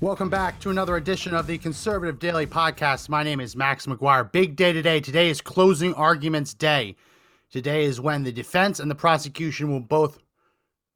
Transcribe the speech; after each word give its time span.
Welcome 0.00 0.30
back 0.30 0.60
to 0.60 0.70
another 0.70 0.94
edition 0.94 1.34
of 1.34 1.48
the 1.48 1.58
Conservative 1.58 2.20
Daily 2.20 2.46
Podcast. 2.46 3.08
My 3.08 3.24
name 3.24 3.40
is 3.40 3.56
Max 3.56 3.86
McGuire. 3.86 4.30
Big 4.30 4.54
day 4.54 4.72
today. 4.72 5.00
Today 5.00 5.28
is 5.28 5.40
closing 5.40 5.92
arguments 5.94 6.54
day. 6.54 6.94
Today 7.50 7.82
is 7.82 8.00
when 8.00 8.22
the 8.22 8.30
defense 8.30 8.78
and 8.78 8.88
the 8.88 8.94
prosecution 8.94 9.72
will 9.72 9.80
both 9.80 10.20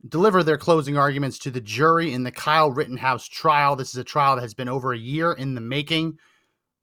deliver 0.09 0.45
their 0.45 0.57
closing 0.57 0.97
arguments 0.97 1.41
to 1.41 1.51
the 1.51 1.61
jury 1.61 2.13
in 2.13 2.23
the 2.23 2.31
Kyle 2.31 2.71
Rittenhouse 2.71 3.27
trial. 3.27 3.75
This 3.75 3.89
is 3.89 3.97
a 3.97 4.05
trial 4.05 4.37
that 4.37 4.43
has 4.43 4.55
been 4.55 4.69
over 4.69 4.93
a 4.93 4.99
year 4.99 5.33
in 5.33 5.57
the 5.57 5.61
making, 5.61 6.17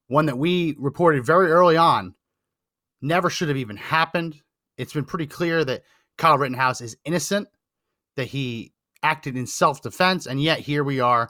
one 0.08 0.26
that 0.26 0.38
we 0.38 0.76
reported 0.78 1.26
very 1.26 1.50
early 1.50 1.78
on 1.78 2.16
never 3.02 3.30
should 3.30 3.48
have 3.48 3.56
even 3.56 3.78
happened. 3.78 4.42
It's 4.78 4.92
been 4.92 5.06
pretty 5.06 5.28
clear 5.28 5.64
that 5.64 5.84
Kyle 6.18 6.38
Rittenhouse 6.38 6.82
is 6.82 6.98
innocent, 7.06 7.48
that 8.18 8.28
he 8.28 8.74
acted 9.04 9.38
in 9.38 9.48
self 9.48 9.82
defense, 9.82 10.26
and 10.26 10.44
yet 10.44 10.60
here 10.60 10.84
we 10.84 11.00
are 11.00 11.30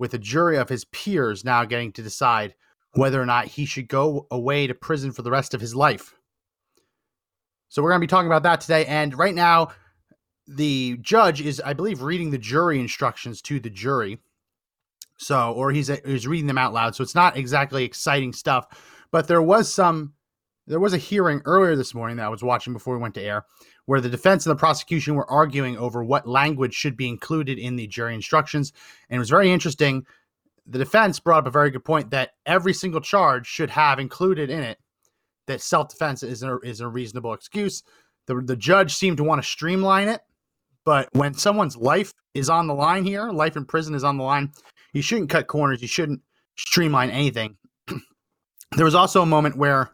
with 0.00 0.14
a 0.14 0.18
jury 0.18 0.56
of 0.56 0.70
his 0.70 0.86
peers 0.86 1.44
now 1.44 1.64
getting 1.64 1.92
to 1.92 2.02
decide 2.02 2.54
whether 2.94 3.20
or 3.20 3.26
not 3.26 3.44
he 3.44 3.66
should 3.66 3.86
go 3.86 4.26
away 4.30 4.66
to 4.66 4.74
prison 4.74 5.12
for 5.12 5.20
the 5.20 5.30
rest 5.30 5.52
of 5.52 5.60
his 5.60 5.76
life. 5.76 6.14
So 7.68 7.82
we're 7.82 7.90
going 7.90 8.00
to 8.00 8.06
be 8.06 8.10
talking 8.10 8.26
about 8.26 8.42
that 8.44 8.62
today. 8.62 8.86
And 8.86 9.16
right 9.16 9.34
now, 9.34 9.68
the 10.48 10.96
judge 11.02 11.40
is, 11.42 11.60
I 11.64 11.74
believe, 11.74 12.02
reading 12.02 12.30
the 12.30 12.38
jury 12.38 12.80
instructions 12.80 13.42
to 13.42 13.60
the 13.60 13.70
jury. 13.70 14.18
So, 15.18 15.52
or 15.52 15.70
he's 15.70 15.88
he's 16.04 16.26
reading 16.26 16.46
them 16.46 16.58
out 16.58 16.72
loud. 16.72 16.96
So 16.96 17.04
it's 17.04 17.14
not 17.14 17.36
exactly 17.36 17.84
exciting 17.84 18.32
stuff. 18.32 18.66
But 19.12 19.28
there 19.28 19.42
was 19.42 19.72
some, 19.72 20.14
there 20.66 20.80
was 20.80 20.92
a 20.92 20.98
hearing 20.98 21.42
earlier 21.44 21.74
this 21.74 21.94
morning 21.94 22.16
that 22.16 22.26
I 22.26 22.30
was 22.30 22.42
watching 22.42 22.72
before 22.72 22.94
we 22.94 23.02
went 23.02 23.14
to 23.14 23.22
air, 23.22 23.44
where 23.86 24.00
the 24.00 24.08
defense 24.08 24.46
and 24.46 24.50
the 24.50 24.58
prosecution 24.58 25.14
were 25.14 25.30
arguing 25.30 25.76
over 25.78 26.04
what 26.04 26.28
language 26.28 26.74
should 26.74 26.96
be 26.96 27.08
included 27.08 27.58
in 27.58 27.76
the 27.76 27.86
jury 27.86 28.14
instructions. 28.14 28.72
And 29.08 29.16
it 29.16 29.20
was 29.20 29.30
very 29.30 29.50
interesting. 29.50 30.06
The 30.66 30.78
defense 30.78 31.18
brought 31.18 31.40
up 31.40 31.46
a 31.46 31.50
very 31.50 31.70
good 31.70 31.84
point 31.84 32.10
that 32.10 32.30
every 32.46 32.72
single 32.72 33.00
charge 33.00 33.46
should 33.46 33.70
have 33.70 33.98
included 33.98 34.50
in 34.50 34.60
it 34.60 34.78
that 35.50 35.60
self 35.60 35.88
defense 35.88 36.22
is 36.22 36.42
a, 36.42 36.58
is 36.60 36.80
a 36.80 36.88
reasonable 36.88 37.34
excuse. 37.34 37.82
The, 38.26 38.40
the 38.44 38.56
judge 38.56 38.94
seemed 38.94 39.16
to 39.16 39.24
want 39.24 39.42
to 39.42 39.48
streamline 39.48 40.08
it, 40.08 40.20
but 40.84 41.08
when 41.12 41.34
someone's 41.34 41.76
life 41.76 42.12
is 42.34 42.48
on 42.48 42.66
the 42.66 42.74
line 42.74 43.04
here, 43.04 43.30
life 43.30 43.56
in 43.56 43.64
prison 43.64 43.94
is 43.94 44.04
on 44.04 44.16
the 44.16 44.24
line, 44.24 44.52
you 44.92 45.02
shouldn't 45.02 45.30
cut 45.30 45.48
corners. 45.48 45.82
You 45.82 45.88
shouldn't 45.88 46.20
streamline 46.56 47.10
anything. 47.10 47.56
there 48.76 48.84
was 48.84 48.94
also 48.94 49.22
a 49.22 49.26
moment 49.26 49.56
where 49.56 49.90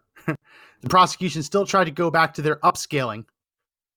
the 0.86 0.90
prosecution 0.90 1.42
still 1.42 1.66
tried 1.66 1.84
to 1.84 1.90
go 1.90 2.10
back 2.10 2.34
to 2.34 2.42
their 2.42 2.56
upscaling 2.56 3.24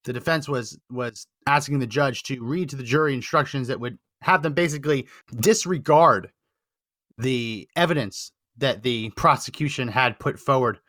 the 0.03 0.13
defense 0.13 0.47
was 0.47 0.77
was 0.89 1.27
asking 1.47 1.79
the 1.79 1.87
judge 1.87 2.23
to 2.23 2.43
read 2.43 2.69
to 2.69 2.75
the 2.75 2.83
jury 2.83 3.13
instructions 3.13 3.67
that 3.67 3.79
would 3.79 3.97
have 4.21 4.41
them 4.41 4.53
basically 4.53 5.07
disregard 5.35 6.31
the 7.17 7.67
evidence 7.75 8.31
that 8.57 8.83
the 8.83 9.09
prosecution 9.11 9.87
had 9.87 10.19
put 10.19 10.39
forward. 10.39 10.79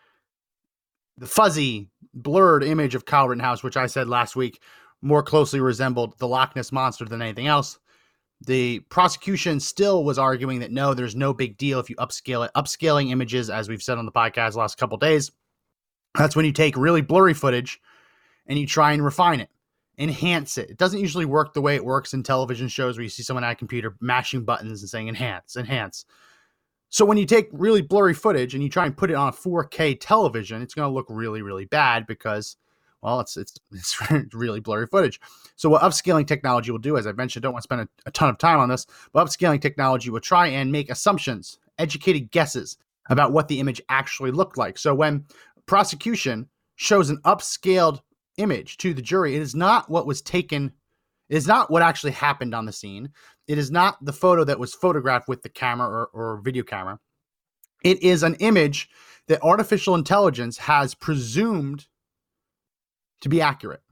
The 1.19 1.27
fuzzy, 1.27 1.91
blurred 2.15 2.65
image 2.65 2.95
of 2.95 3.05
Kyle 3.05 3.29
Rittenhouse, 3.29 3.63
which 3.63 3.77
I 3.77 3.87
said 3.87 4.09
last 4.09 4.37
week, 4.37 4.63
more 5.03 5.23
closely 5.23 5.61
resembled 5.61 6.19
the 6.19 6.29
Loch 6.29 6.57
Ness 6.57 6.73
monster 6.73 7.05
than 7.05 7.23
anything 7.23 7.47
else. 7.47 7.79
The 8.47 8.81
prosecution 8.89 9.61
still 9.61 10.03
was 10.03 10.19
arguing 10.19 10.61
that 10.61 10.73
no, 10.73 10.95
there's 10.95 11.15
no 11.15 11.35
big 11.35 11.59
deal 11.59 11.79
if 11.79 11.91
you 11.91 11.97
upscale 11.97 12.47
it. 12.47 12.53
Upscaling 12.57 13.11
images, 13.11 13.51
as 13.51 13.69
we've 13.69 13.83
said 13.83 13.99
on 13.99 14.07
the 14.07 14.13
podcast 14.13 14.55
last 14.55 14.79
couple 14.79 14.97
days, 14.97 15.31
that's 16.17 16.37
when 16.37 16.45
you 16.45 16.53
take 16.53 16.77
really 16.77 17.03
blurry 17.03 17.35
footage 17.35 17.81
and 18.47 18.59
you 18.59 18.67
try 18.67 18.93
and 18.93 19.05
refine 19.05 19.41
it, 19.41 19.49
enhance 19.99 20.59
it. 20.59 20.71
It 20.71 20.77
doesn't 20.77 21.01
usually 21.01 21.25
work 21.25 21.55
the 21.55 21.61
way 21.61 21.77
it 21.77 21.85
works 21.85 22.15
in 22.15 22.23
television 22.23 22.69
shows 22.69 22.97
where 22.97 23.05
you 23.05 23.09
see 23.09 23.23
someone 23.23 23.45
at 23.45 23.53
a 23.53 23.57
computer 23.57 23.97
mashing 24.01 24.45
buttons 24.45 24.83
and 24.83 24.91
saying 24.91 25.09
enhance, 25.09 25.57
enhance. 25.57 26.05
So 26.89 27.05
when 27.05 27.19
you 27.19 27.27
take 27.27 27.49
really 27.53 27.83
blurry 27.83 28.15
footage 28.15 28.53
and 28.53 28.63
you 28.63 28.69
try 28.69 28.85
and 28.85 28.97
put 28.97 29.11
it 29.11 29.15
on 29.15 29.29
a 29.29 29.33
4K 29.33 29.99
television, 30.01 30.61
it's 30.61 30.75
going 30.75 30.89
to 30.89 30.93
look 30.93 31.07
really, 31.09 31.41
really 31.41 31.65
bad 31.65 32.05
because, 32.05 32.57
well, 33.01 33.21
it's 33.21 33.37
it's 33.37 33.57
it's 34.11 34.35
really 34.35 34.59
blurry 34.59 34.89
footage. 34.89 35.21
So 35.55 35.71
what 35.71 35.83
upscaling 35.83 36.27
technology 36.27 36.73
will 36.73 36.79
do, 36.79 36.97
as 36.97 37.07
I 37.07 37.13
mentioned, 37.13 37.45
don't 37.45 37.53
want 37.53 37.63
to 37.63 37.67
spend 37.67 37.83
a, 37.83 37.89
a 38.07 38.11
ton 38.11 38.29
of 38.29 38.39
time 38.39 38.59
on 38.59 38.69
this, 38.69 38.87
but 39.13 39.25
upscaling 39.25 39.61
technology 39.61 40.11
will 40.11 40.21
try 40.21 40.49
and 40.49 40.73
make 40.73 40.91
assumptions, 40.91 41.59
educated 41.79 42.33
guesses 42.33 42.77
about 43.09 43.33
what 43.33 43.49
the 43.49 43.61
image 43.61 43.81
actually 43.89 44.31
looked 44.31 44.57
like. 44.57 44.77
So 44.77 44.95
when 44.95 45.25
prosecution 45.71 46.49
shows 46.75 47.11
an 47.11 47.19
upscaled 47.19 48.01
image 48.39 48.77
to 48.79 48.93
the 48.93 49.01
jury. 49.01 49.37
It 49.37 49.41
is 49.41 49.55
not 49.55 49.89
what 49.89 50.05
was 50.05 50.21
taken, 50.21 50.73
it 51.29 51.37
is 51.37 51.47
not 51.47 51.71
what 51.71 51.81
actually 51.81 52.11
happened 52.11 52.57
on 52.57 52.67
the 52.67 52.73
scene. 52.73 53.11
It 53.47 53.57
is 53.57 53.71
not 53.71 54.05
the 54.05 54.13
photo 54.13 54.43
that 54.43 54.59
was 54.59 54.75
photographed 54.75 55.29
with 55.29 55.43
the 55.43 55.49
camera 55.49 55.87
or, 55.87 56.07
or 56.13 56.41
video 56.43 56.65
camera. 56.65 56.99
It 57.85 58.03
is 58.03 58.25
an 58.25 58.35
image 58.41 58.89
that 59.29 59.45
artificial 59.45 59.95
intelligence 59.95 60.59
has 60.59 60.97
presumed 60.97 61.87
to 63.21 63.29
be 63.29 63.41
accurate. 63.41 63.83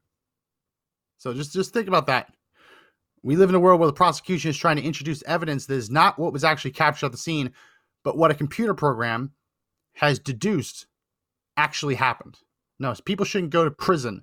So 1.19 1.33
just, 1.33 1.53
just 1.53 1.73
think 1.73 1.87
about 1.87 2.09
that. 2.09 2.33
We 3.23 3.37
live 3.37 3.51
in 3.51 3.55
a 3.55 3.61
world 3.61 3.79
where 3.79 3.87
the 3.87 3.93
prosecution 3.93 4.51
is 4.51 4.57
trying 4.57 4.79
to 4.79 4.83
introduce 4.83 5.23
evidence 5.23 5.67
that 5.67 5.75
is 5.75 5.91
not 5.91 6.19
what 6.19 6.33
was 6.33 6.43
actually 6.43 6.73
captured 6.73 7.07
at 7.07 7.13
the 7.13 7.19
scene, 7.19 7.53
but 8.03 8.19
what 8.19 8.33
a 8.33 8.35
computer 8.35 8.75
program 8.75 9.31
has 9.93 10.19
deduced 10.19 10.88
actually 11.59 11.97
happened. 11.97 12.39
No, 12.79 12.95
people 13.05 13.27
shouldn't 13.27 13.53
go 13.53 13.65
to 13.65 13.71
prison 13.71 14.23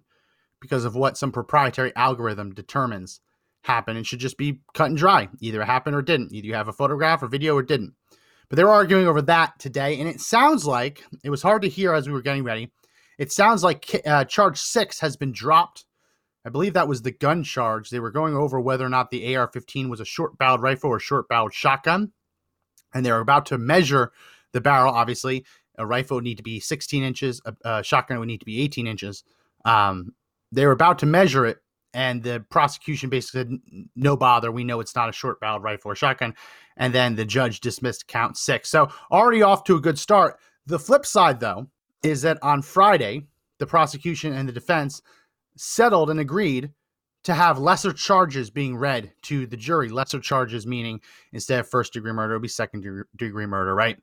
because 0.62 0.86
of 0.86 0.96
what 0.96 1.18
some 1.18 1.32
proprietary 1.32 1.94
algorithm 1.96 2.54
determines 2.54 3.20
happened. 3.64 4.00
It 4.00 4.08
should 4.08 4.20
just 4.20 4.38
be 4.38 4.62
cut 4.74 4.88
and 4.88 4.98
dry. 4.98 5.28
Either 5.42 5.62
it 5.62 5.66
happened 5.66 5.96
or 5.96 6.02
didn't. 6.02 6.32
Either 6.32 6.48
you 6.48 6.56
have 6.56 6.70
a 6.70 6.74
photograph 6.74 7.22
or 7.22 7.28
video 7.28 7.56
or 7.56 7.62
didn't. 7.62 7.94
But 8.50 8.56
they 8.56 8.64
were 8.64 8.72
arguing 8.72 9.08
over 9.08 9.22
that 9.24 9.60
today, 9.60 10.00
and 10.00 10.08
it 10.08 10.22
sounds 10.22 10.66
like 10.66 11.04
it 11.24 11.30
was 11.30 11.42
hard 11.42 11.64
to 11.64 11.70
hear 11.70 11.94
as 11.94 12.08
we 12.08 12.14
were 12.14 12.22
getting 12.22 12.44
ready. 12.44 12.72
It 13.18 13.32
sounds 13.32 13.64
like 13.64 14.02
uh, 14.06 14.26
charge 14.26 14.60
six 14.60 15.00
has 15.00 15.18
been 15.18 15.32
dropped. 15.32 15.86
I 16.46 16.50
believe 16.50 16.74
that 16.74 16.88
was 16.88 17.02
the 17.02 17.12
gun 17.12 17.44
charge. 17.44 17.90
They 17.90 18.00
were 18.00 18.12
going 18.12 18.36
over 18.36 18.60
whether 18.62 18.86
or 18.86 18.90
not 18.90 19.10
the 19.10 19.36
AR 19.36 19.48
15 19.48 19.90
was 19.90 20.00
a 20.00 20.06
short 20.06 20.38
barreled 20.38 20.62
rifle 20.62 20.92
or 20.92 21.00
short 21.00 21.28
barreled 21.28 21.54
shotgun. 21.54 22.12
And 22.94 23.06
they 23.06 23.12
were 23.12 23.20
about 23.20 23.48
to 23.48 23.58
measure 23.58 24.12
the 24.54 24.62
barrel, 24.62 24.94
obviously. 24.94 25.44
A 25.78 25.86
rifle 25.86 26.18
would 26.18 26.24
need 26.24 26.38
to 26.38 26.44
be 26.44 26.60
16 26.60 27.04
inches, 27.04 27.42
a, 27.46 27.56
a 27.64 27.84
shotgun 27.84 28.20
would 28.20 28.28
need 28.28 28.40
to 28.40 28.46
be 28.46 28.62
18 28.62 28.88
inches. 28.88 29.24
Um, 29.66 30.14
they 30.52 30.66
were 30.66 30.72
about 30.72 31.00
to 31.00 31.06
measure 31.06 31.46
it, 31.46 31.58
and 31.94 32.22
the 32.24 32.46
prosecution 32.50 33.10
basically 33.10 33.40
said, 33.40 33.88
"No 33.96 34.16
bother, 34.16 34.52
we 34.52 34.64
know 34.64 34.80
it's 34.80 34.96
not 34.96 35.10
a 35.10 35.14
short-barreled 35.14 35.64
rifle 35.64 35.92
or 35.92 35.96
shotgun." 35.96 36.36
And 36.78 36.94
then 36.94 37.16
the 37.16 37.26
judge 37.26 37.62
dismissed 37.62 38.08
count 38.08 38.38
six. 38.38 38.70
So 38.70 38.90
already 39.12 39.42
off 39.42 39.64
to 39.66 39.76
a 39.76 39.82
good 39.82 39.98
start. 39.98 40.38
The 40.66 40.80
flip 40.80 41.06
side, 41.06 41.40
though, 41.40 41.68
is 42.04 42.22
that 42.24 42.38
on 42.42 42.62
Friday, 42.62 43.28
the 43.60 43.66
prosecution 43.66 44.34
and 44.34 44.48
the 44.48 44.54
defense 44.54 45.02
settled 45.58 46.10
and 46.10 46.20
agreed 46.20 46.72
to 47.24 47.34
have 47.34 47.58
lesser 47.58 47.92
charges 47.92 48.52
being 48.52 48.78
read 48.78 49.12
to 49.24 49.48
the 49.48 49.58
jury. 49.58 49.90
Lesser 49.90 50.20
charges 50.20 50.68
meaning 50.68 51.02
instead 51.34 51.60
of 51.60 51.68
first 51.68 51.94
degree 51.94 52.12
murder, 52.12 52.36
it'll 52.36 52.42
be 52.42 52.48
second 52.48 53.06
degree 53.16 53.46
murder, 53.48 53.74
right? 53.74 53.98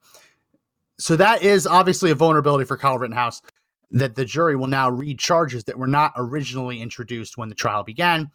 So 1.02 1.16
that 1.16 1.42
is 1.42 1.66
obviously 1.66 2.12
a 2.12 2.14
vulnerability 2.14 2.64
for 2.64 2.76
Kyle 2.76 2.96
Rittenhouse 2.96 3.42
that 3.90 4.14
the 4.14 4.24
jury 4.24 4.54
will 4.54 4.68
now 4.68 4.88
read 4.88 5.18
charges 5.18 5.64
that 5.64 5.76
were 5.76 5.88
not 5.88 6.12
originally 6.16 6.80
introduced 6.80 7.36
when 7.36 7.48
the 7.48 7.56
trial 7.56 7.82
began. 7.82 8.30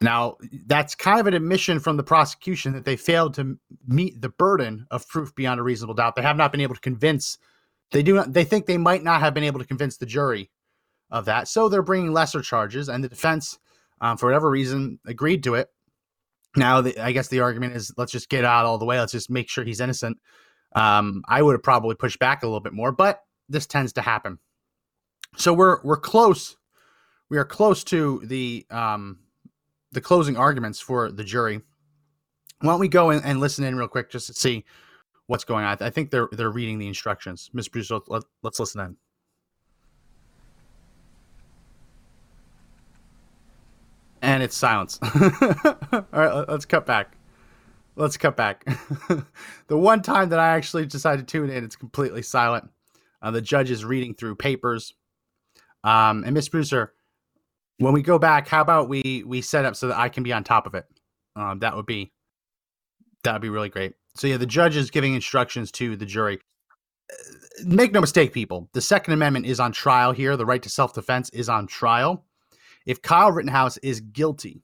Now, 0.00 0.36
that's 0.66 0.96
kind 0.96 1.20
of 1.20 1.28
an 1.28 1.34
admission 1.34 1.78
from 1.78 1.96
the 1.96 2.02
prosecution 2.02 2.72
that 2.72 2.84
they 2.84 2.96
failed 2.96 3.34
to 3.34 3.58
meet 3.86 4.20
the 4.20 4.28
burden 4.28 4.86
of 4.90 5.08
proof 5.08 5.32
beyond 5.36 5.60
a 5.60 5.62
reasonable 5.62 5.94
doubt. 5.94 6.16
They 6.16 6.22
have 6.22 6.36
not 6.36 6.50
been 6.50 6.60
able 6.60 6.74
to 6.74 6.80
convince 6.80 7.38
they 7.92 8.02
do 8.02 8.16
not 8.16 8.32
they 8.32 8.42
think 8.42 8.66
they 8.66 8.78
might 8.78 9.04
not 9.04 9.20
have 9.20 9.32
been 9.32 9.44
able 9.44 9.60
to 9.60 9.64
convince 9.64 9.96
the 9.96 10.06
jury 10.06 10.50
of 11.08 11.24
that. 11.26 11.46
So 11.46 11.68
they're 11.68 11.82
bringing 11.82 12.12
lesser 12.12 12.42
charges 12.42 12.88
and 12.88 13.02
the 13.02 13.08
defense 13.08 13.60
um, 14.00 14.16
for 14.16 14.26
whatever 14.26 14.50
reason 14.50 14.98
agreed 15.06 15.44
to 15.44 15.54
it. 15.54 15.68
Now, 16.56 16.80
the, 16.80 16.98
I 16.98 17.12
guess 17.12 17.28
the 17.28 17.40
argument 17.40 17.76
is 17.76 17.92
let's 17.96 18.10
just 18.10 18.28
get 18.28 18.44
out 18.44 18.64
all 18.64 18.76
the 18.76 18.84
way. 18.84 18.98
Let's 18.98 19.12
just 19.12 19.30
make 19.30 19.48
sure 19.48 19.62
he's 19.62 19.80
innocent. 19.80 20.18
Um, 20.76 21.24
I 21.26 21.40
would 21.40 21.54
have 21.54 21.62
probably 21.62 21.94
pushed 21.94 22.18
back 22.18 22.42
a 22.42 22.46
little 22.46 22.60
bit 22.60 22.74
more, 22.74 22.92
but 22.92 23.24
this 23.48 23.66
tends 23.66 23.94
to 23.94 24.02
happen. 24.02 24.38
So 25.36 25.54
we're 25.54 25.80
we're 25.82 25.96
close. 25.96 26.56
We 27.30 27.38
are 27.38 27.44
close 27.44 27.82
to 27.84 28.20
the 28.24 28.66
um, 28.70 29.18
the 29.92 30.02
closing 30.02 30.36
arguments 30.36 30.78
for 30.78 31.10
the 31.10 31.24
jury. 31.24 31.62
Why 32.60 32.72
don't 32.72 32.80
we 32.80 32.88
go 32.88 33.10
in 33.10 33.22
and 33.22 33.40
listen 33.40 33.64
in 33.64 33.76
real 33.76 33.88
quick 33.88 34.10
just 34.10 34.26
to 34.28 34.34
see 34.34 34.64
what's 35.26 35.44
going 35.44 35.64
on? 35.64 35.78
I 35.80 35.90
think 35.90 36.10
they're 36.10 36.28
they're 36.30 36.50
reading 36.50 36.78
the 36.78 36.88
instructions. 36.88 37.50
Miss 37.54 37.68
Bruce, 37.68 37.90
let, 37.90 38.22
let's 38.42 38.60
listen 38.60 38.80
in. 38.82 38.96
And 44.20 44.42
it's 44.42 44.56
silence. 44.56 44.98
All 45.02 46.04
right, 46.12 46.48
let's 46.48 46.64
cut 46.64 46.84
back. 46.84 47.15
Let's 47.96 48.18
cut 48.18 48.36
back. 48.36 48.64
the 49.68 49.78
one 49.78 50.02
time 50.02 50.28
that 50.28 50.38
I 50.38 50.48
actually 50.48 50.84
decided 50.84 51.26
to 51.26 51.32
tune 51.32 51.50
in, 51.50 51.64
it's 51.64 51.76
completely 51.76 52.22
silent. 52.22 52.68
Uh, 53.22 53.30
the 53.30 53.40
judge 53.40 53.70
is 53.70 53.84
reading 53.84 54.14
through 54.14 54.36
papers. 54.36 54.94
Um, 55.82 56.22
and 56.24 56.34
Miss 56.34 56.48
Brewster, 56.48 56.92
when 57.78 57.94
we 57.94 58.02
go 58.02 58.18
back, 58.18 58.48
how 58.48 58.60
about 58.60 58.88
we 58.88 59.24
we 59.26 59.40
set 59.40 59.64
up 59.64 59.76
so 59.76 59.88
that 59.88 59.98
I 59.98 60.08
can 60.10 60.22
be 60.22 60.32
on 60.32 60.44
top 60.44 60.66
of 60.66 60.74
it? 60.74 60.84
Um, 61.34 61.60
that 61.60 61.74
would 61.74 61.86
be 61.86 62.12
that 63.24 63.32
would 63.32 63.42
be 63.42 63.48
really 63.48 63.68
great. 63.68 63.94
So 64.14 64.26
yeah, 64.26 64.36
the 64.36 64.46
judge 64.46 64.76
is 64.76 64.90
giving 64.90 65.14
instructions 65.14 65.70
to 65.72 65.96
the 65.96 66.06
jury. 66.06 66.38
Make 67.64 67.92
no 67.92 68.00
mistake, 68.00 68.32
people. 68.32 68.68
The 68.72 68.80
Second 68.80 69.14
Amendment 69.14 69.46
is 69.46 69.60
on 69.60 69.72
trial 69.72 70.12
here. 70.12 70.36
The 70.36 70.46
right 70.46 70.62
to 70.62 70.68
self 70.68 70.92
defense 70.92 71.30
is 71.30 71.48
on 71.48 71.66
trial. 71.66 72.24
If 72.84 73.02
Kyle 73.02 73.32
Rittenhouse 73.32 73.78
is 73.78 74.00
guilty, 74.00 74.62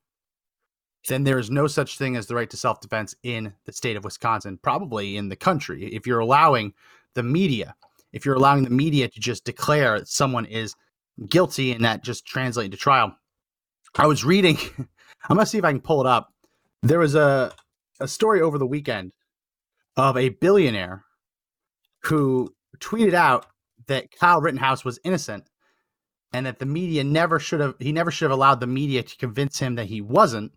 then 1.08 1.24
there 1.24 1.38
is 1.38 1.50
no 1.50 1.66
such 1.66 1.98
thing 1.98 2.16
as 2.16 2.26
the 2.26 2.34
right 2.34 2.50
to 2.50 2.56
self 2.56 2.80
defense 2.80 3.14
in 3.22 3.52
the 3.64 3.72
state 3.72 3.96
of 3.96 4.04
Wisconsin, 4.04 4.58
probably 4.62 5.16
in 5.16 5.28
the 5.28 5.36
country. 5.36 5.86
If 5.86 6.06
you're 6.06 6.20
allowing 6.20 6.74
the 7.14 7.22
media, 7.22 7.74
if 8.12 8.24
you're 8.24 8.36
allowing 8.36 8.64
the 8.64 8.70
media 8.70 9.08
to 9.08 9.20
just 9.20 9.44
declare 9.44 9.98
that 9.98 10.08
someone 10.08 10.46
is 10.46 10.74
guilty 11.28 11.72
and 11.72 11.84
that 11.84 12.02
just 12.02 12.26
translate 12.26 12.70
to 12.70 12.76
trial. 12.76 13.16
I 13.96 14.06
was 14.06 14.24
reading, 14.24 14.56
I'm 14.78 15.36
gonna 15.36 15.46
see 15.46 15.58
if 15.58 15.64
I 15.64 15.72
can 15.72 15.80
pull 15.80 16.00
it 16.00 16.06
up. 16.06 16.32
There 16.82 16.98
was 16.98 17.14
a 17.14 17.52
a 18.00 18.08
story 18.08 18.40
over 18.40 18.58
the 18.58 18.66
weekend 18.66 19.12
of 19.96 20.16
a 20.16 20.30
billionaire 20.30 21.04
who 22.00 22.52
tweeted 22.78 23.14
out 23.14 23.46
that 23.86 24.10
Kyle 24.10 24.40
Rittenhouse 24.40 24.84
was 24.84 24.98
innocent 25.04 25.44
and 26.32 26.46
that 26.46 26.58
the 26.58 26.66
media 26.66 27.04
never 27.04 27.38
should 27.38 27.60
have 27.60 27.74
he 27.78 27.92
never 27.92 28.10
should 28.10 28.30
have 28.30 28.38
allowed 28.38 28.60
the 28.60 28.66
media 28.66 29.02
to 29.02 29.16
convince 29.16 29.58
him 29.58 29.74
that 29.76 29.86
he 29.86 30.00
wasn't. 30.00 30.52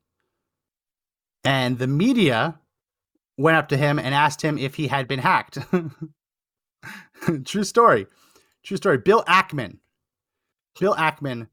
And 1.46 1.78
the 1.78 1.88
media 1.88 2.60
went 3.38 3.58
up 3.58 3.70
to 3.70 3.78
him 3.78 4.00
and 4.00 4.14
asked 4.14 4.42
him 4.42 4.58
if 4.58 4.76
he 4.76 4.88
had 4.88 5.08
been 5.08 5.20
hacked. 5.20 5.60
True 7.46 7.64
story. 7.64 8.08
True 8.64 8.78
story. 8.78 8.98
Bill 8.98 9.24
Ackman. 9.26 9.78
Bill 10.80 10.96
Ackman, 10.96 11.48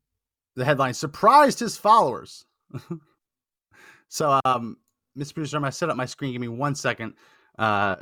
the 0.56 0.64
headline 0.64 0.94
surprised 0.94 1.60
his 1.60 1.76
followers. 1.76 2.44
so 4.08 4.40
um 4.44 4.78
Mr. 5.18 5.34
Producer, 5.34 5.56
I'm 5.56 5.62
gonna 5.62 5.72
set 5.72 5.90
up 5.90 5.96
my 5.96 6.06
screen. 6.06 6.32
Give 6.32 6.40
me 6.40 6.48
one 6.48 6.74
second. 6.74 7.14
Uh, 7.58 7.96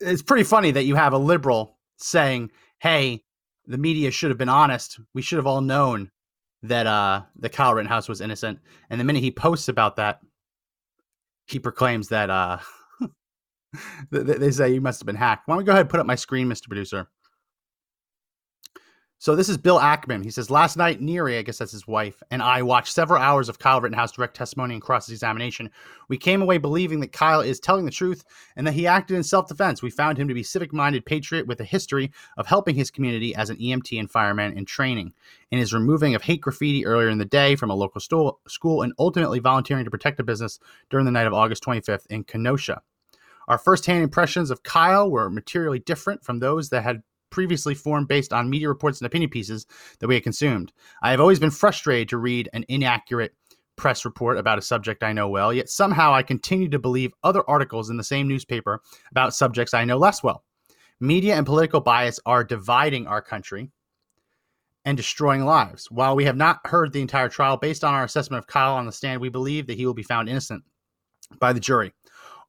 it's 0.00 0.22
pretty 0.22 0.44
funny 0.44 0.70
that 0.70 0.84
you 0.84 0.94
have 0.94 1.12
a 1.12 1.18
liberal 1.18 1.78
saying, 1.96 2.50
"Hey, 2.78 3.24
the 3.66 3.78
media 3.78 4.10
should 4.10 4.30
have 4.30 4.38
been 4.38 4.48
honest. 4.48 5.00
We 5.14 5.22
should 5.22 5.38
have 5.38 5.46
all 5.46 5.60
known 5.60 6.10
that 6.62 6.86
uh, 6.86 7.22
the 7.36 7.48
Kyle 7.48 7.74
Rittenhouse 7.74 8.08
was 8.08 8.20
innocent." 8.20 8.60
And 8.88 9.00
the 9.00 9.04
minute 9.04 9.22
he 9.22 9.30
posts 9.30 9.68
about 9.68 9.96
that, 9.96 10.20
he 11.46 11.58
proclaims 11.58 12.08
that 12.08 12.30
uh, 12.30 12.58
they 14.10 14.50
say 14.50 14.72
you 14.72 14.80
must 14.80 15.00
have 15.00 15.06
been 15.06 15.16
hacked. 15.16 15.46
Why 15.46 15.54
don't 15.54 15.58
we 15.58 15.64
go 15.64 15.72
ahead 15.72 15.82
and 15.82 15.90
put 15.90 16.00
up 16.00 16.06
my 16.06 16.14
screen, 16.14 16.48
Mr. 16.48 16.66
Producer? 16.68 17.08
So 19.24 19.34
this 19.34 19.48
is 19.48 19.56
Bill 19.56 19.78
Ackman. 19.78 20.22
He 20.22 20.30
says, 20.30 20.50
Last 20.50 20.76
night, 20.76 21.00
Neri, 21.00 21.38
I 21.38 21.42
guess 21.42 21.56
that's 21.56 21.72
his 21.72 21.86
wife, 21.86 22.22
and 22.30 22.42
I 22.42 22.60
watched 22.60 22.92
several 22.92 23.22
hours 23.22 23.48
of 23.48 23.58
Kyle 23.58 23.80
Rittenhouse 23.80 24.12
direct 24.12 24.36
testimony 24.36 24.74
and 24.74 24.82
cross 24.82 25.08
examination. 25.08 25.70
We 26.08 26.18
came 26.18 26.42
away 26.42 26.58
believing 26.58 27.00
that 27.00 27.12
Kyle 27.12 27.40
is 27.40 27.58
telling 27.58 27.86
the 27.86 27.90
truth 27.90 28.22
and 28.54 28.66
that 28.66 28.74
he 28.74 28.86
acted 28.86 29.16
in 29.16 29.22
self 29.22 29.48
defense. 29.48 29.80
We 29.80 29.88
found 29.88 30.18
him 30.18 30.28
to 30.28 30.34
be 30.34 30.42
civic 30.42 30.74
minded 30.74 31.06
patriot 31.06 31.46
with 31.46 31.58
a 31.60 31.64
history 31.64 32.12
of 32.36 32.46
helping 32.46 32.74
his 32.74 32.90
community 32.90 33.34
as 33.34 33.48
an 33.48 33.56
EMT 33.56 33.98
and 33.98 34.10
fireman 34.10 34.58
in 34.58 34.66
training. 34.66 35.14
In 35.50 35.58
his 35.58 35.72
removing 35.72 36.14
of 36.14 36.20
hate 36.20 36.42
graffiti 36.42 36.84
earlier 36.84 37.08
in 37.08 37.16
the 37.16 37.24
day 37.24 37.56
from 37.56 37.70
a 37.70 37.74
local 37.74 38.02
school 38.02 38.82
and 38.82 38.92
ultimately 38.98 39.38
volunteering 39.38 39.86
to 39.86 39.90
protect 39.90 40.20
a 40.20 40.22
business 40.22 40.60
during 40.90 41.06
the 41.06 41.10
night 41.10 41.26
of 41.26 41.32
August 41.32 41.64
25th 41.64 42.04
in 42.10 42.24
Kenosha. 42.24 42.82
Our 43.48 43.56
first-hand 43.56 44.02
impressions 44.02 44.50
of 44.50 44.64
Kyle 44.64 45.10
were 45.10 45.30
materially 45.30 45.78
different 45.78 46.22
from 46.22 46.40
those 46.40 46.68
that 46.68 46.82
had 46.82 47.02
previously 47.34 47.74
formed 47.74 48.06
based 48.06 48.32
on 48.32 48.48
media 48.48 48.68
reports 48.68 49.00
and 49.00 49.06
opinion 49.06 49.28
pieces 49.28 49.66
that 49.98 50.06
we 50.06 50.14
had 50.14 50.22
consumed. 50.22 50.72
I 51.02 51.10
have 51.10 51.18
always 51.18 51.40
been 51.40 51.50
frustrated 51.50 52.08
to 52.10 52.16
read 52.16 52.48
an 52.52 52.64
inaccurate 52.68 53.34
press 53.74 54.04
report 54.04 54.38
about 54.38 54.56
a 54.56 54.62
subject 54.62 55.02
I 55.02 55.12
know 55.12 55.28
well, 55.28 55.52
yet 55.52 55.68
somehow 55.68 56.14
I 56.14 56.22
continue 56.22 56.68
to 56.68 56.78
believe 56.78 57.12
other 57.24 57.42
articles 57.50 57.90
in 57.90 57.96
the 57.96 58.04
same 58.04 58.28
newspaper 58.28 58.80
about 59.10 59.34
subjects 59.34 59.74
I 59.74 59.84
know 59.84 59.98
less 59.98 60.22
well. 60.22 60.44
Media 61.00 61.34
and 61.34 61.44
political 61.44 61.80
bias 61.80 62.20
are 62.24 62.44
dividing 62.44 63.08
our 63.08 63.20
country 63.20 63.72
and 64.84 64.96
destroying 64.96 65.44
lives. 65.44 65.90
While 65.90 66.14
we 66.14 66.26
have 66.26 66.36
not 66.36 66.64
heard 66.64 66.92
the 66.92 67.00
entire 67.00 67.28
trial, 67.28 67.56
based 67.56 67.82
on 67.82 67.94
our 67.94 68.04
assessment 68.04 68.38
of 68.38 68.46
Kyle 68.46 68.76
on 68.76 68.86
the 68.86 68.92
stand, 68.92 69.20
we 69.20 69.28
believe 69.28 69.66
that 69.66 69.76
he 69.76 69.86
will 69.86 69.94
be 69.94 70.04
found 70.04 70.28
innocent 70.28 70.62
by 71.40 71.52
the 71.52 71.58
jury. 71.58 71.92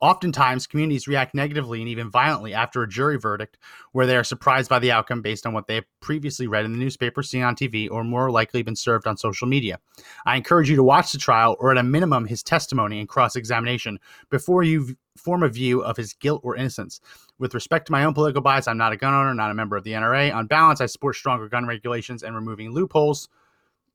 Oftentimes, 0.01 0.67
communities 0.67 1.07
react 1.07 1.33
negatively 1.33 1.79
and 1.81 1.89
even 1.89 2.09
violently 2.09 2.53
after 2.53 2.83
a 2.83 2.87
jury 2.87 3.17
verdict, 3.17 3.57
where 3.91 4.05
they 4.05 4.15
are 4.15 4.23
surprised 4.23 4.69
by 4.69 4.79
the 4.79 4.91
outcome 4.91 5.21
based 5.21 5.45
on 5.45 5.53
what 5.53 5.67
they 5.67 5.75
have 5.75 5.85
previously 6.01 6.47
read 6.47 6.65
in 6.65 6.71
the 6.71 6.77
newspaper, 6.77 7.23
seen 7.23 7.43
on 7.43 7.55
TV, 7.55 7.89
or 7.89 8.03
more 8.03 8.31
likely 8.31 8.61
been 8.63 8.75
served 8.75 9.07
on 9.07 9.17
social 9.17 9.47
media. 9.47 9.79
I 10.25 10.35
encourage 10.35 10.69
you 10.69 10.75
to 10.75 10.83
watch 10.83 11.11
the 11.11 11.17
trial, 11.17 11.55
or 11.59 11.71
at 11.71 11.77
a 11.77 11.83
minimum, 11.83 12.25
his 12.25 12.43
testimony 12.43 12.99
and 12.99 13.09
cross 13.09 13.35
examination, 13.35 13.99
before 14.29 14.63
you 14.63 14.95
form 15.17 15.43
a 15.43 15.49
view 15.49 15.81
of 15.81 15.97
his 15.97 16.13
guilt 16.13 16.41
or 16.43 16.55
innocence. 16.55 16.99
With 17.39 17.53
respect 17.53 17.87
to 17.87 17.91
my 17.91 18.03
own 18.03 18.13
political 18.13 18.41
bias, 18.41 18.67
I'm 18.67 18.77
not 18.77 18.93
a 18.93 18.97
gun 18.97 19.13
owner, 19.13 19.33
not 19.33 19.51
a 19.51 19.55
member 19.55 19.77
of 19.77 19.83
the 19.83 19.91
NRA. 19.91 20.33
On 20.33 20.47
balance, 20.47 20.81
I 20.81 20.85
support 20.87 21.15
stronger 21.15 21.47
gun 21.47 21.65
regulations 21.65 22.23
and 22.23 22.35
removing 22.35 22.71
loopholes 22.71 23.29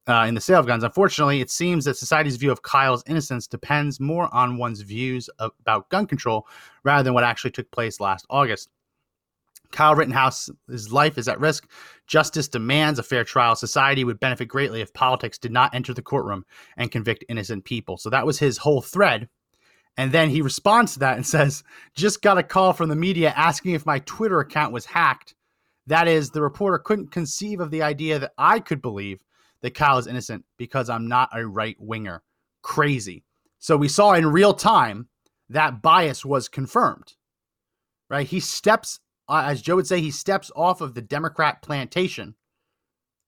uh, 0.09 0.25
in 0.27 0.35
the 0.35 0.41
sale 0.41 0.61
of 0.61 0.67
guns. 0.67 0.85
Unfortunately, 0.85 1.41
it 1.41 1.51
seems 1.51 1.85
that 1.85 1.97
society's 1.97 2.37
view 2.37 2.51
of 2.51 2.63
Kyle's 2.63 3.05
innocence 3.07 3.47
depends 3.47 4.01
more 4.01 4.33
on 4.35 4.57
one's 4.57 4.81
views 4.81 5.29
of, 5.39 5.53
about 5.61 5.89
gun 5.91 6.07
control 6.07 6.47
rather 6.85 7.03
than 7.03 7.15
what 7.15 7.25
actually 7.25 7.53
took 7.53 7.71
place 7.71 8.01
last 8.01 8.27
August. 8.31 8.69
Kyle 9.73 9.95
Rittenhouse's 9.95 10.93
life 10.93 11.17
is 11.17 11.29
at 11.29 11.39
risk. 11.39 11.71
Justice 12.07 12.49
demands 12.49 12.99
a 12.99 13.05
fair 13.05 13.25
trial. 13.25 13.55
Society 13.55 14.03
would 14.03 14.19
benefit 14.19 14.47
greatly 14.47 14.81
if 14.81 14.93
politics 14.93 15.39
did 15.39 15.53
not 15.53 15.75
enter 15.75 15.95
the 15.95 16.03
courtroom 16.03 16.45
and 16.77 16.91
convict 16.91 17.25
innocent 17.29 17.65
people. 17.65 17.97
So 17.97 18.11
that 18.11 18.27
was 18.27 18.39
his 18.39 18.59
whole 18.59 18.83
thread. 18.83 19.29
And 19.97 20.13
then 20.13 20.31
he 20.31 20.43
responds 20.43 20.95
to 20.95 20.99
that 21.01 21.17
and 21.17 21.27
says, 21.27 21.63
Just 21.95 22.23
got 22.23 22.39
a 22.39 22.43
call 22.43 22.73
from 22.73 22.89
the 22.89 22.97
media 22.97 23.33
asking 23.37 23.73
if 23.73 23.87
my 23.87 24.01
Twitter 24.01 24.41
account 24.41 24.73
was 24.73 24.87
hacked. 24.87 25.35
That 25.87 26.09
is, 26.09 26.31
the 26.31 26.43
reporter 26.43 26.79
couldn't 26.79 27.11
conceive 27.13 27.61
of 27.61 27.71
the 27.71 27.83
idea 27.83 28.19
that 28.19 28.33
I 28.39 28.61
could 28.61 28.83
believe 28.83 29.23
that 29.63 29.75
Kyle 29.75 29.99
is 29.99 30.07
innocent 30.07 30.45
because 30.57 30.89
I'm 30.89 31.09
not 31.09 31.31
a 31.35 31.47
right 31.47 31.77
winger. 31.79 32.23
Crazy. 32.63 33.25
So 33.59 33.77
we 33.77 33.89
saw 33.89 34.15
in 34.15 34.27
real 34.27 34.55
time 34.55 35.09
that 35.51 35.83
bias 35.83 36.25
was 36.25 36.49
confirmed, 36.49 37.15
right? 38.09 38.27
He 38.27 38.41
steps, 38.41 39.01
uh, 39.29 39.45
as 39.47 39.63
Joe 39.63 39.77
would 39.77 39.87
say, 39.87 40.01
he 40.01 40.11
steps 40.11 40.51
off 40.57 40.81
of 40.81 40.95
the 40.95 41.03
Democrat 41.03 41.61
plantation, 41.63 42.35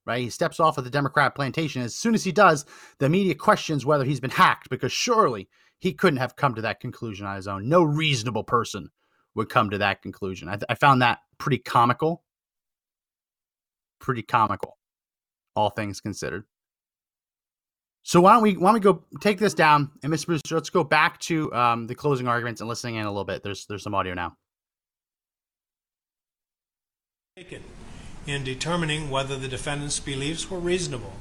right? 0.05 0.23
He 0.23 0.29
steps 0.29 0.59
off 0.59 0.77
of 0.77 0.85
the 0.85 0.89
Democrat 0.89 1.35
plantation. 1.35 1.81
As 1.81 1.95
soon 1.95 2.15
as 2.15 2.23
he 2.23 2.31
does, 2.31 2.65
the 2.99 3.09
media 3.09 3.35
questions 3.35 3.85
whether 3.85 4.05
he's 4.05 4.19
been 4.19 4.31
hacked 4.31 4.69
because 4.69 4.91
surely 4.91 5.49
he 5.79 5.93
couldn't 5.93 6.17
have 6.17 6.35
come 6.35 6.55
to 6.55 6.61
that 6.61 6.79
conclusion 6.79 7.27
on 7.27 7.35
his 7.35 7.47
own. 7.47 7.67
No 7.69 7.83
reasonable 7.83 8.43
person 8.43 8.89
would 9.35 9.49
come 9.49 9.69
to 9.69 9.79
that 9.79 10.01
conclusion. 10.01 10.47
I, 10.47 10.53
th- 10.53 10.65
I 10.69 10.75
found 10.75 11.01
that 11.01 11.19
pretty 11.37 11.57
comical. 11.57 12.23
Pretty 13.99 14.21
comical 14.21 14.77
all 15.55 15.69
things 15.69 16.01
considered. 16.01 16.45
So 18.03 18.19
why 18.19 18.33
don't 18.33 18.43
we 18.43 18.57
why 18.57 18.67
don't 18.67 18.73
we 18.75 18.79
go 18.81 19.03
take 19.21 19.39
this 19.39 19.53
down 19.53 19.89
and 20.03 20.11
Mr. 20.11 20.27
Bruce, 20.27 20.41
let's 20.51 20.69
go 20.69 20.83
back 20.83 21.19
to 21.21 21.53
um, 21.53 21.87
the 21.87 21.95
closing 21.95 22.27
arguments 22.27 22.59
and 22.59 22.67
listening 22.67 22.95
in 22.95 23.05
a 23.05 23.09
little 23.09 23.23
bit. 23.23 23.43
There's 23.43 23.65
there's 23.67 23.83
some 23.83 23.95
audio 23.95 24.13
now. 24.13 24.35
In 28.27 28.43
determining 28.43 29.09
whether 29.09 29.37
the 29.37 29.47
defendant's 29.47 29.99
beliefs 29.99 30.51
were 30.51 30.59
reasonable, 30.59 31.13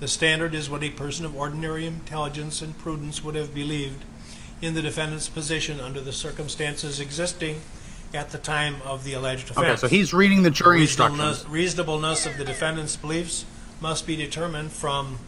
the 0.00 0.08
standard 0.08 0.54
is 0.54 0.68
what 0.68 0.82
a 0.82 0.90
person 0.90 1.24
of 1.24 1.36
ordinary 1.36 1.86
intelligence 1.86 2.60
and 2.60 2.76
prudence 2.78 3.24
would 3.24 3.34
have 3.34 3.54
believed 3.54 4.04
in 4.60 4.74
the 4.74 4.82
defendant's 4.82 5.28
position 5.28 5.80
under 5.80 6.00
the 6.00 6.12
circumstances 6.12 7.00
existing 7.00 7.60
at 8.12 8.30
the 8.30 8.38
time 8.38 8.76
of 8.84 9.04
the 9.04 9.14
alleged 9.14 9.50
offense. 9.50 9.66
Okay, 9.66 9.76
so 9.76 9.88
he's 9.88 10.12
reading 10.12 10.42
the 10.42 10.50
jury 10.50 10.80
reasonableness, 10.80 11.28
instructions. 11.28 11.52
reasonableness 11.52 12.26
of 12.26 12.36
the 12.36 12.44
defendant's 12.44 12.96
beliefs 12.96 13.44
must 13.80 14.06
be 14.06 14.16
determined 14.16 14.72
from 14.72 15.18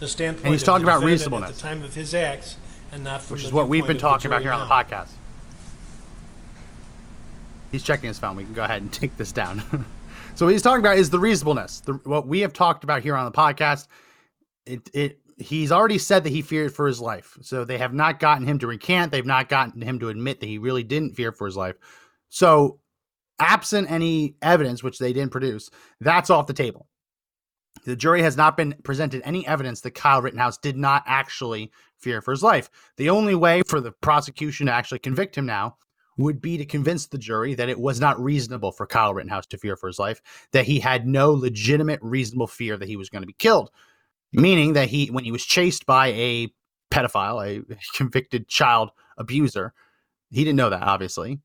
the 0.00 0.08
standpoint 0.08 0.46
And 0.46 0.54
he's 0.54 0.62
of 0.62 0.66
talking 0.66 0.86
the 0.86 0.90
about 0.90 1.00
defendant 1.00 1.20
reasonableness. 1.20 1.50
at 1.50 1.56
the 1.56 1.62
time 1.62 1.82
of 1.82 1.94
his 1.94 2.14
acts, 2.14 2.56
and 2.92 3.04
not 3.04 3.22
from 3.22 3.34
which 3.34 3.42
the 3.42 3.48
is 3.48 3.52
what 3.52 3.68
we've 3.68 3.86
been 3.86 3.98
talking 3.98 4.26
about 4.26 4.42
here 4.42 4.50
jury 4.50 4.60
on 4.62 4.68
the 4.68 4.74
now. 4.74 4.82
podcast. 4.82 5.10
He's 7.72 7.82
checking 7.82 8.08
his 8.08 8.18
phone. 8.18 8.36
We 8.36 8.44
can 8.44 8.54
go 8.54 8.64
ahead 8.64 8.82
and 8.82 8.92
take 8.92 9.16
this 9.16 9.32
down. 9.32 9.62
so 10.34 10.46
what 10.46 10.52
he's 10.52 10.62
talking 10.62 10.80
about 10.80 10.98
is 10.98 11.10
the 11.10 11.18
reasonableness. 11.18 11.80
The, 11.80 11.94
what 12.04 12.26
we 12.26 12.40
have 12.40 12.52
talked 12.52 12.84
about 12.84 13.02
here 13.02 13.16
on 13.16 13.24
the 13.24 13.32
podcast. 13.36 13.88
It 14.66 14.88
it 14.94 15.18
he's 15.36 15.72
already 15.72 15.98
said 15.98 16.24
that 16.24 16.30
he 16.30 16.42
feared 16.42 16.72
for 16.72 16.86
his 16.86 17.00
life. 17.00 17.36
So 17.42 17.64
they 17.64 17.78
have 17.78 17.92
not 17.92 18.20
gotten 18.20 18.46
him 18.46 18.58
to 18.60 18.66
recant. 18.66 19.10
They've 19.12 19.26
not 19.26 19.48
gotten 19.48 19.82
him 19.82 19.98
to 20.00 20.08
admit 20.08 20.40
that 20.40 20.46
he 20.46 20.58
really 20.58 20.84
didn't 20.84 21.14
fear 21.16 21.32
for 21.32 21.46
his 21.46 21.56
life. 21.56 21.76
So, 22.28 22.78
absent 23.38 23.90
any 23.90 24.36
evidence, 24.42 24.82
which 24.82 24.98
they 24.98 25.12
didn't 25.12 25.30
produce, 25.32 25.70
that's 26.00 26.30
off 26.30 26.46
the 26.46 26.52
table. 26.52 26.86
The 27.84 27.96
jury 27.96 28.22
has 28.22 28.36
not 28.36 28.56
been 28.56 28.74
presented 28.82 29.22
any 29.24 29.46
evidence 29.46 29.82
that 29.82 29.92
Kyle 29.92 30.22
Rittenhouse 30.22 30.58
did 30.58 30.76
not 30.76 31.02
actually 31.06 31.70
fear 31.98 32.22
for 32.22 32.30
his 32.30 32.42
life. 32.42 32.70
The 32.96 33.10
only 33.10 33.34
way 33.34 33.62
for 33.68 33.80
the 33.80 33.92
prosecution 33.92 34.66
to 34.66 34.72
actually 34.72 35.00
convict 35.00 35.36
him 35.36 35.46
now 35.46 35.76
would 36.16 36.40
be 36.40 36.56
to 36.56 36.64
convince 36.64 37.06
the 37.06 37.18
jury 37.18 37.54
that 37.54 37.68
it 37.68 37.78
was 37.78 38.00
not 38.00 38.22
reasonable 38.22 38.72
for 38.72 38.86
Kyle 38.86 39.12
Rittenhouse 39.12 39.46
to 39.48 39.58
fear 39.58 39.76
for 39.76 39.88
his 39.88 39.98
life, 39.98 40.22
that 40.52 40.64
he 40.64 40.80
had 40.80 41.06
no 41.06 41.32
legitimate, 41.32 42.00
reasonable 42.02 42.46
fear 42.46 42.76
that 42.76 42.88
he 42.88 42.96
was 42.96 43.10
going 43.10 43.22
to 43.22 43.26
be 43.26 43.34
killed. 43.34 43.70
Meaning 44.32 44.72
that 44.74 44.88
he, 44.88 45.08
when 45.08 45.24
he 45.24 45.32
was 45.32 45.44
chased 45.44 45.86
by 45.86 46.08
a 46.08 46.48
pedophile, 46.90 47.44
a 47.44 47.76
convicted 47.96 48.48
child 48.48 48.90
abuser, 49.18 49.74
he 50.30 50.42
didn't 50.44 50.56
know 50.56 50.70
that, 50.70 50.82
obviously, 50.82 51.40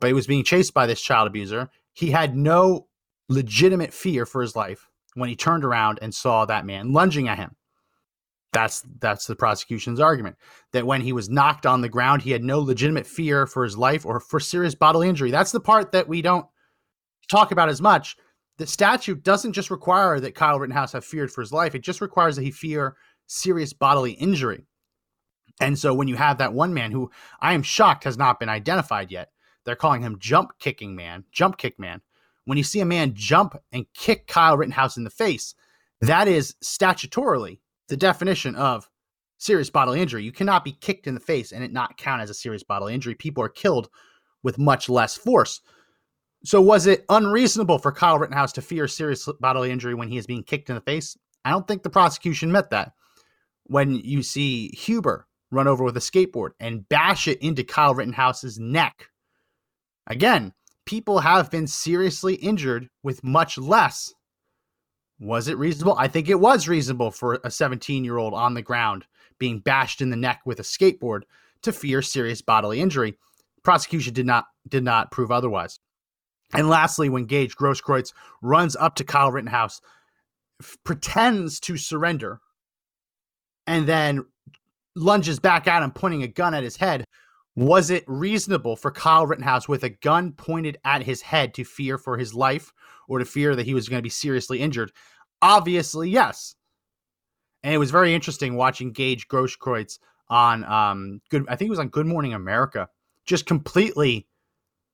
but 0.00 0.06
he 0.06 0.12
was 0.12 0.26
being 0.26 0.44
chased 0.44 0.72
by 0.72 0.86
this 0.86 1.00
child 1.00 1.26
abuser. 1.26 1.70
He 1.92 2.10
had 2.10 2.36
no 2.36 2.86
legitimate 3.28 3.92
fear 3.92 4.24
for 4.24 4.40
his 4.40 4.56
life 4.56 4.88
when 5.14 5.28
he 5.28 5.36
turned 5.36 5.64
around 5.64 5.98
and 6.02 6.14
saw 6.14 6.44
that 6.44 6.66
man 6.66 6.92
lunging 6.92 7.28
at 7.28 7.38
him. 7.38 7.56
That's 8.52 8.84
that's 9.00 9.26
the 9.26 9.34
prosecution's 9.36 9.98
argument 9.98 10.36
that 10.72 10.86
when 10.86 11.00
he 11.00 11.12
was 11.12 11.30
knocked 11.30 11.64
on 11.64 11.80
the 11.80 11.88
ground, 11.88 12.22
he 12.22 12.32
had 12.32 12.44
no 12.44 12.60
legitimate 12.60 13.06
fear 13.06 13.46
for 13.46 13.64
his 13.64 13.78
life 13.78 14.04
or 14.04 14.20
for 14.20 14.40
serious 14.40 14.74
bodily 14.74 15.08
injury. 15.08 15.30
That's 15.30 15.52
the 15.52 15.60
part 15.60 15.92
that 15.92 16.06
we 16.06 16.20
don't 16.20 16.46
talk 17.30 17.50
about 17.50 17.70
as 17.70 17.80
much. 17.80 18.16
The 18.58 18.66
statute 18.66 19.22
doesn't 19.22 19.54
just 19.54 19.70
require 19.70 20.20
that 20.20 20.34
Kyle 20.34 20.60
Rittenhouse 20.60 20.92
have 20.92 21.04
feared 21.04 21.32
for 21.32 21.40
his 21.40 21.52
life; 21.52 21.74
it 21.74 21.82
just 21.82 22.02
requires 22.02 22.36
that 22.36 22.42
he 22.42 22.50
fear 22.50 22.96
serious 23.26 23.72
bodily 23.72 24.12
injury. 24.12 24.66
And 25.60 25.78
so, 25.78 25.94
when 25.94 26.08
you 26.08 26.16
have 26.16 26.38
that 26.38 26.52
one 26.52 26.74
man 26.74 26.90
who 26.92 27.10
I 27.40 27.54
am 27.54 27.62
shocked 27.62 28.04
has 28.04 28.18
not 28.18 28.38
been 28.38 28.50
identified 28.50 29.10
yet, 29.10 29.30
they're 29.64 29.76
calling 29.76 30.02
him 30.02 30.18
Jump 30.18 30.58
Kicking 30.58 30.94
Man, 30.94 31.24
Jump 31.32 31.56
Kick 31.56 31.78
Man. 31.78 32.02
When 32.44 32.58
you 32.58 32.64
see 32.64 32.80
a 32.80 32.86
man 32.86 33.14
jump 33.14 33.56
and 33.70 33.86
kick 33.94 34.26
Kyle 34.26 34.56
Rittenhouse 34.56 34.96
in 34.96 35.04
the 35.04 35.10
face, 35.10 35.54
that 36.00 36.26
is 36.26 36.56
statutorily 36.62 37.60
the 37.88 37.96
definition 37.96 38.56
of 38.56 38.88
serious 39.38 39.70
bodily 39.70 40.00
injury. 40.00 40.24
You 40.24 40.32
cannot 40.32 40.64
be 40.64 40.72
kicked 40.72 41.06
in 41.06 41.14
the 41.14 41.20
face 41.20 41.52
and 41.52 41.62
it 41.62 41.72
not 41.72 41.96
count 41.96 42.22
as 42.22 42.30
a 42.30 42.34
serious 42.34 42.62
bodily 42.62 42.94
injury. 42.94 43.14
People 43.14 43.42
are 43.44 43.48
killed 43.48 43.88
with 44.42 44.58
much 44.58 44.88
less 44.88 45.16
force. 45.16 45.60
So, 46.44 46.60
was 46.60 46.86
it 46.86 47.04
unreasonable 47.08 47.78
for 47.78 47.92
Kyle 47.92 48.18
Rittenhouse 48.18 48.52
to 48.54 48.62
fear 48.62 48.88
serious 48.88 49.28
bodily 49.40 49.70
injury 49.70 49.94
when 49.94 50.08
he 50.08 50.18
is 50.18 50.26
being 50.26 50.42
kicked 50.42 50.68
in 50.68 50.74
the 50.74 50.80
face? 50.80 51.16
I 51.44 51.50
don't 51.50 51.66
think 51.68 51.82
the 51.82 51.90
prosecution 51.90 52.50
met 52.50 52.70
that. 52.70 52.92
When 53.64 53.94
you 53.94 54.22
see 54.22 54.68
Huber 54.70 55.28
run 55.52 55.68
over 55.68 55.84
with 55.84 55.96
a 55.96 56.00
skateboard 56.00 56.50
and 56.58 56.88
bash 56.88 57.28
it 57.28 57.40
into 57.40 57.62
Kyle 57.62 57.94
Rittenhouse's 57.94 58.58
neck, 58.58 59.08
again, 60.08 60.52
people 60.86 61.20
have 61.20 61.50
been 61.50 61.66
seriously 61.66 62.34
injured 62.34 62.88
with 63.02 63.22
much 63.24 63.58
less 63.58 64.12
was 65.22 65.46
it 65.46 65.56
reasonable? 65.56 65.94
I 65.96 66.08
think 66.08 66.28
it 66.28 66.40
was 66.40 66.66
reasonable 66.66 67.12
for 67.12 67.38
a 67.44 67.50
17 67.50 68.04
year 68.04 68.18
old 68.18 68.34
on 68.34 68.54
the 68.54 68.62
ground 68.62 69.06
being 69.38 69.60
bashed 69.60 70.00
in 70.00 70.10
the 70.10 70.16
neck 70.16 70.40
with 70.44 70.58
a 70.58 70.64
skateboard 70.64 71.22
to 71.62 71.72
fear 71.72 72.02
serious 72.02 72.42
bodily 72.42 72.80
injury. 72.80 73.16
Prosecution 73.62 74.14
did 74.14 74.26
not 74.26 74.46
did 74.68 74.82
not 74.82 75.12
prove 75.12 75.30
otherwise. 75.30 75.78
And 76.54 76.68
lastly, 76.68 77.08
when 77.08 77.26
Gage 77.26 77.56
Grosskreutz 77.56 78.12
runs 78.42 78.74
up 78.74 78.96
to 78.96 79.04
Kyle 79.04 79.30
Rittenhouse, 79.30 79.80
f- 80.60 80.76
pretends 80.84 81.60
to 81.60 81.76
surrender, 81.76 82.40
and 83.66 83.86
then 83.86 84.26
lunges 84.96 85.38
back 85.38 85.68
at 85.68 85.84
him, 85.84 85.92
pointing 85.92 86.24
a 86.24 86.28
gun 86.28 86.52
at 86.52 86.64
his 86.64 86.76
head, 86.76 87.04
was 87.54 87.90
it 87.90 88.04
reasonable 88.06 88.76
for 88.76 88.90
Kyle 88.90 89.26
Rittenhouse 89.26 89.68
with 89.68 89.84
a 89.84 89.90
gun 89.90 90.32
pointed 90.32 90.78
at 90.84 91.02
his 91.02 91.20
head 91.20 91.54
to 91.54 91.64
fear 91.64 91.98
for 91.98 92.16
his 92.16 92.34
life 92.34 92.72
or 93.08 93.18
to 93.18 93.24
fear 93.24 93.54
that 93.54 93.66
he 93.66 93.74
was 93.74 93.88
going 93.88 93.98
to 93.98 94.02
be 94.02 94.08
seriously 94.08 94.60
injured? 94.60 94.92
Obviously, 95.42 96.08
yes. 96.08 96.54
And 97.62 97.74
it 97.74 97.78
was 97.78 97.90
very 97.90 98.14
interesting 98.14 98.56
watching 98.56 98.92
Gage 98.92 99.28
Grosskreutz 99.28 99.98
on 100.28 100.64
um 100.64 101.20
good 101.30 101.44
I 101.48 101.56
think 101.56 101.68
it 101.68 101.70
was 101.70 101.78
on 101.78 101.88
Good 101.88 102.06
Morning 102.06 102.32
America, 102.32 102.88
just 103.26 103.46
completely 103.46 104.26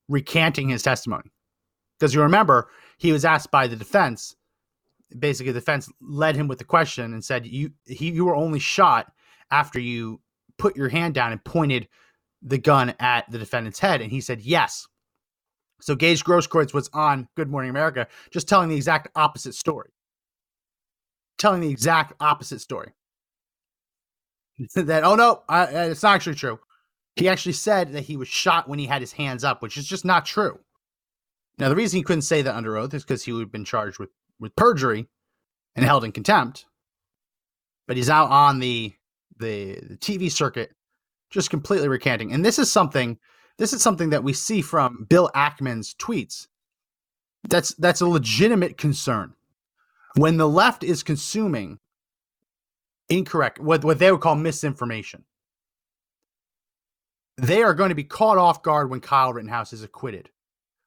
recanting 0.09 0.69
his 0.69 0.83
testimony. 0.83 1.31
Because 1.99 2.15
you 2.15 2.23
remember, 2.23 2.71
he 2.97 3.13
was 3.13 3.25
asked 3.25 3.51
by 3.51 3.67
the 3.67 3.77
defense, 3.77 4.35
basically 5.17 5.53
the 5.53 5.61
defense 5.61 5.89
led 6.01 6.37
him 6.37 6.49
with 6.49 6.59
the 6.59 6.65
question 6.65 7.13
and 7.13 7.25
said, 7.25 7.47
You 7.47 7.71
he 7.87 8.11
you 8.11 8.25
were 8.25 8.35
only 8.35 8.59
shot 8.59 9.13
after 9.51 9.79
you 9.79 10.21
put 10.59 10.77
your 10.77 10.89
hand 10.89 11.15
down 11.15 11.33
and 11.33 11.43
pointed 11.45 11.89
the 12.43 12.59
gun 12.59 12.95
at 13.01 13.31
the 13.31 13.39
defendant's 13.39 13.79
head. 13.79 14.01
And 14.01 14.11
he 14.11 14.21
said, 14.21 14.41
Yes. 14.41 14.87
So 15.81 15.95
Gage 15.95 16.25
Grosskreutz 16.25 16.75
was 16.75 16.91
on 16.93 17.29
Good 17.37 17.49
Morning 17.49 17.71
America, 17.71 18.09
just 18.33 18.49
telling 18.49 18.69
the 18.69 18.77
exact 18.77 19.09
opposite 19.15 19.55
story. 19.55 19.91
Telling 21.39 21.61
the 21.61 21.71
exact 21.71 22.15
opposite 22.21 22.61
story. 22.61 22.93
that, 24.75 25.05
oh 25.05 25.15
no, 25.15 25.43
I, 25.49 25.65
it's 25.67 26.03
not 26.03 26.17
actually 26.17 26.35
true. 26.35 26.59
He 27.15 27.29
actually 27.29 27.53
said 27.53 27.93
that 27.93 28.03
he 28.05 28.17
was 28.17 28.29
shot 28.29 28.69
when 28.69 28.79
he 28.79 28.87
had 28.87 29.03
his 29.03 29.13
hands 29.13 29.45
up, 29.45 29.63
which 29.63 29.77
is 29.77 29.87
just 29.87 30.05
not 30.05 30.25
true. 30.27 30.59
Now, 31.59 31.69
the 31.69 31.77
reason 31.77 31.97
he 31.97 32.05
couldn't 32.05 32.23
say 32.23 32.43
that 32.43 32.55
under 32.55 32.77
oath 32.77 32.95
is 32.95 33.03
because 33.03 33.25
he 33.25 33.33
would 33.33 33.41
have 33.41 33.53
been 33.53 33.65
charged 33.65 33.99
with, 33.99 34.11
with 34.39 34.55
perjury 34.55 35.09
and 35.75 35.85
held 35.85 36.05
in 36.05 36.13
contempt. 36.13 36.67
But 37.89 37.97
he's 37.97 38.11
out 38.11 38.31
on 38.31 38.61
the, 38.61 38.93
the 39.39 39.79
the 39.89 39.97
TV 39.97 40.31
circuit, 40.31 40.73
just 41.31 41.51
completely 41.51 41.89
recanting. 41.89 42.33
And 42.33 42.45
this 42.45 42.59
is 42.59 42.71
something 42.71 43.19
this 43.59 43.73
is 43.73 43.83
something 43.83 44.11
that 44.11 44.23
we 44.23 44.33
see 44.33 44.63
from 44.63 45.07
Bill 45.09 45.31
Ackman's 45.35 45.95
tweets. 45.95 46.47
That's 47.49 47.75
that's 47.75 48.01
a 48.01 48.07
legitimate 48.07 48.77
concern. 48.77 49.35
When 50.15 50.37
the 50.37 50.49
left 50.49 50.83
is 50.83 51.03
consuming 51.03 51.79
incorrect, 53.09 53.59
what, 53.59 53.85
what 53.85 53.99
they 53.99 54.11
would 54.11 54.21
call 54.21 54.35
misinformation, 54.35 55.25
they 57.37 57.63
are 57.63 57.75
going 57.75 57.91
to 57.91 57.95
be 57.95 58.05
caught 58.05 58.39
off 58.39 58.63
guard 58.63 58.91
when 58.91 59.01
Kyle 59.01 59.33
Rittenhouse 59.33 59.73
is 59.73 59.83
acquitted. 59.83 60.31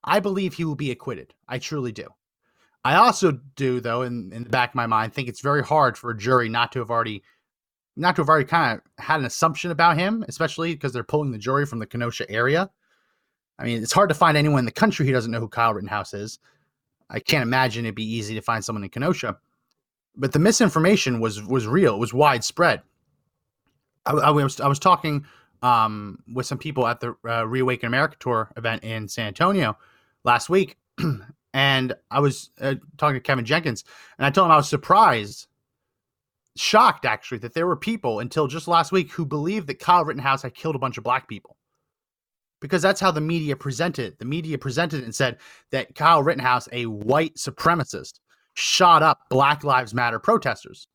I 0.04 0.20
believe 0.20 0.54
he 0.54 0.66
will 0.66 0.76
be 0.76 0.92
acquitted. 0.92 1.34
I 1.48 1.60
truly 1.60 1.92
do. 1.92 2.08
I 2.84 2.96
also 2.96 3.40
do, 3.56 3.80
though, 3.80 4.02
in, 4.02 4.32
in 4.34 4.44
the 4.44 4.50
back 4.50 4.70
of 4.70 4.76
my 4.76 4.88
mind, 4.88 5.14
think 5.14 5.30
it's 5.30 5.42
very 5.42 5.64
hard 5.64 5.98
for 5.98 6.10
a 6.10 6.18
jury 6.18 6.50
not 6.50 6.72
to 6.72 6.80
have 6.80 6.90
already 6.90 7.24
not 8.02 8.16
to 8.16 8.22
have 8.22 8.30
already 8.30 8.46
kind 8.46 8.80
of 8.80 9.04
had 9.04 9.20
an 9.20 9.26
assumption 9.26 9.70
about 9.70 9.98
him, 9.98 10.26
especially 10.28 10.74
because 10.74 10.92
they're 10.92 11.04
pulling 11.04 11.32
the 11.32 11.38
jury 11.38 11.68
from 11.68 11.80
the 11.80 11.86
Kenosha 11.86 12.30
area. 12.30 12.70
I 13.60 13.64
mean, 13.64 13.82
it's 13.82 13.94
hard 13.94 14.10
to 14.10 14.16
find 14.16 14.36
anyone 14.36 14.60
in 14.60 14.66
the 14.66 14.72
country 14.72 15.06
who 15.06 15.12
doesn't 15.12 15.32
know 15.32 15.40
who 15.40 15.48
Kyle 15.48 15.74
Rittenhouse 15.74 16.16
is. 16.16 16.40
I 17.12 17.20
can't 17.20 17.44
imagine 17.44 17.86
it'd 17.86 17.96
be 17.96 18.04
easy 18.04 18.34
to 18.34 18.42
find 18.42 18.66
someone 18.66 18.84
in 18.84 18.90
Kenosha. 18.90 19.38
But 20.16 20.32
the 20.32 20.40
misinformation 20.40 21.20
was 21.20 21.42
was 21.44 21.68
real. 21.68 21.96
It 21.96 22.00
was 22.00 22.14
widespread. 22.14 22.82
I, 24.06 24.14
I 24.14 24.30
was 24.32 24.60
I 24.60 24.68
was 24.68 24.80
talking 24.80 25.26
um, 25.62 26.24
with 26.34 26.48
some 26.48 26.58
people 26.58 26.88
at 26.88 27.00
the 27.02 27.16
uh, 27.28 27.48
Reawaken 27.48 27.86
America 27.86 28.18
tour 28.20 28.52
event 28.58 28.84
in 28.84 29.08
San 29.08 29.28
Antonio 29.28 29.78
last 30.24 30.50
week, 30.50 30.78
and 31.54 31.94
I 32.10 32.20
was 32.20 32.50
uh, 32.60 32.76
talking 32.98 33.16
to 33.16 33.22
Kevin 33.22 33.46
Jenkins, 33.46 33.84
and 34.18 34.26
I 34.26 34.32
told 34.32 34.48
him 34.48 34.52
I 34.52 34.58
was 34.58 34.70
surprised, 34.70 35.48
shocked 36.58 37.06
actually, 37.06 37.40
that 37.40 37.54
there 37.54 37.68
were 37.68 37.76
people 37.76 38.20
until 38.20 38.48
just 38.48 38.68
last 38.68 38.92
week 38.92 39.12
who 39.12 39.26
believed 39.26 39.68
that 39.68 39.80
Kyle 39.80 40.06
Rittenhouse 40.06 40.42
had 40.42 40.56
killed 40.56 40.76
a 40.76 40.80
bunch 40.80 40.98
of 40.98 41.04
black 41.04 41.28
people. 41.28 41.58
Because 42.60 42.82
that's 42.82 43.02
how 43.02 43.10
the 43.10 43.22
media 43.22 43.56
presented 43.56 44.06
it. 44.06 44.20
The 44.20 44.26
media 44.26 44.58
presented 44.58 45.02
it 45.02 45.06
and 45.06 45.16
said 45.16 45.40
that 45.72 45.96
Kyle 45.96 46.22
Rittenhouse, 46.22 46.70
a 46.72 46.86
white 46.86 47.36
supremacist, 47.36 48.20
shot 48.54 49.02
up 49.02 49.20
Black 49.30 49.64
Lives 49.64 49.94
Matter 49.94 50.20
protesters. 50.20 50.88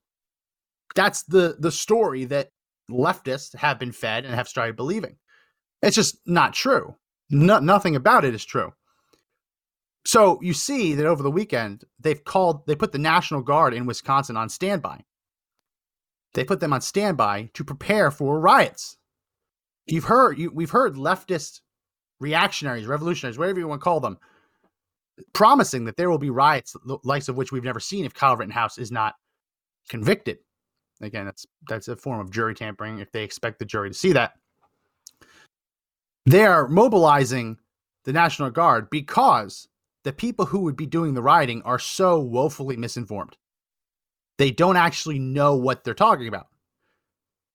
That's 0.94 1.24
the 1.24 1.56
the 1.58 1.72
story 1.72 2.24
that 2.26 2.50
leftists 2.90 3.56
have 3.56 3.78
been 3.78 3.92
fed 3.92 4.24
and 4.24 4.34
have 4.34 4.48
started 4.48 4.76
believing. 4.76 5.16
It's 5.82 5.96
just 5.96 6.18
not 6.26 6.52
true. 6.52 6.94
No, 7.30 7.58
nothing 7.58 7.96
about 7.96 8.24
it 8.24 8.34
is 8.34 8.44
true. 8.44 8.72
So 10.04 10.38
you 10.40 10.54
see 10.54 10.94
that 10.94 11.06
over 11.06 11.22
the 11.22 11.30
weekend 11.30 11.84
they've 11.98 12.22
called 12.22 12.66
they 12.66 12.76
put 12.76 12.92
the 12.92 12.98
National 12.98 13.42
Guard 13.42 13.74
in 13.74 13.86
Wisconsin 13.86 14.36
on 14.36 14.48
standby. 14.48 15.02
They 16.36 16.44
put 16.44 16.60
them 16.60 16.74
on 16.74 16.82
standby 16.82 17.48
to 17.54 17.64
prepare 17.64 18.10
for 18.10 18.38
riots. 18.38 18.98
You've 19.86 20.04
heard 20.04 20.38
you, 20.38 20.50
we've 20.52 20.70
heard 20.70 20.94
leftist 20.94 21.62
reactionaries, 22.20 22.86
revolutionaries, 22.86 23.38
whatever 23.38 23.58
you 23.58 23.66
want 23.66 23.80
to 23.80 23.84
call 23.84 24.00
them, 24.00 24.18
promising 25.32 25.86
that 25.86 25.96
there 25.96 26.10
will 26.10 26.18
be 26.18 26.28
riots, 26.28 26.76
the 26.84 26.98
likes 27.04 27.30
of 27.30 27.38
which 27.38 27.52
we've 27.52 27.64
never 27.64 27.80
seen 27.80 28.04
if 28.04 28.12
Kyle 28.12 28.36
Rittenhouse 28.36 28.76
is 28.76 28.92
not 28.92 29.14
convicted. 29.88 30.36
Again, 31.00 31.24
that's 31.24 31.46
that's 31.70 31.88
a 31.88 31.96
form 31.96 32.20
of 32.20 32.30
jury 32.30 32.54
tampering 32.54 32.98
if 32.98 33.10
they 33.12 33.24
expect 33.24 33.58
the 33.58 33.64
jury 33.64 33.88
to 33.88 33.94
see 33.94 34.12
that. 34.12 34.34
They 36.26 36.44
are 36.44 36.68
mobilizing 36.68 37.56
the 38.04 38.12
National 38.12 38.50
Guard 38.50 38.90
because 38.90 39.68
the 40.04 40.12
people 40.12 40.44
who 40.44 40.60
would 40.60 40.76
be 40.76 40.86
doing 40.86 41.14
the 41.14 41.22
rioting 41.22 41.62
are 41.62 41.78
so 41.78 42.20
woefully 42.20 42.76
misinformed. 42.76 43.38
They 44.38 44.50
don't 44.50 44.76
actually 44.76 45.18
know 45.18 45.56
what 45.56 45.84
they're 45.84 45.94
talking 45.94 46.28
about. 46.28 46.48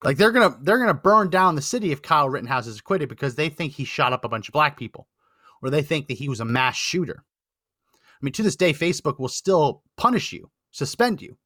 Like 0.03 0.17
they're 0.17 0.31
gonna 0.31 0.57
they're 0.61 0.79
gonna 0.79 0.95
burn 0.95 1.29
down 1.29 1.55
the 1.55 1.61
city 1.61 1.91
if 1.91 2.01
Kyle 2.01 2.29
Rittenhouse 2.29 2.65
is 2.65 2.79
acquitted 2.79 3.09
because 3.09 3.35
they 3.35 3.50
think 3.50 3.73
he 3.73 3.85
shot 3.85 4.13
up 4.13 4.25
a 4.25 4.29
bunch 4.29 4.50
of 4.50 4.53
black 4.53 4.77
people, 4.77 5.07
or 5.61 5.69
they 5.69 5.83
think 5.83 6.07
that 6.07 6.17
he 6.17 6.27
was 6.27 6.39
a 6.39 6.45
mass 6.45 6.75
shooter. 6.75 7.23
I 7.93 8.25
mean, 8.25 8.33
to 8.33 8.43
this 8.43 8.55
day, 8.55 8.73
Facebook 8.73 9.19
will 9.19 9.27
still 9.27 9.83
punish 9.97 10.31
you, 10.31 10.50
suspend 10.71 11.21
you, 11.21 11.38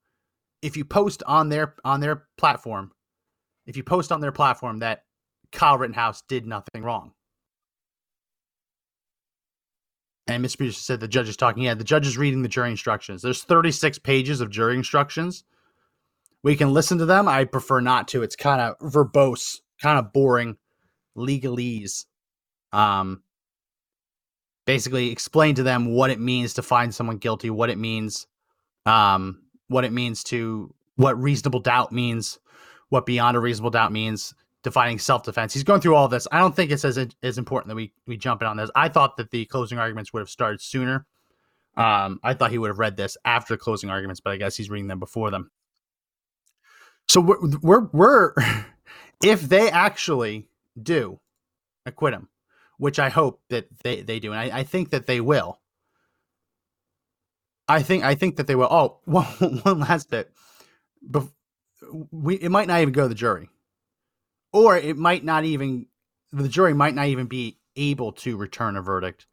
if 0.62 0.78
you 0.78 0.86
post 0.86 1.22
on 1.28 1.50
their 1.50 1.76
on 1.84 2.00
their 2.00 2.28
platform, 2.38 2.92
if 3.66 3.76
you 3.76 3.84
post 3.84 4.12
on 4.12 4.22
their 4.22 4.32
platform 4.32 4.80
that 4.80 5.04
Kyle 5.52 5.78
Rittenhouse 5.78 6.22
did 6.28 6.46
nothing 6.46 6.84
wrong. 6.84 7.12
And 10.28 10.44
Mr. 10.44 10.58
Producer 10.58 10.82
said 10.82 11.00
the 11.00 11.08
judge 11.08 11.30
is 11.30 11.38
talking. 11.38 11.64
Yeah, 11.64 11.76
the 11.76 11.84
judge 11.84 12.08
is 12.08 12.18
reading 12.18 12.42
the 12.42 12.50
jury 12.50 12.72
instructions. 12.72 13.22
There's 13.22 13.44
36 13.44 14.00
pages 14.00 14.42
of 14.42 14.50
jury 14.50 14.76
instructions. 14.76 15.44
We 16.42 16.56
can 16.56 16.74
listen 16.74 16.98
to 17.00 17.06
them. 17.06 17.28
I 17.28 17.46
prefer 17.46 17.80
not 17.80 18.08
to. 18.10 18.24
It's 18.24 18.36
kind 18.36 18.62
of 18.62 18.78
verbose, 18.80 19.60
kind 19.82 20.00
of 20.00 20.14
boring, 20.14 20.58
legalese. 21.16 22.06
Um, 22.72 23.24
basically, 24.66 25.12
explain 25.12 25.56
to 25.56 25.64
them 25.64 25.86
what 25.86 26.10
it 26.10 26.20
means 26.20 26.56
to 26.56 26.62
find 26.62 26.94
someone 26.94 27.18
guilty, 27.18 27.50
what 27.50 27.70
it 27.70 27.78
means, 27.78 28.28
um, 28.86 29.44
what 29.68 29.86
it 29.86 29.94
means 29.94 30.24
to 30.26 30.74
what 30.96 31.22
reasonable 31.22 31.60
doubt 31.60 31.92
means, 31.92 32.40
what 32.90 33.06
beyond 33.06 33.38
a 33.38 33.40
reasonable 33.40 33.72
doubt 33.72 33.92
means, 33.92 34.34
defining 34.66 34.98
self 34.98 35.24
defense. 35.24 35.54
He's 35.54 35.64
going 35.64 35.80
through 35.80 35.96
all 35.96 36.08
this. 36.08 36.28
I 36.32 36.40
don't 36.40 36.56
think 36.56 36.72
it's 36.72 36.84
as 36.84 36.98
as 37.24 37.38
important 37.38 37.70
that 37.70 37.76
we 37.76 37.94
we 38.08 38.18
jump 38.18 38.42
in 38.42 38.48
on 38.48 38.58
this. 38.58 38.72
I 38.76 38.90
thought 38.90 39.16
that 39.18 39.30
the 39.30 39.46
closing 39.46 39.78
arguments 39.78 40.12
would 40.12 40.20
have 40.20 40.30
started 40.30 40.60
sooner. 40.60 41.06
Um, 41.78 42.20
I 42.24 42.34
thought 42.34 42.52
he 42.52 42.58
would 42.58 42.70
have 42.70 42.80
read 42.80 42.98
this 42.98 43.16
after 43.24 43.54
the 43.54 43.58
closing 43.60 43.92
arguments, 43.92 44.20
but 44.20 44.34
I 44.34 44.38
guess 44.38 44.58
he's 44.58 44.70
reading 44.72 44.88
them 44.88 45.00
before 45.00 45.30
them. 45.30 45.52
So 47.08 47.22
we're 47.22 47.38
we're, 47.62 47.86
we're 47.94 48.34
if 49.24 49.42
they 49.44 49.70
actually 49.70 50.48
do 50.82 51.20
acquit 51.86 52.16
him, 52.16 52.28
which 52.80 52.98
I 52.98 53.10
hope 53.10 53.42
that 53.50 53.68
they, 53.84 54.02
they 54.02 54.20
do, 54.20 54.32
and 54.32 54.40
I, 54.40 54.60
I 54.60 54.64
think 54.64 54.90
that 54.90 55.06
they 55.06 55.22
will. 55.22 55.60
I 57.68 57.84
think 57.84 58.04
I 58.04 58.16
think 58.16 58.38
that 58.38 58.48
they 58.48 58.56
will. 58.56 58.68
Oh, 58.72 58.98
one, 59.06 59.26
one 59.26 59.80
last 59.80 60.10
bit. 60.10 60.32
Bef- 61.08 61.32
we 62.12 62.36
it 62.38 62.50
might 62.50 62.68
not 62.68 62.82
even 62.82 62.94
go 62.94 63.04
to 63.04 63.10
the 63.10 63.14
jury, 63.16 63.48
or 64.56 64.78
it 64.78 64.96
might 64.96 65.22
not 65.22 65.44
even 65.44 65.86
the 66.32 66.48
jury 66.48 66.74
might 66.74 66.96
not 66.96 67.08
even 67.08 67.28
be 67.28 67.58
able 67.76 68.14
to 68.14 68.38
return 68.38 68.78
a 68.78 68.82
verdict 68.82 69.28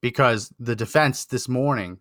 because 0.00 0.52
the 0.58 0.74
defense 0.74 1.26
this 1.26 1.48
morning 1.48 2.00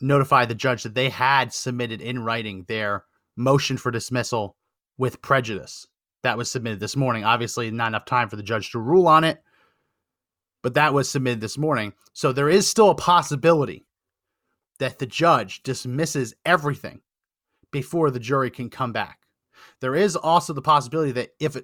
notified 0.00 0.48
the 0.48 0.54
judge 0.54 0.84
that 0.84 0.94
they 0.94 1.08
had 1.08 1.52
submitted 1.52 2.00
in 2.00 2.22
writing 2.22 2.64
their 2.68 3.04
motion 3.36 3.76
for 3.76 3.90
dismissal 3.90 4.56
with 4.98 5.20
prejudice 5.20 5.88
that 6.22 6.38
was 6.38 6.48
submitted 6.48 6.78
this 6.78 6.94
morning. 6.94 7.24
Obviously, 7.24 7.68
not 7.72 7.88
enough 7.88 8.04
time 8.04 8.28
for 8.28 8.36
the 8.36 8.42
judge 8.44 8.70
to 8.70 8.78
rule 8.78 9.08
on 9.08 9.24
it, 9.24 9.42
but 10.62 10.74
that 10.74 10.94
was 10.94 11.10
submitted 11.10 11.40
this 11.40 11.58
morning. 11.58 11.92
So 12.12 12.32
there 12.32 12.48
is 12.48 12.68
still 12.68 12.90
a 12.90 12.94
possibility 12.94 13.84
that 14.78 15.00
the 15.00 15.06
judge 15.06 15.64
dismisses 15.64 16.34
everything 16.46 17.00
before 17.72 18.12
the 18.12 18.20
jury 18.20 18.50
can 18.50 18.70
come 18.70 18.92
back. 18.92 19.23
There 19.80 19.94
is 19.94 20.16
also 20.16 20.52
the 20.52 20.62
possibility 20.62 21.12
that 21.12 21.30
if 21.40 21.56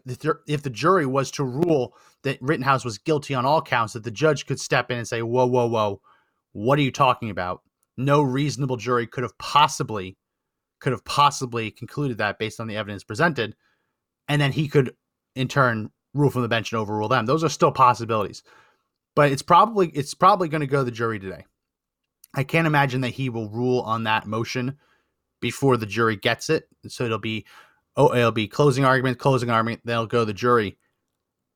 if 0.46 0.62
the 0.62 0.70
jury 0.70 1.06
was 1.06 1.30
to 1.32 1.44
rule 1.44 1.94
that 2.22 2.40
Rittenhouse 2.42 2.84
was 2.84 2.98
guilty 2.98 3.34
on 3.34 3.46
all 3.46 3.62
counts, 3.62 3.94
that 3.94 4.04
the 4.04 4.10
judge 4.10 4.46
could 4.46 4.60
step 4.60 4.90
in 4.90 4.98
and 4.98 5.08
say, 5.08 5.22
"Whoa, 5.22 5.46
whoa, 5.46 5.66
whoa, 5.66 6.00
what 6.52 6.78
are 6.78 6.82
you 6.82 6.92
talking 6.92 7.30
about? 7.30 7.62
No 7.96 8.22
reasonable 8.22 8.76
jury 8.76 9.06
could 9.06 9.22
have 9.22 9.36
possibly 9.38 10.16
could 10.80 10.92
have 10.92 11.04
possibly 11.04 11.70
concluded 11.70 12.18
that 12.18 12.38
based 12.38 12.60
on 12.60 12.66
the 12.66 12.76
evidence 12.76 13.04
presented, 13.04 13.54
and 14.28 14.40
then 14.40 14.52
he 14.52 14.68
could 14.68 14.94
in 15.34 15.48
turn 15.48 15.90
rule 16.14 16.30
from 16.30 16.42
the 16.42 16.48
bench 16.48 16.72
and 16.72 16.80
overrule 16.80 17.08
them. 17.08 17.26
Those 17.26 17.44
are 17.44 17.48
still 17.48 17.72
possibilities, 17.72 18.42
but 19.14 19.30
it's 19.30 19.42
probably 19.42 19.88
it's 19.90 20.14
probably 20.14 20.48
going 20.48 20.62
to 20.62 20.66
go 20.66 20.78
to 20.78 20.84
the 20.84 20.90
jury 20.90 21.18
today. 21.18 21.44
I 22.34 22.44
can't 22.44 22.66
imagine 22.66 23.00
that 23.02 23.10
he 23.10 23.28
will 23.28 23.48
rule 23.48 23.80
on 23.80 24.04
that 24.04 24.26
motion 24.26 24.78
before 25.40 25.76
the 25.76 25.86
jury 25.86 26.16
gets 26.16 26.50
it. 26.50 26.68
So 26.88 27.04
it'll 27.04 27.18
be 27.18 27.46
oh 27.96 28.14
it'll 28.14 28.32
be 28.32 28.48
closing 28.48 28.84
argument, 28.84 29.18
closing 29.18 29.50
argument. 29.50 29.82
They'll 29.84 30.06
go 30.06 30.20
to 30.20 30.24
the 30.24 30.32
jury. 30.32 30.78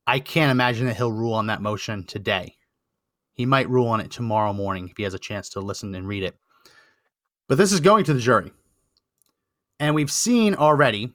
I 0.07 0.19
can't 0.21 0.51
imagine 0.51 0.87
that 0.87 0.97
he'll 0.97 1.13
rule 1.13 1.35
on 1.35 1.47
that 1.47 1.63
motion 1.63 2.05
today. 2.05 2.57
He 3.33 3.47
might 3.47 3.71
rule 3.71 3.89
on 3.89 4.01
it 4.01 4.11
tomorrow 4.11 4.53
morning 4.53 4.89
if 4.89 4.97
he 4.97 5.03
has 5.03 5.15
a 5.15 5.19
chance 5.19 5.49
to 5.51 5.61
listen 5.61 5.95
and 5.95 6.07
read 6.07 6.23
it. 6.23 6.37
But 7.49 7.59
this 7.59 7.73
is 7.73 7.81
going 7.81 8.05
to 8.05 8.15
the 8.15 8.21
jury. 8.21 8.53
And 9.81 9.95
we've 9.95 10.11
seen 10.11 10.55
already, 10.55 11.13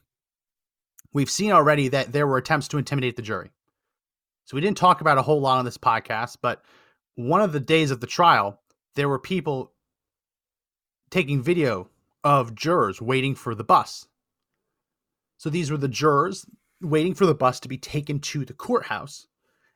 we've 1.14 1.30
seen 1.30 1.52
already 1.52 1.88
that 1.90 2.12
there 2.12 2.28
were 2.28 2.38
attempts 2.38 2.68
to 2.70 2.78
intimidate 2.78 3.16
the 3.16 3.22
jury. 3.22 3.52
So 4.46 4.56
we 4.56 4.62
didn't 4.62 4.78
talk 4.78 5.02
about 5.02 5.18
a 5.18 5.22
whole 5.22 5.40
lot 5.40 5.60
on 5.60 5.66
this 5.66 5.78
podcast, 5.78 6.38
but 6.42 6.62
one 7.16 7.42
of 7.42 7.54
the 7.54 7.60
days 7.60 7.92
of 7.92 8.02
the 8.02 8.08
trial, 8.08 8.60
there 8.96 9.08
were 9.08 9.20
people 9.20 9.72
taking 11.10 11.42
video 11.42 11.90
of 12.24 12.56
jurors 12.56 13.02
waiting 13.02 13.36
for 13.36 13.56
the 13.56 13.64
bus. 13.64 14.08
So 15.39 15.49
these 15.49 15.71
were 15.71 15.78
the 15.78 15.88
jurors 15.88 16.45
waiting 16.82 17.15
for 17.15 17.25
the 17.25 17.34
bus 17.34 17.62
to 17.62 17.69
be 17.69 17.78
taken 17.78 18.19
to 18.19 18.43
the 18.43 18.54
courthouse, 18.54 19.25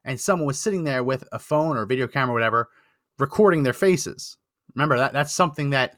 and 0.03 0.19
someone 0.19 0.45
was 0.45 0.59
sitting 0.59 0.83
there 0.83 1.05
with 1.05 1.23
a 1.31 1.39
phone 1.39 1.77
or 1.77 1.85
video 1.85 2.05
camera 2.05 2.31
or 2.31 2.33
whatever, 2.33 2.69
recording 3.17 3.63
their 3.63 3.71
faces. 3.71 4.37
Remember 4.75 4.97
that 4.97 5.13
that's 5.13 5.33
something 5.33 5.69
that 5.69 5.95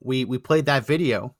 we 0.00 0.26
we 0.26 0.36
played 0.36 0.66
that 0.66 0.86
video 0.86 1.34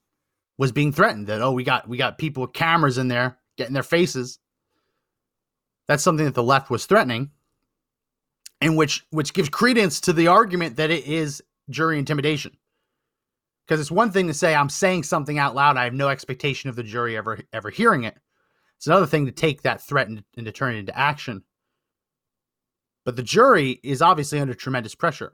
was 0.56 0.72
being 0.72 0.92
threatened 0.92 1.26
that 1.26 1.42
oh 1.42 1.52
we 1.52 1.62
got 1.62 1.86
we 1.86 1.98
got 1.98 2.16
people 2.16 2.40
with 2.40 2.54
cameras 2.54 2.96
in 2.96 3.08
there 3.08 3.36
getting 3.58 3.74
their 3.74 3.82
faces. 3.82 4.38
That's 5.88 6.02
something 6.02 6.24
that 6.24 6.34
the 6.34 6.42
left 6.42 6.70
was 6.70 6.86
threatening, 6.86 7.32
and 8.62 8.78
which 8.78 9.04
which 9.10 9.34
gives 9.34 9.50
credence 9.50 10.00
to 10.00 10.14
the 10.14 10.28
argument 10.28 10.76
that 10.76 10.90
it 10.90 11.06
is 11.06 11.42
jury 11.68 11.98
intimidation. 11.98 12.56
Because 13.72 13.80
it's 13.80 13.90
one 13.90 14.10
thing 14.10 14.26
to 14.26 14.34
say 14.34 14.54
I'm 14.54 14.68
saying 14.68 15.04
something 15.04 15.38
out 15.38 15.54
loud, 15.54 15.78
I 15.78 15.84
have 15.84 15.94
no 15.94 16.10
expectation 16.10 16.68
of 16.68 16.76
the 16.76 16.82
jury 16.82 17.16
ever 17.16 17.38
ever 17.54 17.70
hearing 17.70 18.04
it. 18.04 18.14
It's 18.76 18.86
another 18.86 19.06
thing 19.06 19.24
to 19.24 19.32
take 19.32 19.62
that 19.62 19.80
threat 19.80 20.08
and, 20.08 20.22
and 20.36 20.44
to 20.44 20.52
turn 20.52 20.74
it 20.74 20.80
into 20.80 20.98
action. 20.98 21.42
But 23.06 23.16
the 23.16 23.22
jury 23.22 23.80
is 23.82 24.02
obviously 24.02 24.40
under 24.40 24.52
tremendous 24.52 24.94
pressure. 24.94 25.32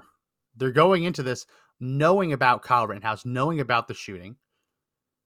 They're 0.56 0.70
going 0.70 1.02
into 1.02 1.24
this 1.24 1.46
knowing 1.80 2.32
about 2.32 2.62
Kyle 2.62 2.86
Rittenhouse, 2.86 3.26
knowing 3.26 3.58
about 3.58 3.88
the 3.88 3.94
shooting. 3.94 4.36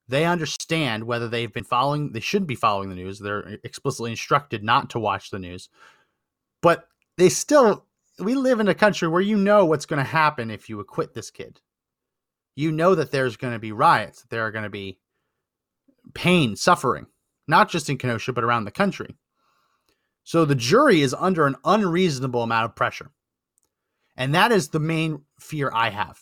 They 0.08 0.24
understand 0.24 1.04
whether 1.04 1.28
they've 1.28 1.52
been 1.52 1.64
following, 1.64 2.12
they 2.12 2.20
shouldn't 2.20 2.48
be 2.48 2.54
following 2.54 2.88
the 2.88 2.96
news. 2.96 3.18
They're 3.18 3.58
explicitly 3.62 4.12
instructed 4.12 4.64
not 4.64 4.88
to 4.88 4.98
watch 4.98 5.28
the 5.28 5.38
news. 5.38 5.68
But 6.62 6.88
they 7.18 7.28
still, 7.28 7.84
we 8.18 8.36
live 8.36 8.58
in 8.58 8.68
a 8.68 8.74
country 8.74 9.06
where 9.06 9.20
you 9.20 9.36
know 9.36 9.66
what's 9.66 9.84
going 9.84 10.02
to 10.02 10.10
happen 10.10 10.50
if 10.50 10.70
you 10.70 10.80
acquit 10.80 11.12
this 11.12 11.30
kid. 11.30 11.60
You 12.54 12.72
know 12.72 12.94
that 12.94 13.10
there's 13.10 13.36
going 13.36 13.54
to 13.54 13.58
be 13.58 13.72
riots, 13.72 14.22
that 14.22 14.30
there 14.30 14.46
are 14.46 14.50
going 14.50 14.64
to 14.64 14.70
be 14.70 14.98
pain, 16.14 16.56
suffering, 16.56 17.06
not 17.46 17.70
just 17.70 17.88
in 17.88 17.98
Kenosha, 17.98 18.32
but 18.32 18.44
around 18.44 18.64
the 18.64 18.70
country. 18.70 19.16
So 20.24 20.44
the 20.44 20.54
jury 20.54 21.02
is 21.02 21.14
under 21.14 21.46
an 21.46 21.56
unreasonable 21.64 22.42
amount 22.42 22.66
of 22.66 22.76
pressure. 22.76 23.10
And 24.16 24.34
that 24.34 24.52
is 24.52 24.68
the 24.68 24.80
main 24.80 25.22
fear 25.40 25.70
I 25.72 25.90
have. 25.90 26.20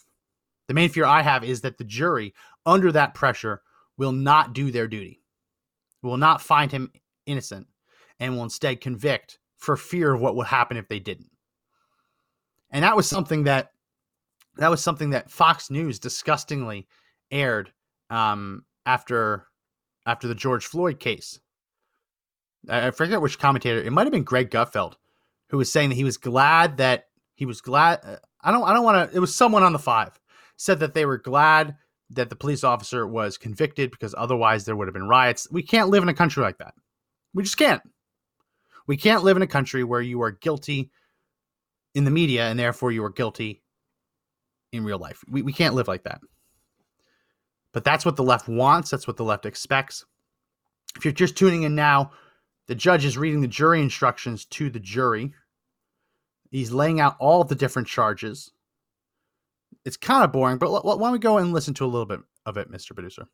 The 0.68 0.74
main 0.74 0.90
fear 0.90 1.04
I 1.04 1.22
have 1.22 1.42
is 1.42 1.62
that 1.62 1.78
the 1.78 1.84
jury, 1.84 2.32
under 2.64 2.92
that 2.92 3.14
pressure, 3.14 3.62
will 3.96 4.12
not 4.12 4.52
do 4.52 4.70
their 4.70 4.86
duty, 4.86 5.20
will 6.00 6.16
not 6.16 6.40
find 6.40 6.70
him 6.70 6.92
innocent, 7.26 7.66
and 8.20 8.36
will 8.36 8.44
instead 8.44 8.80
convict 8.80 9.38
for 9.58 9.76
fear 9.76 10.14
of 10.14 10.20
what 10.20 10.36
would 10.36 10.46
happen 10.46 10.76
if 10.76 10.88
they 10.88 11.00
didn't. 11.00 11.30
And 12.70 12.84
that 12.84 12.96
was 12.96 13.08
something 13.08 13.44
that 13.44 13.72
that 14.60 14.70
was 14.70 14.82
something 14.82 15.10
that 15.10 15.30
Fox 15.30 15.70
News 15.70 15.98
disgustingly 15.98 16.86
aired 17.30 17.72
um, 18.10 18.64
after 18.84 19.46
after 20.06 20.28
the 20.28 20.34
George 20.34 20.66
Floyd 20.66 21.00
case. 21.00 21.40
I 22.68 22.90
forget 22.90 23.22
which 23.22 23.38
commentator. 23.38 23.82
It 23.82 23.90
might 23.90 24.04
have 24.04 24.12
been 24.12 24.22
Greg 24.22 24.50
Gutfeld 24.50 24.94
who 25.48 25.56
was 25.56 25.72
saying 25.72 25.88
that 25.88 25.94
he 25.94 26.04
was 26.04 26.18
glad 26.18 26.76
that 26.76 27.06
he 27.34 27.46
was 27.46 27.62
glad. 27.62 28.00
Uh, 28.04 28.16
I 28.42 28.52
don't. 28.52 28.62
I 28.64 28.74
don't 28.74 28.84
want 28.84 29.10
to. 29.10 29.16
It 29.16 29.20
was 29.20 29.34
someone 29.34 29.62
on 29.62 29.72
the 29.72 29.78
five 29.78 30.20
said 30.56 30.78
that 30.80 30.92
they 30.92 31.06
were 31.06 31.16
glad 31.16 31.76
that 32.10 32.28
the 32.28 32.36
police 32.36 32.62
officer 32.62 33.06
was 33.06 33.38
convicted 33.38 33.90
because 33.90 34.14
otherwise 34.18 34.66
there 34.66 34.76
would 34.76 34.88
have 34.88 34.94
been 34.94 35.08
riots. 35.08 35.48
We 35.50 35.62
can't 35.62 35.88
live 35.88 36.02
in 36.02 36.10
a 36.10 36.14
country 36.14 36.42
like 36.42 36.58
that. 36.58 36.74
We 37.32 37.42
just 37.44 37.56
can't. 37.56 37.82
We 38.86 38.98
can't 38.98 39.24
live 39.24 39.36
in 39.36 39.42
a 39.42 39.46
country 39.46 39.84
where 39.84 40.02
you 40.02 40.20
are 40.20 40.32
guilty 40.32 40.90
in 41.94 42.04
the 42.04 42.10
media 42.10 42.48
and 42.48 42.58
therefore 42.58 42.92
you 42.92 43.02
are 43.04 43.10
guilty 43.10 43.62
in 44.72 44.84
real 44.84 44.98
life. 44.98 45.22
We, 45.28 45.42
we 45.42 45.52
can't 45.52 45.74
live 45.74 45.88
like 45.88 46.04
that. 46.04 46.20
But 47.72 47.84
that's 47.84 48.04
what 48.04 48.16
the 48.16 48.22
left 48.22 48.48
wants. 48.48 48.90
That's 48.90 49.06
what 49.06 49.16
the 49.16 49.24
left 49.24 49.46
expects. 49.46 50.04
If 50.96 51.04
you're 51.04 51.12
just 51.12 51.36
tuning 51.36 51.62
in 51.62 51.74
now, 51.74 52.12
the 52.66 52.74
judge 52.74 53.04
is 53.04 53.16
reading 53.16 53.40
the 53.40 53.48
jury 53.48 53.80
instructions 53.80 54.44
to 54.46 54.70
the 54.70 54.80
jury. 54.80 55.32
He's 56.50 56.72
laying 56.72 57.00
out 57.00 57.16
all 57.20 57.44
the 57.44 57.54
different 57.54 57.88
charges. 57.88 58.52
It's 59.84 59.96
kind 59.96 60.24
of 60.24 60.32
boring, 60.32 60.58
but 60.58 60.84
why 60.84 60.96
don't 60.96 61.12
we 61.12 61.18
go 61.18 61.38
and 61.38 61.52
listen 61.52 61.74
to 61.74 61.84
a 61.84 61.86
little 61.86 62.06
bit 62.06 62.20
of 62.44 62.56
it, 62.56 62.70
Mr. 62.70 62.92
Producer? 62.92 63.26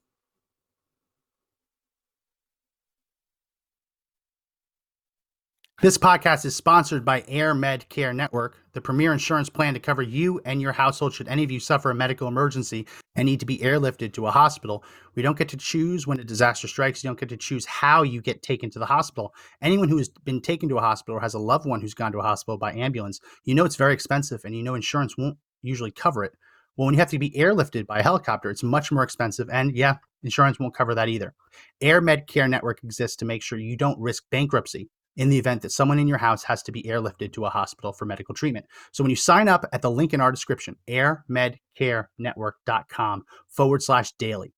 This 5.83 5.99
podcast 5.99 6.47
is 6.47 6.57
sponsored 6.57 7.05
by 7.05 7.23
Air 7.29 7.53
Med 7.53 7.87
Care 7.91 8.15
Network, 8.15 8.57
the 8.73 8.81
premier 8.81 9.13
insurance 9.13 9.51
plan 9.51 9.75
to 9.75 9.79
cover 9.81 10.01
you 10.01 10.41
and 10.47 10.59
your 10.59 10.73
household 10.73 11.13
should 11.13 11.29
any 11.29 11.45
of 11.45 11.51
you 11.51 11.61
suffer 11.61 11.91
a 11.91 11.95
medical 11.95 12.29
emergency 12.29 12.87
and 13.15 13.27
need 13.27 13.41
to 13.41 13.47
be 13.47 13.59
airlifted 13.59 14.15
to 14.15 14.27
a 14.27 14.31
hospital. 14.31 14.83
We 15.17 15.23
don't 15.23 15.37
get 15.37 15.51
to 15.51 15.57
choose 15.59 16.07
when 16.07 16.19
a 16.19 16.25
disaster 16.25 16.67
strikes. 16.67 17.05
You 17.05 17.11
don't 17.11 17.21
get 17.21 17.29
to 17.29 17.37
choose 17.37 17.67
how 17.67 18.05
you 18.05 18.23
get 18.23 18.41
taken 18.41 18.71
to 18.71 18.79
the 18.79 18.87
hospital. 18.87 19.35
Anyone 19.61 19.91
who 19.91 19.99
has 19.99 20.09
been 20.09 20.41
taken 20.41 20.71
to 20.71 20.79
a 20.79 20.81
hospital 20.81 21.19
or 21.19 21.21
has 21.21 21.35
a 21.35 21.39
loved 21.39 21.67
one 21.67 21.83
who's 21.83 21.93
gone 21.93 22.13
to 22.13 22.21
a 22.21 22.23
hospital 22.23 22.57
by 22.57 22.73
ambulance, 22.73 23.21
you 23.45 23.55
know 23.55 23.67
it's 23.67 23.77
very 23.77 23.93
expensive 23.93 24.47
and 24.47 24.57
you 24.57 24.63
know 24.63 24.77
insurance 24.77 25.19
won't 25.19 25.37
usually 25.61 25.91
cover 25.91 26.25
it. 26.25 26.33
Well, 26.79 26.87
when 26.87 26.95
you 26.95 27.01
have 27.01 27.11
to 27.11 27.19
be 27.19 27.33
airlifted 27.33 27.87
by 27.87 27.99
a 27.99 28.03
helicopter, 28.03 28.49
it's 28.49 28.63
much 28.63 28.91
more 28.91 29.03
expensive. 29.03 29.51
And 29.51 29.77
yeah, 29.77 29.97
insurance 30.23 30.59
won't 30.59 30.75
cover 30.75 30.95
that 30.95 31.11
either. 31.11 31.35
Air 31.83 32.01
Med 32.01 32.27
Care 32.29 32.49
Network 32.49 32.83
exists 32.83 33.19
to 33.19 33.27
make 33.27 33.43
sure 33.43 33.59
you 33.59 33.77
don't 33.77 34.01
risk 34.01 34.25
bankruptcy 34.31 34.89
in 35.17 35.31
the 35.31 35.39
event 35.39 35.63
that 35.63 35.73
someone 35.73 35.99
in 35.99 36.09
your 36.09 36.19
house 36.19 36.45
has 36.45 36.63
to 36.65 36.73
be 36.73 36.83
airlifted 36.85 37.33
to 37.33 37.47
a 37.47 37.51
hospital 37.51 37.93
for 37.93 38.05
medical 38.05 38.35
treatment. 38.35 38.67
So 38.93 39.03
when 39.03 39.11
you 39.11 39.17
sign 39.17 39.49
up 39.49 39.65
at 39.73 39.83
the 39.83 39.91
link 39.91 40.15
in 40.15 40.21
our 40.21 40.31
description, 40.31 40.77
airmedcarenetwork.com 40.89 43.25
forward 43.49 43.83
slash 43.83 44.13
daily, 44.19 44.53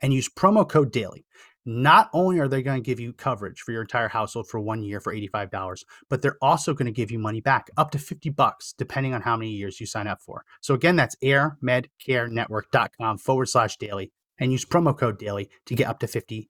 and 0.00 0.12
use 0.12 0.28
promo 0.28 0.68
code 0.68 0.92
daily, 0.92 1.24
not 1.64 2.10
only 2.12 2.38
are 2.38 2.48
they 2.48 2.62
going 2.62 2.80
to 2.80 2.86
give 2.86 3.00
you 3.00 3.12
coverage 3.12 3.60
for 3.60 3.72
your 3.72 3.82
entire 3.82 4.06
household 4.08 4.48
for 4.48 4.60
one 4.60 4.84
year 4.84 5.00
for 5.00 5.12
$85, 5.12 5.82
but 6.08 6.22
they're 6.22 6.38
also 6.40 6.74
going 6.74 6.86
to 6.86 6.92
give 6.92 7.10
you 7.10 7.18
money 7.18 7.40
back 7.40 7.66
up 7.76 7.90
to 7.90 7.98
50 7.98 8.30
bucks, 8.30 8.72
depending 8.78 9.14
on 9.14 9.22
how 9.22 9.36
many 9.36 9.50
years 9.50 9.80
you 9.80 9.86
sign 9.86 10.06
up 10.06 10.22
for. 10.22 10.44
So 10.60 10.74
again, 10.74 10.94
that's 10.94 11.16
airmedcarenetwork.com 11.24 13.18
forward 13.18 13.48
slash 13.48 13.78
daily 13.78 14.12
and 14.38 14.52
use 14.52 14.64
promo 14.64 14.96
code 14.96 15.18
daily 15.18 15.50
to 15.66 15.74
get 15.74 15.88
up 15.88 15.98
to 16.00 16.06
$50 16.06 16.46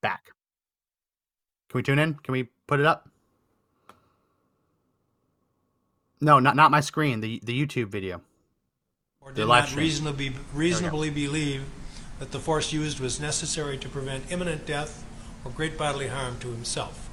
back. 0.00 0.30
Can 1.74 1.80
we 1.80 1.82
tune 1.82 1.98
in? 1.98 2.14
Can 2.14 2.30
we 2.30 2.44
put 2.68 2.78
it 2.78 2.86
up? 2.86 3.08
No, 6.20 6.38
not 6.38 6.54
not 6.54 6.70
my 6.70 6.78
screen. 6.78 7.20
The 7.20 7.40
the 7.42 7.66
YouTube 7.66 7.88
video. 7.88 8.20
or 9.20 9.30
The 9.30 9.38
did 9.38 9.46
live 9.46 9.62
not 9.62 9.68
stream. 9.70 9.82
reasonably, 9.82 10.32
reasonably 10.54 11.10
believe 11.10 11.64
that 12.20 12.30
the 12.30 12.38
force 12.38 12.72
used 12.72 13.00
was 13.00 13.18
necessary 13.18 13.76
to 13.78 13.88
prevent 13.88 14.30
imminent 14.30 14.66
death 14.66 15.04
or 15.44 15.50
great 15.50 15.76
bodily 15.76 16.06
harm 16.06 16.38
to 16.42 16.52
himself. 16.52 17.10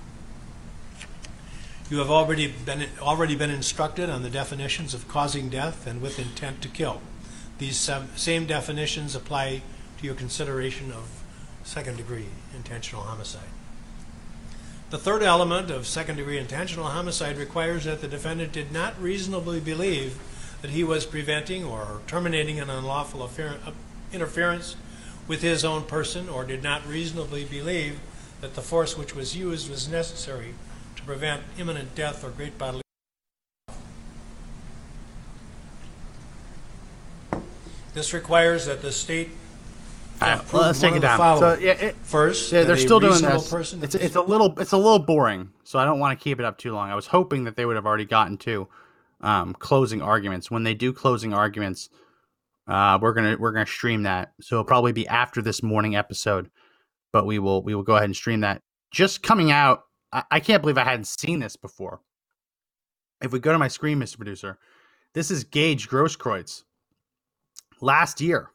You 1.89 1.97
have 1.97 2.12
already 2.12 2.45
been, 2.45 2.86
already 3.00 3.36
been 3.36 3.50
instructed 3.50 4.12
on 4.12 4.21
the 4.21 4.30
definitions 4.30 4.93
of 4.93 5.08
causing 5.08 5.50
death 5.50 5.88
and 5.88 6.04
with 6.04 6.19
intent 6.19 6.62
to 6.62 6.67
kill. 6.67 7.02
These 7.58 7.89
same 8.15 8.45
definitions 8.45 9.15
apply 9.15 9.63
to 9.97 10.06
your 10.06 10.13
consideration 10.13 10.91
of 10.91 11.24
second 11.63 11.97
degree 11.97 12.28
intentional 12.56 13.02
homicide. 13.02 13.51
The 14.92 14.98
third 14.98 15.24
element 15.24 15.72
of 15.72 15.88
second 15.88 16.18
degree 16.18 16.38
intentional 16.38 16.88
homicide 16.88 17.38
requires 17.38 17.86
that 17.86 18.02
the 18.02 18.10
defendant 18.10 18.52
did 18.52 18.74
not 18.74 19.02
reasonably 19.02 19.62
believe 19.62 20.20
that 20.62 20.72
he 20.72 20.84
was 20.84 21.06
preventing 21.06 21.64
or 21.64 22.02
terminating 22.08 22.60
an 22.60 22.70
unlawful 22.70 23.24
uh, 23.24 23.72
interference 24.12 24.76
with 25.30 25.42
his 25.42 25.64
own 25.64 25.84
person 25.84 26.28
or 26.28 26.44
did 26.44 26.62
not 26.62 26.86
reasonably 26.86 27.46
believe 27.46 28.02
that 28.42 28.56
the 28.56 28.62
force 28.62 28.98
which 28.98 29.16
was 29.16 29.34
used 29.34 29.70
was 29.70 29.88
necessary 29.88 30.56
to 30.98 31.04
prevent 31.04 31.42
imminent 31.58 31.96
death 31.96 32.22
or 32.26 32.30
great 32.30 32.58
bodily 32.58 32.82
This 37.94 38.14
requires 38.14 38.66
that 38.66 38.82
the 38.82 38.92
state 38.92 39.30
have 40.30 40.54
Well, 40.54 40.64
let's 40.64 40.80
take 40.80 40.96
it 40.96 41.00
down. 41.02 41.40
So 41.40 41.58
yeah, 41.60 41.72
it, 41.74 41.96
First, 42.04 42.52
yeah, 42.52 42.64
they're 42.64 42.78
still 42.78 43.00
doing 43.00 43.14
reasonable 43.14 43.40
this. 43.40 43.50
person- 43.50 43.84
It's 43.84 43.96
it's 43.96 44.16
a 44.16 44.22
little 44.22 44.58
it's 44.60 44.72
a 44.72 44.78
little 44.78 45.00
boring, 45.00 45.52
so 45.64 45.80
I 45.80 45.86
don't 45.86 46.00
want 46.00 46.18
to 46.18 46.24
keep 46.24 46.40
it 46.40 46.46
up 46.46 46.58
too 46.58 46.74
long. 46.74 46.90
I 46.90 46.96
was 46.96 47.08
hoping 47.08 47.44
that 47.46 47.56
they 47.56 47.66
would 47.66 47.76
have 47.76 47.86
already 47.86 48.06
gotten 48.06 48.38
to 48.40 48.68
um, 49.22 49.54
closing 49.54 50.02
arguments. 50.02 50.50
When 50.52 50.64
they 50.64 50.74
do 50.74 50.94
closing 50.94 51.34
arguments, 51.34 51.90
uh, 52.68 52.98
we're 53.02 53.14
gonna 53.14 53.38
we're 53.40 53.52
gonna 53.52 53.66
stream 53.66 54.04
that. 54.04 54.34
So 54.42 54.56
it'll 54.56 54.66
probably 54.66 54.94
be 54.94 55.08
after 55.08 55.42
this 55.42 55.62
morning 55.64 55.96
episode, 55.96 56.50
but 57.14 57.26
we 57.26 57.40
will 57.40 57.64
we 57.64 57.76
will 57.76 57.84
go 57.84 57.96
ahead 57.96 58.06
and 58.06 58.16
stream 58.16 58.42
that. 58.42 58.62
Just 58.92 59.24
coming 59.24 59.52
out, 59.52 59.84
I, 60.12 60.24
I 60.32 60.40
can't 60.40 60.62
believe 60.62 60.78
I 60.78 60.84
hadn't 60.84 61.08
seen 61.08 61.40
this 61.40 61.56
before. 61.56 62.02
If 63.24 63.32
we 63.32 63.40
go 63.40 63.52
to 63.52 63.60
my 63.60 63.68
screen, 63.68 64.00
Mr. 64.00 64.18
Producer, 64.18 64.58
this 65.14 65.30
is 65.32 65.44
Gage 65.44 65.88
Grosskreutz. 65.88 66.64
Last 67.80 68.20
year, 68.22 68.50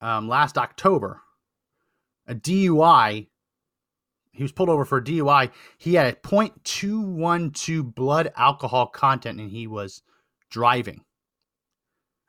um, 0.00 0.28
last 0.28 0.58
October, 0.58 1.22
a 2.26 2.34
DUI. 2.34 3.28
He 4.32 4.42
was 4.42 4.52
pulled 4.52 4.68
over 4.68 4.84
for 4.84 4.98
a 4.98 5.04
DUI. 5.04 5.50
He 5.78 5.94
had 5.94 6.06
a 6.06 6.12
0.212 6.12 7.94
blood 7.94 8.32
alcohol 8.36 8.86
content 8.88 9.40
and 9.40 9.50
he 9.50 9.66
was 9.66 10.02
driving. 10.50 11.02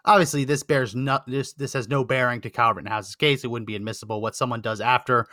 Obviously, 0.06 0.46
this 0.46 0.62
bears 0.62 0.96
not 0.96 1.26
this 1.26 1.54
this 1.54 1.74
has 1.74 1.88
no 1.88 2.04
bearing 2.04 2.42
to 2.42 2.52
Kyle 2.52 2.76
House's 2.86 3.16
case. 3.16 3.44
It 3.44 3.48
wouldn't 3.48 3.66
be 3.66 3.76
admissible. 3.76 4.22
What 4.22 4.36
someone 4.36 4.62
does 4.62 4.80
after, 4.80 5.28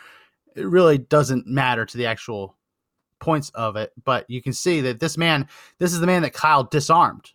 it 0.57 0.66
really 0.66 0.97
doesn't 0.97 1.47
matter 1.47 1.85
to 1.85 1.99
the 1.99 2.07
actual 2.07 2.57
points 3.21 3.51
of 3.51 3.77
it. 3.77 3.92
But 4.03 4.29
you 4.31 4.40
can 4.40 4.55
see 4.55 4.81
that 4.83 4.99
this 4.99 5.18
man, 5.18 5.49
this 5.79 5.92
is 5.92 6.01
the 6.01 6.07
man 6.07 6.23
that 6.23 6.33
Kyle 6.33 6.64
disarmed. 6.64 7.33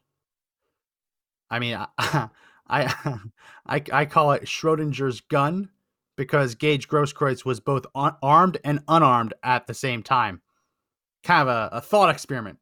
I 1.50 1.60
mean, 1.60 1.78
I 2.70 3.20
I 3.66 3.84
I, 3.92 4.06
call 4.06 4.32
it 4.34 4.44
Schrodinger's 4.44 5.22
gun 5.22 5.70
because 6.16 6.56
Gage 6.56 6.88
Grosskreutz 6.88 7.46
was 7.46 7.60
both 7.60 7.86
un- 7.96 8.16
armed 8.22 8.58
and 8.64 8.82
unarmed 8.88 9.34
at 9.44 9.68
the 9.68 9.74
same 9.74 10.04
time. 10.04 10.42
Kind 11.24 11.48
of 11.48 11.56
a, 11.56 11.78
a 11.78 11.82
thought 11.82 12.10
experiment. 12.10 12.60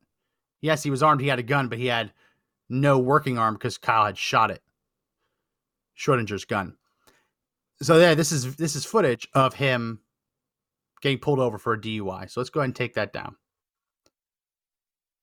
Yes, 0.62 0.84
he 0.84 0.90
was 0.90 1.04
armed, 1.04 1.22
he 1.22 1.28
had 1.28 1.40
a 1.40 1.44
gun, 1.44 1.68
but 1.68 1.78
he 1.78 1.88
had 1.88 2.12
no 2.70 3.00
working 3.00 3.38
arm 3.38 3.56
because 3.56 3.78
Kyle 3.78 4.06
had 4.06 4.18
shot 4.18 4.52
it. 4.52 4.62
Schrodinger's 5.98 6.46
gun. 6.46 6.76
So 7.82 7.98
there, 8.00 8.16
this 8.16 8.32
is 8.32 8.56
this 8.56 8.76
is 8.76 8.86
footage 8.86 9.28
of 9.34 9.54
him 9.54 10.00
getting 11.02 11.20
pulled 11.20 11.40
over 11.40 11.58
for 11.58 11.74
a 11.74 11.80
DUI. 11.80 12.30
So 12.30 12.40
let's 12.40 12.50
go 12.50 12.62
ahead 12.62 12.70
and 12.70 12.76
take 12.76 12.96
that 12.96 13.14
down. 13.14 13.36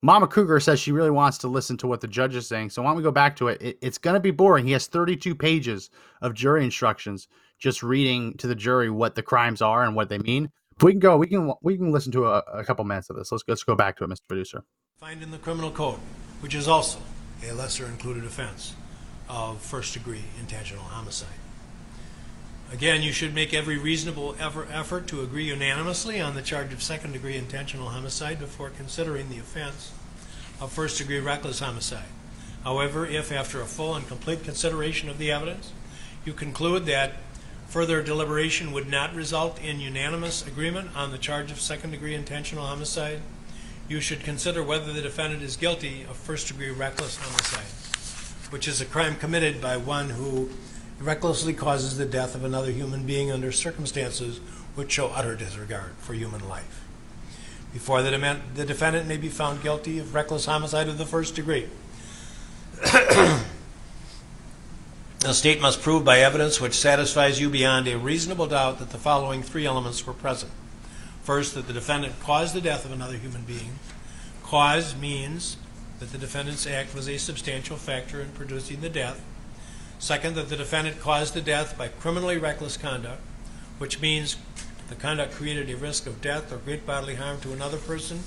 Mama 0.04 0.26
Cougar 0.26 0.58
says 0.58 0.80
she 0.80 0.90
really 0.90 1.10
wants 1.10 1.38
to 1.38 1.48
listen 1.48 1.76
to 1.78 1.86
what 1.86 2.00
the 2.00 2.08
judge 2.08 2.34
is 2.34 2.48
saying. 2.48 2.70
So 2.70 2.82
why 2.82 2.90
don't 2.90 2.96
we 2.96 3.04
go 3.04 3.12
back 3.12 3.36
to 3.36 3.48
it? 3.48 3.62
it 3.62 3.78
it's 3.80 3.98
going 3.98 4.14
to 4.14 4.20
be 4.20 4.32
boring. 4.32 4.66
He 4.66 4.72
has 4.72 4.88
32 4.88 5.34
pages 5.36 5.90
of 6.20 6.34
jury 6.34 6.64
instructions, 6.64 7.28
just 7.60 7.84
reading 7.84 8.36
to 8.38 8.48
the 8.48 8.56
jury 8.56 8.90
what 8.90 9.14
the 9.14 9.22
crimes 9.22 9.62
are 9.62 9.84
and 9.84 9.94
what 9.94 10.08
they 10.08 10.18
mean. 10.18 10.50
We 10.80 10.92
can 10.92 10.98
go. 10.98 11.16
We 11.16 11.28
can 11.28 11.52
we 11.62 11.76
can 11.76 11.92
listen 11.92 12.10
to 12.12 12.26
a, 12.26 12.38
a 12.52 12.64
couple 12.64 12.84
minutes 12.84 13.10
of 13.10 13.16
this. 13.16 13.30
Let's 13.30 13.44
let's 13.46 13.62
go 13.62 13.76
back 13.76 13.96
to 13.98 14.04
it, 14.04 14.10
Mr. 14.10 14.26
Producer. 14.26 14.64
find 14.98 15.22
in 15.22 15.30
the 15.30 15.38
criminal 15.38 15.70
code, 15.70 16.00
which 16.40 16.54
is 16.54 16.66
also 16.66 16.98
a 17.48 17.52
lesser 17.52 17.86
included 17.86 18.24
offense 18.24 18.74
of 19.28 19.60
first 19.60 19.94
degree 19.94 20.24
intentional 20.40 20.82
homicide. 20.82 21.28
Again, 22.72 23.02
you 23.02 23.12
should 23.12 23.34
make 23.34 23.52
every 23.52 23.76
reasonable 23.76 24.34
effort 24.40 25.06
to 25.08 25.20
agree 25.20 25.44
unanimously 25.44 26.22
on 26.22 26.34
the 26.34 26.40
charge 26.40 26.72
of 26.72 26.82
second 26.82 27.12
degree 27.12 27.36
intentional 27.36 27.90
homicide 27.90 28.38
before 28.38 28.70
considering 28.70 29.28
the 29.28 29.38
offense 29.38 29.92
of 30.58 30.72
first 30.72 30.96
degree 30.96 31.20
reckless 31.20 31.60
homicide. 31.60 32.08
However, 32.64 33.04
if 33.04 33.30
after 33.30 33.60
a 33.60 33.66
full 33.66 33.94
and 33.94 34.08
complete 34.08 34.42
consideration 34.42 35.10
of 35.10 35.18
the 35.18 35.30
evidence, 35.30 35.70
you 36.24 36.32
conclude 36.32 36.86
that 36.86 37.12
further 37.66 38.02
deliberation 38.02 38.72
would 38.72 38.88
not 38.88 39.14
result 39.14 39.62
in 39.62 39.78
unanimous 39.78 40.46
agreement 40.46 40.96
on 40.96 41.12
the 41.12 41.18
charge 41.18 41.52
of 41.52 41.60
second 41.60 41.90
degree 41.90 42.14
intentional 42.14 42.64
homicide, 42.64 43.20
you 43.86 44.00
should 44.00 44.20
consider 44.20 44.62
whether 44.62 44.94
the 44.94 45.02
defendant 45.02 45.42
is 45.42 45.56
guilty 45.56 46.04
of 46.04 46.16
first 46.16 46.48
degree 46.48 46.70
reckless 46.70 47.18
homicide, 47.18 48.50
which 48.50 48.66
is 48.66 48.80
a 48.80 48.86
crime 48.86 49.16
committed 49.16 49.60
by 49.60 49.76
one 49.76 50.08
who 50.08 50.48
recklessly 51.04 51.52
causes 51.52 51.96
the 51.96 52.06
death 52.06 52.34
of 52.34 52.44
another 52.44 52.70
human 52.70 53.04
being 53.04 53.30
under 53.30 53.52
circumstances 53.52 54.38
which 54.74 54.92
show 54.92 55.08
utter 55.08 55.34
disregard 55.34 55.92
for 55.98 56.14
human 56.14 56.48
life. 56.48 56.84
Before 57.72 58.02
the, 58.02 58.40
the 58.54 58.64
defendant 58.64 59.08
may 59.08 59.16
be 59.16 59.28
found 59.28 59.62
guilty 59.62 59.98
of 59.98 60.14
reckless 60.14 60.46
homicide 60.46 60.88
of 60.88 60.98
the 60.98 61.06
first 61.06 61.34
degree, 61.34 61.68
the 62.82 63.42
state 65.32 65.60
must 65.60 65.80
prove 65.80 66.04
by 66.04 66.18
evidence 66.18 66.60
which 66.60 66.74
satisfies 66.74 67.40
you 67.40 67.48
beyond 67.48 67.88
a 67.88 67.96
reasonable 67.96 68.46
doubt 68.46 68.78
that 68.78 68.90
the 68.90 68.98
following 68.98 69.42
three 69.42 69.64
elements 69.64 70.06
were 70.06 70.12
present. 70.12 70.52
First, 71.22 71.54
that 71.54 71.66
the 71.66 71.72
defendant 71.72 72.18
caused 72.20 72.54
the 72.54 72.60
death 72.60 72.84
of 72.84 72.92
another 72.92 73.16
human 73.16 73.42
being. 73.42 73.78
Cause 74.42 74.96
means 74.96 75.56
that 76.00 76.10
the 76.10 76.18
defendant's 76.18 76.66
act 76.66 76.94
was 76.94 77.08
a 77.08 77.16
substantial 77.16 77.76
factor 77.76 78.20
in 78.20 78.28
producing 78.30 78.80
the 78.80 78.88
death. 78.88 79.22
Second, 80.02 80.34
that 80.34 80.48
the 80.48 80.56
defendant 80.56 80.98
caused 81.00 81.32
the 81.32 81.40
death 81.40 81.78
by 81.78 81.86
criminally 81.86 82.36
reckless 82.36 82.76
conduct, 82.76 83.20
which 83.78 84.00
means 84.00 84.36
the 84.88 84.96
conduct 84.96 85.32
created 85.32 85.70
a 85.70 85.76
risk 85.76 86.08
of 86.08 86.20
death 86.20 86.52
or 86.52 86.56
great 86.56 86.84
bodily 86.84 87.14
harm 87.14 87.40
to 87.40 87.52
another 87.52 87.78
person, 87.78 88.24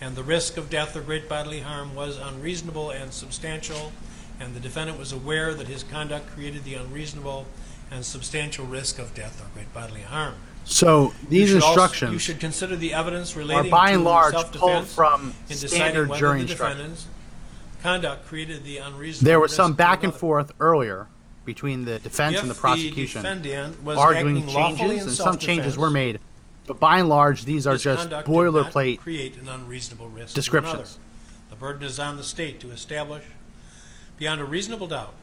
and 0.00 0.16
the 0.16 0.22
risk 0.22 0.56
of 0.56 0.70
death 0.70 0.96
or 0.96 1.02
great 1.02 1.28
bodily 1.28 1.60
harm 1.60 1.94
was 1.94 2.16
unreasonable 2.16 2.88
and 2.88 3.12
substantial, 3.12 3.92
and 4.40 4.54
the 4.54 4.58
defendant 4.60 4.98
was 4.98 5.12
aware 5.12 5.52
that 5.52 5.66
his 5.68 5.82
conduct 5.82 6.30
created 6.30 6.64
the 6.64 6.72
unreasonable 6.72 7.44
and 7.90 8.06
substantial 8.06 8.64
risk 8.64 8.98
of 8.98 9.12
death 9.12 9.38
or 9.42 9.48
great 9.52 9.70
bodily 9.74 10.00
harm. 10.00 10.34
So 10.64 11.12
these 11.28 11.50
You 11.50 11.56
should 11.56 11.62
also- 11.62 11.68
instructions 11.82 12.12
you 12.14 12.18
should 12.18 12.40
consider 12.40 12.74
the 12.74 12.94
evidence 12.94 13.36
are 13.36 13.40
relating 13.40 13.70
by 13.70 13.90
and 13.90 13.98
to 14.00 14.08
large 14.08 14.34
pulled 14.52 14.86
from 14.86 15.34
in 15.50 15.56
standard 15.58 16.08
whether 16.08 16.20
jury 16.20 16.38
the 16.42 16.50
instructions. 16.50 17.04
defendant's 17.04 17.06
conduct 17.82 18.26
created 18.26 18.64
the 18.64 18.78
unreasonable 18.78 19.26
There 19.26 19.40
was 19.40 19.54
some 19.54 19.74
back 19.74 20.02
and 20.02 20.14
forth 20.14 20.52
earlier 20.58 21.06
between 21.48 21.86
the 21.86 21.98
defense 21.98 22.36
If 22.36 22.42
and 22.42 22.50
the 22.50 22.54
prosecution, 22.54 23.22
defendant 23.22 23.82
was 23.82 23.96
arguing 23.96 24.46
changes, 24.46 25.06
and 25.06 25.12
some 25.12 25.38
changes 25.38 25.78
were 25.78 25.88
made. 25.88 26.20
But 26.66 26.78
by 26.78 26.98
and 26.98 27.08
large, 27.08 27.46
these 27.46 27.66
are 27.66 27.78
just 27.78 28.02
conduct 28.02 28.26
did 28.26 28.32
not 28.34 28.52
boilerplate. 28.52 28.98
create 28.98 29.38
an 29.38 29.48
unreasonable 29.48 30.10
risk 30.10 30.34
descriptions. 30.34 30.98
The 31.48 31.56
burden 31.56 31.84
is 31.84 31.98
on 31.98 32.18
the 32.18 32.22
state 32.22 32.60
to 32.60 32.70
establish 32.70 33.24
beyond 34.18 34.42
a 34.42 34.44
reasonable 34.44 34.88
doubt 34.88 35.14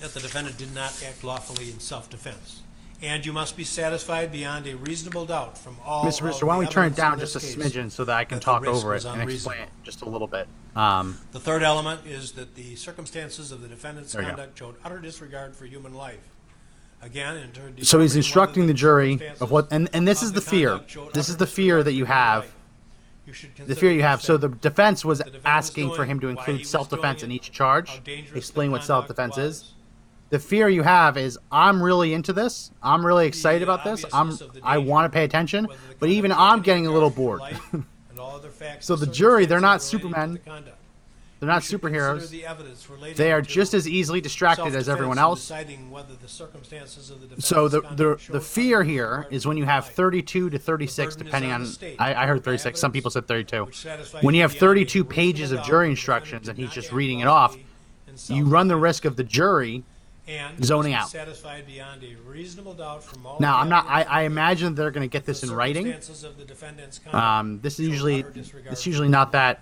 that 0.00 0.12
the 0.12 0.20
defendant 0.20 0.58
did 0.58 0.74
not 0.74 1.02
act 1.02 1.24
lawfully 1.24 1.70
in 1.70 1.80
self-defense. 1.80 2.61
And 3.02 3.26
you 3.26 3.32
must 3.32 3.56
be 3.56 3.64
satisfied 3.64 4.30
beyond 4.30 4.66
a 4.68 4.76
reasonable 4.76 5.26
doubt 5.26 5.58
from 5.58 5.76
all 5.84 6.04
Mr. 6.04 6.20
of 6.20 6.26
Mister, 6.26 6.46
why 6.46 6.54
don't 6.54 6.64
we 6.64 6.70
turn 6.70 6.86
it 6.86 6.94
down 6.94 7.18
just 7.18 7.34
a 7.34 7.40
this 7.40 7.56
smidgen 7.56 7.90
so 7.90 8.04
that 8.04 8.16
I 8.16 8.24
can 8.24 8.36
that 8.36 8.40
the 8.40 8.44
talk 8.44 8.62
risk 8.62 8.72
over 8.72 8.92
it 8.92 8.94
was 8.94 9.04
and 9.06 9.20
explain 9.22 9.56
it 9.56 9.60
unreasonable. 9.62 9.82
just 9.82 10.02
a 10.02 10.08
little 10.08 10.28
bit? 10.28 10.46
Um, 10.76 11.18
The 11.32 11.40
third 11.40 11.64
element 11.64 12.06
is 12.06 12.32
that 12.32 12.54
the 12.54 12.76
circumstances 12.76 13.50
of 13.50 13.60
the 13.60 13.66
defendant's 13.66 14.12
There 14.12 14.22
we 14.22 14.26
go. 14.26 14.30
conduct 14.36 14.58
showed 14.58 14.76
utter 14.84 15.00
disregard 15.00 15.56
for 15.56 15.66
human 15.66 15.94
life. 15.94 16.20
Again, 17.02 17.36
in 17.38 17.50
turn, 17.50 17.74
so 17.82 17.98
he's 17.98 18.12
determining 18.12 18.16
instructing 18.18 18.62
whether 18.62 18.72
the 18.72 18.78
jury 18.78 19.10
circumstances 19.14 19.42
of 19.42 19.50
what, 19.50 19.72
and, 19.72 19.90
and 19.92 20.06
this 20.06 20.22
of 20.22 20.26
is 20.26 20.32
the 20.34 20.40
fear. 20.40 20.68
conduct 20.70 20.90
showed 20.92 21.12
This 21.14 21.28
is 21.28 21.36
the 21.36 21.46
fear 21.48 21.78
disregard 21.78 21.86
that 21.86 21.92
you 21.94 22.04
human 22.04 22.12
have. 22.16 22.42
life. 22.44 22.54
You 23.26 23.32
should 23.32 23.50
The 23.50 23.56
consider 23.56 23.80
fear 23.80 23.92
you 23.92 24.02
have. 24.02 24.22
So 24.22 24.36
the 24.36 24.48
defense 24.48 25.04
was 25.04 25.18
the 25.18 25.24
defendant 25.24 25.46
asking 25.46 25.88
was 25.88 25.96
for 25.96 26.04
him 26.04 26.20
to 26.20 26.26
why 26.26 26.30
he 26.32 26.38
include 26.38 26.58
was 26.60 26.70
self-defense 26.70 27.20
doing 27.22 27.30
in 27.32 27.34
it, 27.34 27.36
each 27.36 27.50
charge. 27.50 28.04
dangerous 28.04 28.30
the 28.30 28.38
Explain 28.38 28.70
what 28.70 28.82
conduct 28.82 28.86
self-defense 28.86 29.36
was, 29.36 29.56
is. 29.62 29.72
The 30.32 30.38
fear 30.38 30.66
you 30.70 30.82
have 30.82 31.18
is 31.18 31.38
I'm 31.52 31.82
really 31.82 32.14
into 32.14 32.32
this. 32.32 32.70
I'm 32.82 33.04
really 33.04 33.26
excited 33.26 33.62
about 33.62 33.84
this. 33.84 34.02
I'm 34.14 34.28
obviousness 34.30 34.48
of 34.48 34.54
the 34.54 34.60
I 34.64 34.78
want 34.78 35.04
to 35.04 35.14
pay 35.14 35.24
attention, 35.24 35.68
but 35.98 36.08
even 36.08 36.32
I'm 36.32 36.62
getting 36.62 36.86
a 36.86 36.90
little 36.90 37.10
bored. 37.10 37.42
and 37.70 37.84
all 38.18 38.36
other 38.36 38.48
facts 38.50 38.86
So 38.86 38.96
the 38.96 39.06
jury, 39.06 39.44
they're 39.44 39.60
not 39.60 39.82
circumstances 39.82 40.06
relating 40.16 40.36
to 40.36 40.40
Supermen. 40.42 40.64
the. 40.64 40.72
They're 41.38 41.48
not 41.48 41.56
You 41.56 41.60
should 41.68 41.82
consider 41.82 42.16
superheroes. 42.18 42.30
the 42.30 43.12
They 43.14 43.30
are 43.30 43.42
just 43.42 43.74
as 43.74 43.86
easily 43.86 44.22
distracted 44.22 44.74
as 44.74 44.88
everyone 44.88 45.18
else. 45.18 45.46
the 45.48 46.28
circumstances 46.28 47.10
of 47.10 47.28
the 47.28 47.42
So 47.42 47.68
the 47.68 47.82
the, 47.82 48.18
the 48.30 48.40
fear 48.40 48.82
here 48.82 49.26
is 49.30 49.46
when 49.46 49.58
you 49.58 49.66
have 49.66 49.88
32 49.88 50.48
to 50.48 50.58
36, 50.58 51.14
depending 51.16 51.50
on 51.50 51.56
on. 51.56 51.60
the 51.64 51.72
state 51.72 51.96
I, 52.00 52.22
I 52.22 52.26
heard 52.26 52.42
36. 52.42 52.80
Some 52.80 52.90
people 52.90 53.10
said 53.10 53.28
32. 53.28 53.68
When 54.22 54.34
you 54.34 54.40
have 54.40 54.54
32 54.54 55.04
pages 55.04 55.52
of 55.52 55.62
jury 55.62 55.90
instructions 55.90 56.48
and 56.48 56.56
he's 56.56 56.70
just 56.70 56.90
reading 56.90 57.20
it 57.20 57.28
off, 57.28 57.54
you 58.28 58.46
run 58.46 58.68
the 58.68 58.76
risk 58.76 59.04
of 59.04 59.16
the 59.16 59.24
jury 59.24 59.84
and 60.28 60.64
zoning 60.64 60.94
out. 60.94 61.08
Satisfied 61.08 61.66
beyond 61.66 62.02
a 62.04 62.14
reasonable 62.28 62.74
doubt 62.74 63.02
from 63.02 63.26
all 63.26 63.38
Now, 63.40 63.58
I'm 63.58 63.68
not. 63.68 63.86
I, 63.86 64.02
I 64.02 64.22
imagine 64.22 64.74
they're 64.74 64.90
going 64.90 65.08
to 65.08 65.12
get 65.12 65.26
this 65.26 65.42
in 65.42 65.50
writing. 65.50 65.92
of 65.92 66.36
the 66.38 66.44
defendant's 66.44 67.00
Um, 67.12 67.60
this 67.60 67.80
is 67.80 67.88
usually 67.88 68.24
it's 68.66 68.86
usually 68.86 69.08
not 69.08 69.32
that 69.32 69.60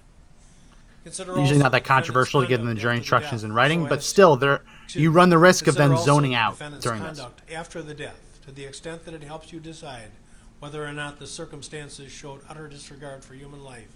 usually 1.04 1.58
not 1.58 1.72
that 1.72 1.84
controversial 1.84 2.42
to 2.42 2.46
give 2.46 2.60
them 2.60 2.68
the 2.68 2.80
jury 2.80 2.96
instructions 2.96 3.42
in 3.44 3.52
writing, 3.52 3.86
but 3.86 4.02
still, 4.02 4.36
there 4.36 4.62
you 4.88 5.10
run 5.10 5.30
the 5.30 5.38
risk 5.38 5.66
of 5.66 5.74
them 5.74 5.96
zoning 5.96 6.34
out 6.34 6.58
during 6.80 7.02
this. 7.02 7.18
conduct 7.18 7.50
after 7.50 7.80
the 7.80 7.94
death, 7.94 8.40
to 8.44 8.52
the 8.52 8.64
extent 8.64 9.04
that 9.04 9.14
it 9.14 9.22
helps 9.22 9.52
you 9.52 9.60
decide 9.60 10.10
whether 10.58 10.84
or 10.84 10.92
not 10.92 11.18
the 11.18 11.26
circumstances 11.26 12.12
showed 12.12 12.40
utter 12.48 12.68
disregard 12.68 13.24
for 13.24 13.32
human 13.32 13.64
life 13.64 13.88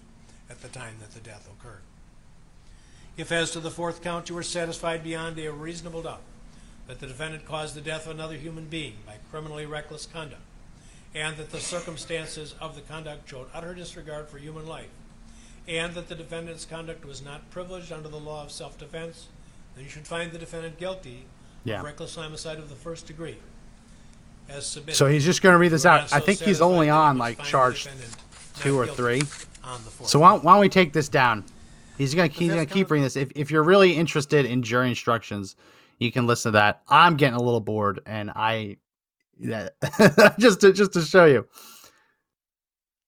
at 0.49 0.61
the 0.61 0.67
time 0.67 0.95
that 0.99 1.11
the 1.11 1.19
death 1.19 1.47
occurred. 1.47 1.81
If, 3.17 3.31
as 3.31 3.51
to 3.51 3.59
the 3.59 3.69
fourth 3.69 4.01
count, 4.01 4.29
you 4.29 4.37
are 4.37 4.43
satisfied 4.43 5.03
beyond 5.03 5.37
a 5.37 5.51
reasonable 5.51 6.01
doubt 6.01 6.21
that 6.87 6.99
the 6.99 7.07
defendant 7.07 7.45
caused 7.45 7.75
the 7.75 7.81
death 7.81 8.05
of 8.05 8.11
another 8.13 8.35
human 8.35 8.65
being 8.65 8.93
by 9.05 9.13
criminally 9.31 9.65
reckless 9.65 10.05
conduct, 10.05 10.41
and 11.13 11.35
that 11.37 11.51
the 11.51 11.59
circumstances 11.59 12.55
of 12.59 12.75
the 12.75 12.81
conduct 12.81 13.29
showed 13.29 13.47
utter 13.53 13.73
disregard 13.73 14.27
for 14.29 14.37
human 14.37 14.67
life, 14.67 14.89
and 15.67 15.93
that 15.95 16.09
the 16.09 16.15
defendant's 16.15 16.65
conduct 16.65 17.05
was 17.05 17.23
not 17.23 17.49
privileged 17.49 17.91
under 17.91 18.09
the 18.09 18.19
law 18.19 18.43
of 18.43 18.51
self-defense, 18.51 19.27
then 19.75 19.83
you 19.83 19.89
should 19.89 20.05
find 20.07 20.31
the 20.31 20.37
defendant 20.37 20.77
guilty 20.77 21.25
Yeah. 21.63 21.79
of 21.79 21.85
reckless 21.85 22.15
homicide 22.15 22.59
of 22.59 22.69
the 22.69 22.75
first 22.75 23.07
degree, 23.07 23.37
as 24.47 24.65
submitted. 24.67 24.95
So 24.97 25.07
he's 25.07 25.25
just 25.25 25.41
going 25.41 25.53
to 25.53 25.57
read 25.57 25.71
this 25.71 25.85
out. 25.85 26.01
not 26.11 26.13
I 26.13 26.19
think 26.19 26.39
he's 26.39 26.61
only 26.61 26.89
on 26.89 27.17
like 27.17 27.37
find 27.37 27.49
charge 27.49 27.87
two 28.59 28.77
or 28.77 28.85
three. 28.87 29.21
on 29.63 29.83
the 29.83 29.89
fourth. 29.89 30.09
So 30.09 30.19
why, 30.19 30.33
why 30.37 30.53
don't 30.53 30.61
we 30.61 30.69
take 30.69 30.93
this 30.93 31.09
down? 31.09 31.43
He's 31.97 32.13
gonna 32.13 32.27
he's 32.27 32.49
gonna 32.49 32.65
keep 32.65 32.87
count- 32.87 32.91
reading 32.91 33.03
this. 33.05 33.15
If 33.15 33.31
if 33.35 33.49
you're 33.49 33.63
really 33.63 33.93
interested 33.95 34.45
in 34.45 34.61
jury 34.61 34.89
instructions, 34.89 35.55
you 35.99 36.11
can 36.11 36.27
listen 36.27 36.51
to 36.51 36.57
that. 36.57 36.81
I'm 36.87 37.15
getting 37.17 37.35
a 37.35 37.43
little 37.43 37.61
bored, 37.61 38.01
and 38.05 38.31
I 38.31 38.77
just 40.39 40.61
to 40.61 40.73
just 40.73 40.93
to 40.93 41.01
show 41.01 41.25
you. 41.25 41.47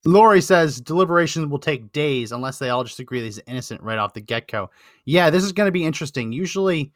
Lori 0.05 0.41
says 0.41 0.79
deliberation 0.79 1.49
will 1.49 1.59
take 1.59 1.91
days 1.91 2.31
unless 2.31 2.59
they 2.59 2.69
all 2.69 2.83
just 2.83 2.99
agree 2.99 3.19
that 3.19 3.25
he's 3.25 3.41
innocent 3.47 3.81
right 3.81 3.97
off 3.97 4.13
the 4.13 4.21
get 4.21 4.47
go. 4.47 4.69
Yeah, 5.05 5.29
this 5.29 5.43
is 5.43 5.51
going 5.51 5.67
to 5.67 5.71
be 5.71 5.85
interesting. 5.85 6.31
Usually, 6.31 6.93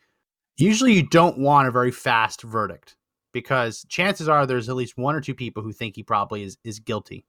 usually 0.57 0.93
you 0.93 1.07
don't 1.07 1.37
want 1.37 1.67
a 1.67 1.71
very 1.71 1.91
fast 1.91 2.41
verdict 2.43 2.95
because 3.33 3.85
chances 3.89 4.29
are 4.29 4.45
there's 4.45 4.69
at 4.69 4.75
least 4.75 4.97
one 4.97 5.15
or 5.15 5.21
two 5.21 5.35
people 5.35 5.61
who 5.63 5.73
think 5.73 5.95
he 5.95 6.03
probably 6.03 6.43
is 6.43 6.57
is 6.63 6.79
guilty, 6.79 7.25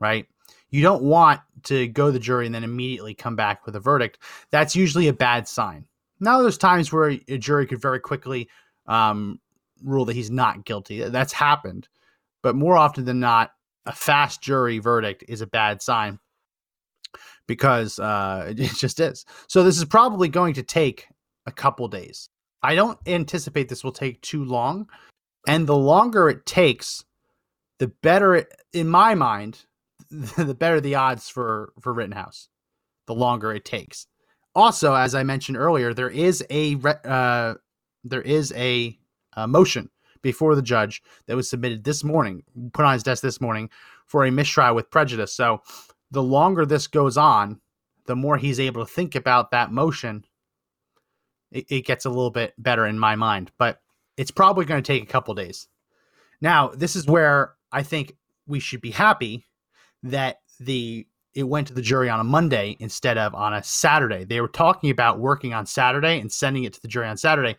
right? 0.00 0.26
You 0.70 0.82
don't 0.82 1.02
want 1.02 1.40
to 1.64 1.88
go 1.88 2.06
to 2.06 2.12
the 2.12 2.18
jury 2.18 2.46
and 2.46 2.54
then 2.54 2.64
immediately 2.64 3.14
come 3.14 3.34
back 3.36 3.66
with 3.66 3.76
a 3.76 3.80
verdict. 3.80 4.18
That's 4.50 4.76
usually 4.76 5.08
a 5.08 5.12
bad 5.12 5.48
sign. 5.48 5.86
Now, 6.20 6.40
there's 6.42 6.58
times 6.58 6.92
where 6.92 7.10
a 7.28 7.38
jury 7.38 7.66
could 7.66 7.80
very 7.80 8.00
quickly 8.00 8.48
um, 8.86 9.40
rule 9.82 10.04
that 10.04 10.16
he's 10.16 10.30
not 10.30 10.64
guilty. 10.64 11.00
That's 11.08 11.32
happened, 11.32 11.88
but 12.42 12.56
more 12.56 12.76
often 12.76 13.04
than 13.04 13.20
not, 13.20 13.52
a 13.86 13.92
fast 13.92 14.42
jury 14.42 14.78
verdict 14.78 15.24
is 15.28 15.40
a 15.40 15.46
bad 15.46 15.82
sign 15.82 16.18
because 17.46 17.98
uh, 17.98 18.46
it 18.56 18.74
just 18.74 19.00
is. 19.00 19.24
So 19.48 19.62
this 19.62 19.78
is 19.78 19.84
probably 19.84 20.28
going 20.28 20.54
to 20.54 20.62
take 20.62 21.06
a 21.46 21.52
couple 21.52 21.88
days. 21.88 22.28
I 22.62 22.74
don't 22.74 22.98
anticipate 23.06 23.68
this 23.68 23.84
will 23.84 23.92
take 23.92 24.20
too 24.22 24.44
long, 24.44 24.88
and 25.46 25.66
the 25.66 25.76
longer 25.76 26.30
it 26.30 26.46
takes, 26.46 27.04
the 27.78 27.88
better 27.88 28.36
it, 28.36 28.48
in 28.72 28.88
my 28.88 29.14
mind, 29.14 29.66
the 30.10 30.54
better 30.54 30.80
the 30.80 30.94
odds 30.94 31.28
for 31.28 31.72
for 31.80 31.92
Rittenhouse. 31.92 32.48
The 33.06 33.14
longer 33.14 33.52
it 33.52 33.66
takes. 33.66 34.06
Also, 34.54 34.94
as 34.94 35.14
I 35.14 35.22
mentioned 35.22 35.56
earlier, 35.56 35.92
there 35.92 36.10
is 36.10 36.44
a 36.50 36.76
uh, 37.04 37.54
there 38.04 38.22
is 38.22 38.52
a, 38.52 38.98
a 39.34 39.48
motion 39.48 39.90
before 40.22 40.54
the 40.54 40.62
judge 40.62 41.02
that 41.26 41.36
was 41.36 41.48
submitted 41.48 41.84
this 41.84 42.04
morning, 42.04 42.42
put 42.72 42.84
on 42.84 42.92
his 42.92 43.02
desk 43.02 43.22
this 43.22 43.40
morning 43.40 43.68
for 44.06 44.24
a 44.24 44.30
mistrial 44.30 44.74
with 44.74 44.90
prejudice. 44.90 45.32
So, 45.34 45.62
the 46.10 46.22
longer 46.22 46.64
this 46.64 46.86
goes 46.86 47.16
on, 47.16 47.60
the 48.06 48.16
more 48.16 48.36
he's 48.36 48.60
able 48.60 48.84
to 48.84 48.90
think 48.90 49.14
about 49.14 49.50
that 49.50 49.72
motion. 49.72 50.24
It, 51.50 51.66
it 51.68 51.86
gets 51.86 52.04
a 52.04 52.10
little 52.10 52.30
bit 52.30 52.54
better 52.58 52.86
in 52.86 52.98
my 52.98 53.16
mind, 53.16 53.52
but 53.58 53.80
it's 54.16 54.30
probably 54.30 54.64
going 54.64 54.82
to 54.82 54.86
take 54.86 55.02
a 55.02 55.12
couple 55.12 55.34
days. 55.34 55.68
Now, 56.40 56.68
this 56.68 56.96
is 56.96 57.06
where 57.06 57.54
I 57.72 57.82
think 57.82 58.16
we 58.46 58.60
should 58.60 58.80
be 58.80 58.90
happy 58.90 59.46
that 60.02 60.38
the 60.60 61.06
it 61.34 61.42
went 61.42 61.66
to 61.68 61.74
the 61.74 61.82
jury 61.82 62.08
on 62.08 62.20
a 62.20 62.24
Monday 62.24 62.76
instead 62.78 63.18
of 63.18 63.34
on 63.34 63.52
a 63.54 63.62
Saturday. 63.62 64.24
They 64.24 64.40
were 64.40 64.48
talking 64.48 64.90
about 64.90 65.18
working 65.18 65.52
on 65.52 65.66
Saturday 65.66 66.20
and 66.20 66.30
sending 66.30 66.64
it 66.64 66.72
to 66.74 66.82
the 66.82 66.88
jury 66.88 67.08
on 67.08 67.16
Saturday. 67.16 67.56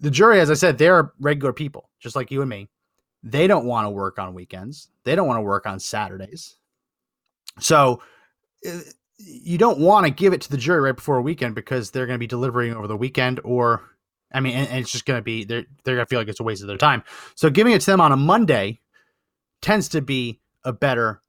The 0.00 0.10
jury, 0.10 0.40
as 0.40 0.50
I 0.50 0.54
said, 0.54 0.76
they're 0.76 1.12
regular 1.20 1.52
people, 1.52 1.88
just 2.00 2.16
like 2.16 2.30
you 2.30 2.40
and 2.40 2.50
me. 2.50 2.68
They 3.22 3.46
don't 3.46 3.64
want 3.64 3.86
to 3.86 3.90
work 3.90 4.18
on 4.18 4.34
weekends. 4.34 4.88
They 5.04 5.14
don't 5.14 5.28
want 5.28 5.38
to 5.38 5.42
work 5.42 5.66
on 5.66 5.78
Saturdays. 5.78 6.56
So 7.60 8.02
uh, 8.66 8.80
you 9.18 9.56
don't 9.56 9.78
want 9.78 10.06
to 10.06 10.10
give 10.10 10.32
it 10.32 10.40
to 10.42 10.50
the 10.50 10.56
jury 10.56 10.80
right 10.80 10.96
before 10.96 11.16
a 11.16 11.22
weekend 11.22 11.54
because 11.54 11.90
they're 11.90 12.06
going 12.06 12.16
to 12.16 12.22
be 12.22 12.26
delivering 12.26 12.74
over 12.74 12.88
the 12.88 12.96
weekend 12.96 13.40
or 13.44 13.82
I 14.32 14.40
mean, 14.40 14.56
and, 14.56 14.68
and 14.68 14.80
it's 14.80 14.90
just 14.90 15.06
going 15.06 15.18
to 15.18 15.22
be 15.22 15.44
they're 15.44 15.64
they're 15.84 15.94
going 15.94 16.04
to 16.04 16.10
feel 16.10 16.18
like 16.18 16.28
it's 16.28 16.40
a 16.40 16.44
waste 16.44 16.62
of 16.62 16.68
their 16.68 16.76
time. 16.76 17.04
So 17.36 17.50
giving 17.50 17.72
it 17.72 17.80
to 17.82 17.86
them 17.86 18.00
on 18.00 18.10
a 18.10 18.16
Monday 18.16 18.80
tends 19.62 19.88
to 19.90 20.02
be 20.02 20.40
a 20.64 20.72
better 20.72 21.22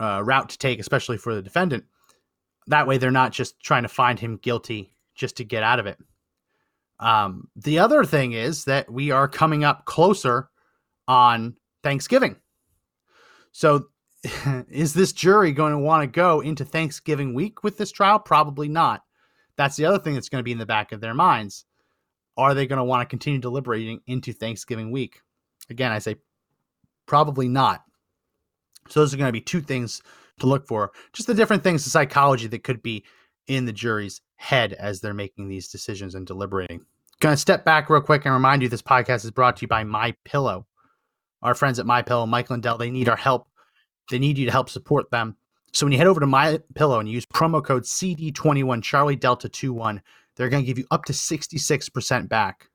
uh, 0.00 0.22
route 0.24 0.48
to 0.50 0.58
take, 0.58 0.78
especially 0.80 1.18
for 1.18 1.34
the 1.34 1.42
defendant. 1.42 1.84
That 2.66 2.86
way, 2.86 2.98
they're 2.98 3.10
not 3.10 3.32
just 3.32 3.60
trying 3.60 3.82
to 3.82 3.88
find 3.88 4.18
him 4.18 4.38
guilty 4.38 4.94
just 5.14 5.36
to 5.36 5.44
get 5.44 5.62
out 5.62 5.78
of 5.78 5.86
it. 5.86 5.98
Um, 7.00 7.48
the 7.56 7.78
other 7.78 8.04
thing 8.04 8.32
is 8.32 8.64
that 8.64 8.90
we 8.90 9.10
are 9.10 9.28
coming 9.28 9.64
up 9.64 9.84
closer 9.84 10.48
on 11.06 11.56
Thanksgiving. 11.82 12.36
So, 13.52 13.88
is 14.70 14.94
this 14.94 15.12
jury 15.12 15.52
going 15.52 15.72
to 15.72 15.78
want 15.78 16.02
to 16.02 16.06
go 16.06 16.40
into 16.40 16.64
Thanksgiving 16.64 17.34
week 17.34 17.62
with 17.62 17.76
this 17.76 17.92
trial? 17.92 18.18
Probably 18.18 18.68
not. 18.68 19.02
That's 19.56 19.76
the 19.76 19.84
other 19.84 19.98
thing 19.98 20.14
that's 20.14 20.28
going 20.28 20.40
to 20.40 20.44
be 20.44 20.52
in 20.52 20.58
the 20.58 20.66
back 20.66 20.92
of 20.92 21.00
their 21.00 21.14
minds. 21.14 21.66
Are 22.36 22.54
they 22.54 22.66
going 22.66 22.78
to 22.78 22.84
want 22.84 23.02
to 23.02 23.10
continue 23.10 23.38
deliberating 23.38 24.00
into 24.06 24.32
Thanksgiving 24.32 24.90
week? 24.90 25.20
Again, 25.70 25.92
I 25.92 25.98
say 25.98 26.16
probably 27.06 27.48
not. 27.48 27.84
So 28.88 29.00
those 29.00 29.14
are 29.14 29.16
going 29.16 29.28
to 29.28 29.32
be 29.32 29.40
two 29.40 29.60
things 29.60 30.02
to 30.40 30.46
look 30.46 30.66
for. 30.66 30.92
Just 31.12 31.26
the 31.26 31.34
different 31.34 31.62
things 31.62 31.84
the 31.84 31.90
psychology 31.90 32.46
that 32.48 32.64
could 32.64 32.82
be 32.82 33.04
in 33.46 33.64
the 33.64 33.72
jury's 33.72 34.20
head 34.36 34.72
as 34.74 35.00
they're 35.00 35.14
making 35.14 35.48
these 35.48 35.68
decisions 35.68 36.14
and 36.14 36.26
deliberating. 36.26 36.84
Going 37.20 37.34
to 37.34 37.40
step 37.40 37.64
back 37.64 37.88
real 37.88 38.00
quick 38.00 38.24
and 38.24 38.34
remind 38.34 38.62
you 38.62 38.68
this 38.68 38.82
podcast 38.82 39.24
is 39.24 39.30
brought 39.30 39.56
to 39.56 39.62
you 39.62 39.68
by 39.68 39.84
My 39.84 40.14
Pillow. 40.24 40.66
our 41.42 41.54
friends 41.54 41.78
at 41.78 41.86
My 41.86 42.02
Pillow, 42.02 42.26
Mike 42.26 42.50
Lindell, 42.50 42.78
they 42.78 42.90
need 42.90 43.08
our 43.08 43.16
help. 43.16 43.48
They 44.10 44.18
need 44.18 44.38
you 44.38 44.46
to 44.46 44.52
help 44.52 44.68
support 44.68 45.10
them. 45.10 45.36
So 45.72 45.86
when 45.86 45.92
you 45.92 45.98
head 45.98 46.06
over 46.06 46.20
to 46.20 46.26
My 46.26 46.60
Pillow 46.74 47.00
and 47.00 47.08
use 47.08 47.26
promo 47.26 47.64
code 47.64 47.84
CD21 47.84 48.82
Charlie 48.82 49.16
Delta 49.16 49.48
21, 49.48 50.02
they're 50.36 50.48
going 50.48 50.62
to 50.62 50.66
give 50.66 50.78
you 50.78 50.86
up 50.90 51.04
to 51.06 51.12
66% 51.12 52.28
back 52.28 52.68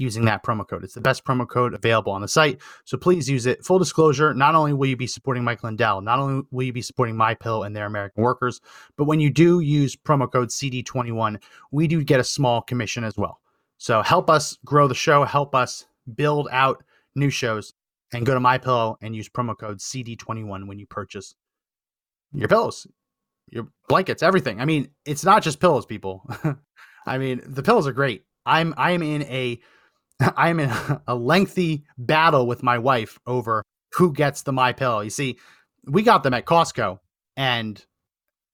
using 0.00 0.24
that 0.26 0.44
promo 0.44 0.66
code. 0.66 0.84
It's 0.84 0.94
the 0.94 1.00
best 1.00 1.24
promo 1.24 1.48
code 1.48 1.74
available 1.74 2.12
on 2.12 2.20
the 2.20 2.28
site. 2.28 2.60
So 2.84 2.96
please 2.96 3.28
use 3.28 3.46
it. 3.46 3.64
Full 3.64 3.78
disclosure, 3.78 4.34
not 4.34 4.54
only 4.54 4.72
will 4.72 4.86
you 4.86 4.96
be 4.96 5.06
supporting 5.06 5.44
Mike 5.44 5.62
Lindell, 5.62 6.00
not 6.00 6.18
only 6.18 6.44
will 6.50 6.64
you 6.64 6.72
be 6.72 6.82
supporting 6.82 7.16
My 7.16 7.34
Pillow 7.34 7.62
and 7.62 7.74
their 7.74 7.86
American 7.86 8.22
workers, 8.22 8.60
but 8.96 9.04
when 9.04 9.20
you 9.20 9.30
do 9.30 9.60
use 9.60 9.96
promo 9.96 10.30
code 10.30 10.48
CD21, 10.48 11.42
we 11.70 11.86
do 11.86 12.02
get 12.02 12.20
a 12.20 12.24
small 12.24 12.62
commission 12.62 13.04
as 13.04 13.16
well. 13.16 13.40
So 13.78 14.02
help 14.02 14.30
us 14.30 14.56
grow 14.64 14.88
the 14.88 14.94
show, 14.94 15.24
help 15.24 15.54
us 15.54 15.86
build 16.14 16.48
out 16.50 16.82
new 17.14 17.30
shows, 17.30 17.74
and 18.12 18.24
go 18.24 18.34
to 18.34 18.40
My 18.40 18.58
Pillow 18.58 18.96
and 19.00 19.14
use 19.14 19.28
promo 19.28 19.56
code 19.58 19.78
CD21 19.78 20.66
when 20.66 20.78
you 20.78 20.86
purchase 20.86 21.34
your 22.32 22.48
pillows, 22.48 22.86
your 23.50 23.68
blankets, 23.88 24.22
everything. 24.22 24.60
I 24.60 24.64
mean, 24.64 24.88
it's 25.04 25.24
not 25.24 25.42
just 25.42 25.60
pillows, 25.60 25.86
people. 25.86 26.28
I 27.06 27.18
mean, 27.18 27.40
the 27.44 27.62
pillows 27.62 27.86
are 27.86 27.92
great. 27.92 28.24
I'm 28.44 28.74
I'm 28.76 29.02
in 29.02 29.22
a 29.22 29.60
I'm 30.36 30.60
in 30.60 30.72
a 31.06 31.14
lengthy 31.14 31.84
battle 31.98 32.46
with 32.46 32.62
my 32.62 32.78
wife 32.78 33.18
over 33.26 33.62
who 33.94 34.12
gets 34.12 34.42
the 34.42 34.52
my 34.52 34.72
pillow. 34.72 35.00
You 35.00 35.10
see, 35.10 35.38
we 35.84 36.02
got 36.02 36.22
them 36.22 36.34
at 36.34 36.46
Costco, 36.46 36.98
and 37.36 37.84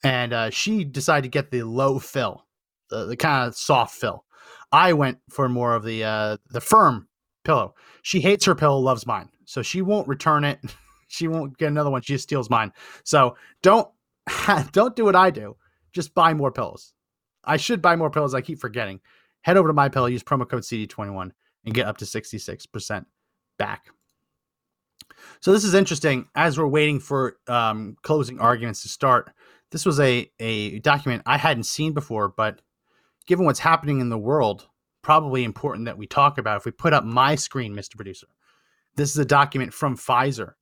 and 0.04 0.32
uh, 0.32 0.50
she 0.50 0.84
decided 0.84 1.22
to 1.22 1.28
get 1.28 1.50
the 1.50 1.62
low 1.62 1.98
fill, 1.98 2.46
the, 2.90 3.06
the 3.06 3.16
kind 3.16 3.48
of 3.48 3.56
soft 3.56 3.94
fill. 3.94 4.24
I 4.72 4.92
went 4.92 5.18
for 5.30 5.48
more 5.48 5.74
of 5.74 5.84
the 5.84 6.04
uh, 6.04 6.36
the 6.50 6.60
firm 6.60 7.08
pillow. 7.44 7.74
She 8.02 8.20
hates 8.20 8.44
her 8.44 8.54
pillow, 8.54 8.78
loves 8.78 9.06
mine, 9.06 9.28
so 9.44 9.62
she 9.62 9.82
won't 9.82 10.08
return 10.08 10.44
it. 10.44 10.60
she 11.08 11.28
won't 11.28 11.56
get 11.58 11.68
another 11.68 11.90
one. 11.90 12.02
She 12.02 12.14
just 12.14 12.24
steals 12.24 12.50
mine. 12.50 12.72
So 13.04 13.36
don't 13.62 13.88
don't 14.72 14.96
do 14.96 15.04
what 15.04 15.16
I 15.16 15.30
do. 15.30 15.56
Just 15.92 16.14
buy 16.14 16.34
more 16.34 16.50
pillows. 16.50 16.94
I 17.44 17.56
should 17.56 17.82
buy 17.82 17.96
more 17.96 18.10
pillows. 18.10 18.34
I 18.34 18.40
keep 18.40 18.58
forgetting. 18.58 19.00
Head 19.42 19.56
over 19.56 19.68
to 19.68 19.74
my 19.74 19.88
pillow. 19.88 20.06
Use 20.06 20.22
promo 20.22 20.48
code 20.48 20.62
CD21 20.62 21.32
and 21.64 21.74
get 21.74 21.86
up 21.86 21.98
to 21.98 22.04
66% 22.04 23.04
back. 23.58 23.86
So 25.40 25.52
this 25.52 25.64
is 25.64 25.74
interesting. 25.74 26.28
As 26.34 26.58
we're 26.58 26.66
waiting 26.66 26.98
for 26.98 27.36
um, 27.46 27.96
closing 28.02 28.40
arguments 28.40 28.82
to 28.82 28.88
start, 28.88 29.32
this 29.70 29.86
was 29.86 30.00
a, 30.00 30.30
a 30.40 30.78
document 30.80 31.22
I 31.26 31.38
hadn't 31.38 31.64
seen 31.64 31.92
before, 31.92 32.28
but 32.28 32.60
given 33.26 33.44
what's 33.44 33.60
happening 33.60 34.00
in 34.00 34.08
the 34.08 34.18
world, 34.18 34.68
probably 35.02 35.44
important 35.44 35.86
that 35.86 35.98
we 35.98 36.06
talk 36.06 36.38
about. 36.38 36.58
If 36.58 36.64
we 36.64 36.70
put 36.70 36.92
up 36.92 37.04
my 37.04 37.34
screen, 37.34 37.74
Mr. 37.74 37.96
Producer, 37.96 38.28
this 38.96 39.10
is 39.10 39.18
a 39.18 39.24
document 39.24 39.74
from 39.74 39.96
Pfizer 39.96 40.54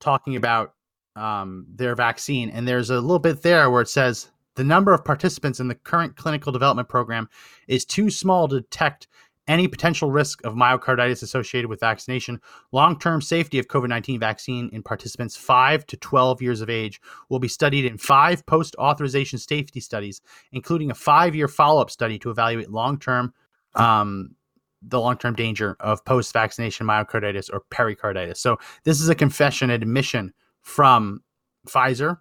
talking 0.00 0.36
about 0.36 0.74
um, 1.14 1.66
their 1.74 1.94
vaccine. 1.94 2.50
And 2.50 2.66
there's 2.66 2.90
a 2.90 3.00
little 3.00 3.18
bit 3.18 3.42
there 3.42 3.70
where 3.70 3.82
it 3.82 3.88
says 3.88 4.30
the 4.54 4.64
number 4.64 4.92
of 4.92 5.04
participants 5.04 5.60
in 5.60 5.68
the 5.68 5.74
current 5.74 6.16
clinical 6.16 6.52
development 6.52 6.88
program 6.88 7.28
is 7.68 7.84
too 7.84 8.10
small 8.10 8.48
to 8.48 8.60
detect 8.60 9.08
any 9.48 9.68
potential 9.68 10.10
risk 10.10 10.44
of 10.44 10.54
myocarditis 10.54 11.22
associated 11.22 11.68
with 11.68 11.80
vaccination. 11.80 12.40
Long 12.72 12.98
term 12.98 13.20
safety 13.20 13.58
of 13.58 13.68
COVID 13.68 13.88
19 13.88 14.20
vaccine 14.20 14.70
in 14.72 14.82
participants 14.82 15.36
5 15.36 15.86
to 15.86 15.96
12 15.96 16.42
years 16.42 16.60
of 16.60 16.70
age 16.70 17.00
will 17.28 17.38
be 17.38 17.48
studied 17.48 17.84
in 17.84 17.98
five 17.98 18.44
post 18.46 18.74
authorization 18.76 19.38
safety 19.38 19.80
studies, 19.80 20.20
including 20.52 20.90
a 20.90 20.94
five 20.94 21.34
year 21.34 21.48
follow 21.48 21.80
up 21.80 21.90
study 21.90 22.18
to 22.18 22.30
evaluate 22.30 22.70
long 22.70 22.98
term. 22.98 23.32
Um, 23.74 24.34
the 24.82 25.00
long 25.00 25.16
term 25.16 25.34
danger 25.34 25.76
of 25.80 26.04
post 26.04 26.32
vaccination 26.32 26.86
myocarditis 26.86 27.50
or 27.52 27.62
pericarditis. 27.70 28.40
So, 28.40 28.58
this 28.84 29.00
is 29.00 29.08
a 29.08 29.14
confession 29.14 29.70
admission 29.70 30.32
from 30.62 31.22
Pfizer, 31.66 32.18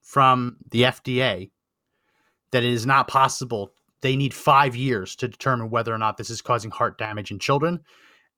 from 0.00 0.56
the 0.70 0.82
FDA, 0.82 1.50
that 2.52 2.64
it 2.64 2.72
is 2.72 2.86
not 2.86 3.08
possible 3.08 3.72
they 4.00 4.16
need 4.16 4.32
five 4.34 4.76
years 4.76 5.16
to 5.16 5.28
determine 5.28 5.70
whether 5.70 5.92
or 5.92 5.98
not 5.98 6.16
this 6.16 6.30
is 6.30 6.40
causing 6.40 6.70
heart 6.70 6.98
damage 6.98 7.30
in 7.30 7.38
children 7.38 7.80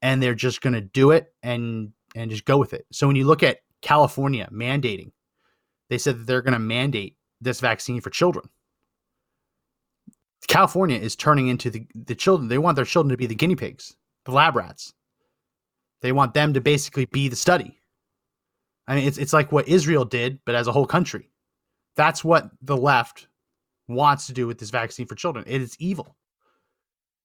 and 0.03 0.23
they're 0.23 0.35
just 0.35 0.61
going 0.63 0.73
to 0.73 0.81
do 0.81 1.11
it 1.11 1.33
and 1.43 1.93
and 2.17 2.31
just 2.31 2.45
go 2.45 2.59
with 2.59 2.73
it. 2.73 2.87
So 2.91 3.07
when 3.07 3.17
you 3.17 3.27
look 3.27 3.43
at 3.43 3.59
california 3.83 4.49
mandating 4.53 5.11
they 5.89 5.99
said 5.99 6.19
that 6.19 6.27
they're 6.27 6.43
going 6.43 6.53
to 6.53 6.59
mandate 6.59 7.17
this 7.41 7.61
vaccine 7.61 8.01
for 8.01 8.11
children. 8.11 8.49
California 10.49 10.99
is 10.99 11.17
turning 11.17 11.49
into 11.49 11.71
the, 11.71 11.87
the 11.95 12.15
children 12.15 12.49
they 12.49 12.59
want 12.59 12.77
their 12.77 12.85
children 12.85 13.11
to 13.11 13.17
be 13.17 13.27
the 13.27 13.35
guinea 13.35 13.57
pigs 13.57 13.97
the 14.25 14.33
lab 14.33 14.57
rats. 14.57 14.93
They 16.03 16.13
want 16.13 16.35
them 16.35 16.55
to 16.55 16.61
basically 16.61 17.07
be 17.07 17.29
the 17.29 17.37
study. 17.37 17.79
I 18.87 18.97
mean 18.97 19.07
it's, 19.07 19.19
it's 19.19 19.33
like 19.33 19.53
what 19.53 19.69
israel 19.69 20.05
did 20.05 20.41
but 20.45 20.55
as 20.55 20.67
a 20.67 20.73
whole 20.73 20.87
country. 20.87 21.31
That's 21.97 22.25
what 22.25 22.51
the 22.63 22.77
left 22.77 23.29
wants 23.91 24.27
to 24.27 24.33
do 24.33 24.47
with 24.47 24.59
this 24.59 24.71
vaccine 24.71 25.07
for 25.07 25.15
children. 25.15 25.45
It 25.47 25.61
is 25.61 25.77
evil. 25.79 26.17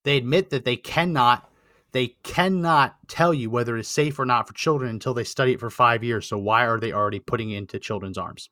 They 0.04 0.18
admit 0.18 0.50
that 0.52 0.66
they 0.66 0.76
cannot 0.76 1.50
they 1.92 2.08
cannot 2.24 2.98
tell 3.08 3.34
you 3.34 3.50
whether 3.50 3.78
it's 3.78 3.88
safe 3.88 4.20
or 4.20 4.26
not 4.26 4.48
for 4.48 4.54
children 4.54 4.90
until 4.90 5.14
they 5.14 5.24
study 5.24 5.54
it 5.54 5.62
for 5.62 5.70
5 5.70 6.04
years. 6.04 6.28
So 6.28 6.38
why 6.38 6.66
are 6.66 6.78
they 6.78 6.92
already 6.92 7.20
putting 7.20 7.52
it 7.52 7.58
into 7.58 7.80
children's 7.80 8.18
arms? 8.18 8.50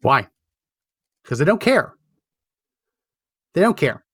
Why? 0.00 0.28
Because 1.22 1.40
they 1.40 1.44
don't 1.44 1.60
care. 1.60 1.94
They 3.54 3.62
don't 3.62 3.76
care. 3.76 4.04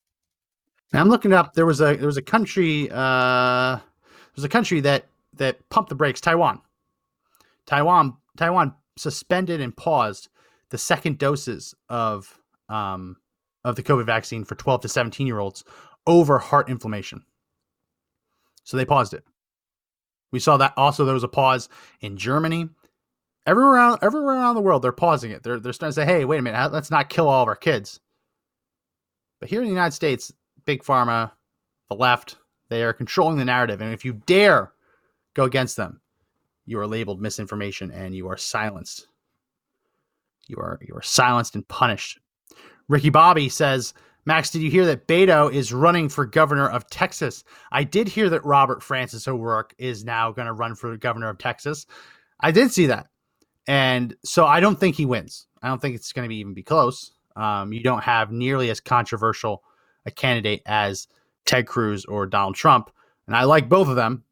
Now 0.92 1.00
I'm 1.00 1.08
looking 1.08 1.32
up. 1.32 1.52
There 1.52 1.66
was 1.66 1.80
a 1.80 1.96
there 1.96 2.06
was 2.06 2.16
a 2.16 2.22
country 2.22 2.88
uh, 2.90 3.76
there 3.76 4.36
was 4.36 4.44
a 4.44 4.48
country 4.48 4.80
that 4.80 5.06
that 5.34 5.68
pumped 5.68 5.88
the 5.88 5.94
brakes. 5.94 6.20
Taiwan. 6.20 6.60
Taiwan 7.66 8.16
Taiwan 8.36 8.74
suspended 8.96 9.60
and 9.60 9.76
paused 9.76 10.28
the 10.70 10.78
second 10.78 11.18
doses 11.18 11.74
of 11.88 12.38
um, 12.68 13.16
of 13.64 13.76
the 13.76 13.82
COVID 13.82 14.06
vaccine 14.06 14.44
for 14.44 14.54
12 14.54 14.82
to 14.82 14.88
17 14.88 15.26
year 15.26 15.38
olds 15.38 15.64
over 16.06 16.38
heart 16.38 16.70
inflammation. 16.70 17.22
So 18.64 18.76
they 18.76 18.84
paused 18.84 19.14
it. 19.14 19.24
We 20.32 20.38
saw 20.38 20.56
that 20.58 20.74
also 20.76 21.04
there 21.04 21.14
was 21.14 21.24
a 21.24 21.28
pause 21.28 21.68
in 22.00 22.16
Germany. 22.16 22.68
Everywhere 23.46 23.72
around, 23.72 23.98
everywhere 24.02 24.36
around 24.36 24.54
the 24.54 24.60
world, 24.60 24.82
they're 24.82 24.92
pausing 24.92 25.30
it. 25.30 25.42
They're, 25.42 25.58
they're 25.58 25.72
starting 25.72 25.94
to 25.94 26.00
say, 26.00 26.06
hey, 26.06 26.24
wait 26.24 26.38
a 26.38 26.42
minute, 26.42 26.72
let's 26.72 26.90
not 26.90 27.08
kill 27.08 27.28
all 27.28 27.42
of 27.42 27.48
our 27.48 27.56
kids. 27.56 28.00
But 29.40 29.48
here 29.48 29.60
in 29.60 29.66
the 29.66 29.72
United 29.72 29.92
States, 29.92 30.32
Big 30.66 30.84
Pharma, 30.84 31.32
the 31.88 31.96
left, 31.96 32.36
they 32.68 32.84
are 32.84 32.92
controlling 32.92 33.38
the 33.38 33.44
narrative. 33.44 33.80
And 33.80 33.92
if 33.92 34.04
you 34.04 34.12
dare 34.26 34.72
go 35.34 35.44
against 35.44 35.76
them, 35.76 36.00
you 36.66 36.78
are 36.78 36.86
labeled 36.86 37.20
misinformation 37.20 37.90
and 37.90 38.14
you 38.14 38.28
are 38.28 38.36
silenced. 38.36 39.08
You 40.50 40.56
are 40.58 40.78
you 40.82 40.94
are 40.94 41.02
silenced 41.02 41.54
and 41.54 41.66
punished. 41.68 42.18
Ricky 42.88 43.10
Bobby 43.10 43.48
says, 43.48 43.94
Max, 44.24 44.50
did 44.50 44.62
you 44.62 44.70
hear 44.70 44.84
that 44.86 45.06
Beto 45.06 45.52
is 45.52 45.72
running 45.72 46.08
for 46.08 46.26
governor 46.26 46.68
of 46.68 46.88
Texas? 46.90 47.44
I 47.70 47.84
did 47.84 48.08
hear 48.08 48.28
that 48.30 48.44
Robert 48.44 48.82
Francis 48.82 49.28
O'Rourke 49.28 49.74
is 49.78 50.04
now 50.04 50.32
going 50.32 50.46
to 50.46 50.52
run 50.52 50.74
for 50.74 50.96
governor 50.96 51.28
of 51.28 51.38
Texas. 51.38 51.86
I 52.40 52.50
did 52.50 52.72
see 52.72 52.86
that. 52.86 53.06
And 53.66 54.16
so 54.24 54.44
I 54.44 54.60
don't 54.60 54.78
think 54.78 54.96
he 54.96 55.06
wins. 55.06 55.46
I 55.62 55.68
don't 55.68 55.80
think 55.80 55.94
it's 55.94 56.12
going 56.12 56.24
to 56.24 56.28
be 56.28 56.38
even 56.38 56.54
be 56.54 56.62
close. 56.62 57.12
Um, 57.36 57.72
you 57.72 57.82
don't 57.82 58.02
have 58.02 58.32
nearly 58.32 58.70
as 58.70 58.80
controversial 58.80 59.62
a 60.06 60.10
candidate 60.10 60.62
as 60.66 61.06
Ted 61.44 61.66
Cruz 61.66 62.04
or 62.04 62.26
Donald 62.26 62.56
Trump. 62.56 62.90
And 63.26 63.36
I 63.36 63.44
like 63.44 63.68
both 63.68 63.88
of 63.88 63.96
them, 63.96 64.24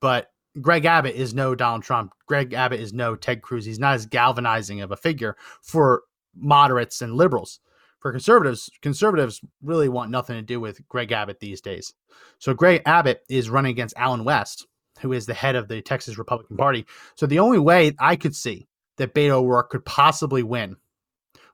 but 0.00 0.32
Greg 0.60 0.84
Abbott 0.84 1.14
is 1.14 1.34
no 1.34 1.54
Donald 1.54 1.82
Trump. 1.82 2.14
Greg 2.26 2.52
Abbott 2.52 2.80
is 2.80 2.92
no 2.92 3.16
Ted 3.16 3.42
Cruz. 3.42 3.64
He's 3.64 3.78
not 3.78 3.94
as 3.94 4.06
galvanizing 4.06 4.80
of 4.80 4.92
a 4.92 4.96
figure 4.96 5.36
for 5.62 6.02
moderates 6.36 7.02
and 7.02 7.14
liberals. 7.14 7.60
For 8.00 8.12
conservatives, 8.12 8.70
conservatives 8.82 9.40
really 9.62 9.88
want 9.88 10.10
nothing 10.10 10.36
to 10.36 10.42
do 10.42 10.60
with 10.60 10.86
Greg 10.88 11.10
Abbott 11.10 11.40
these 11.40 11.60
days. 11.60 11.94
So 12.38 12.52
Greg 12.54 12.82
Abbott 12.84 13.22
is 13.28 13.50
running 13.50 13.70
against 13.70 13.96
Allen 13.96 14.24
West, 14.24 14.66
who 15.00 15.12
is 15.12 15.26
the 15.26 15.34
head 15.34 15.56
of 15.56 15.68
the 15.68 15.80
Texas 15.80 16.18
Republican 16.18 16.56
Party. 16.56 16.86
So 17.16 17.26
the 17.26 17.38
only 17.38 17.58
way 17.58 17.92
I 17.98 18.16
could 18.16 18.36
see 18.36 18.68
that 18.98 19.14
Beto 19.14 19.30
O'Rourke 19.30 19.70
could 19.70 19.84
possibly 19.84 20.42
win 20.42 20.76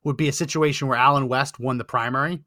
would 0.03 0.17
be 0.17 0.29
a 0.29 0.33
situation 0.33 0.89
where 0.89 0.99
Allen 0.99 1.29
West 1.29 1.61
won 1.61 1.79
the 1.79 1.85
primary 1.85 2.41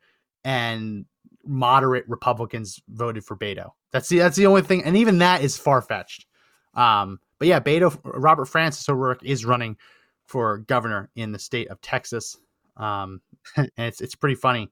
and 0.43 1.05
moderate 1.45 2.07
Republicans 2.07 2.81
voted 2.89 3.23
for 3.23 3.37
Beto. 3.37 3.71
That's 3.91 4.09
the 4.09 4.19
that's 4.19 4.37
the 4.37 4.47
only 4.47 4.63
thing, 4.63 4.83
and 4.83 4.97
even 4.97 5.19
that 5.19 5.41
is 5.41 5.57
far 5.57 5.81
fetched. 5.81 6.25
Um, 6.73 7.19
but 7.39 7.47
yeah, 7.47 7.59
Beto 7.59 7.97
Robert 8.03 8.45
Francis 8.45 8.87
O'Rourke 8.87 9.23
is 9.23 9.45
running 9.45 9.77
for 10.25 10.59
governor 10.59 11.09
in 11.15 11.31
the 11.31 11.39
state 11.39 11.67
of 11.69 11.81
Texas. 11.81 12.37
Um, 12.77 13.21
and 13.57 13.69
it's 13.77 14.01
it's 14.01 14.15
pretty 14.15 14.35
funny. 14.35 14.71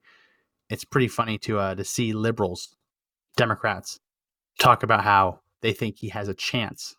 It's 0.69 0.85
pretty 0.85 1.07
funny 1.07 1.37
to 1.39 1.59
uh, 1.59 1.75
to 1.75 1.83
see 1.83 2.13
liberals, 2.13 2.75
Democrats, 3.35 3.99
talk 4.59 4.83
about 4.83 5.03
how 5.03 5.41
they 5.61 5.73
think 5.73 5.97
he 5.97 6.09
has 6.09 6.27
a 6.27 6.33
chance. 6.33 6.95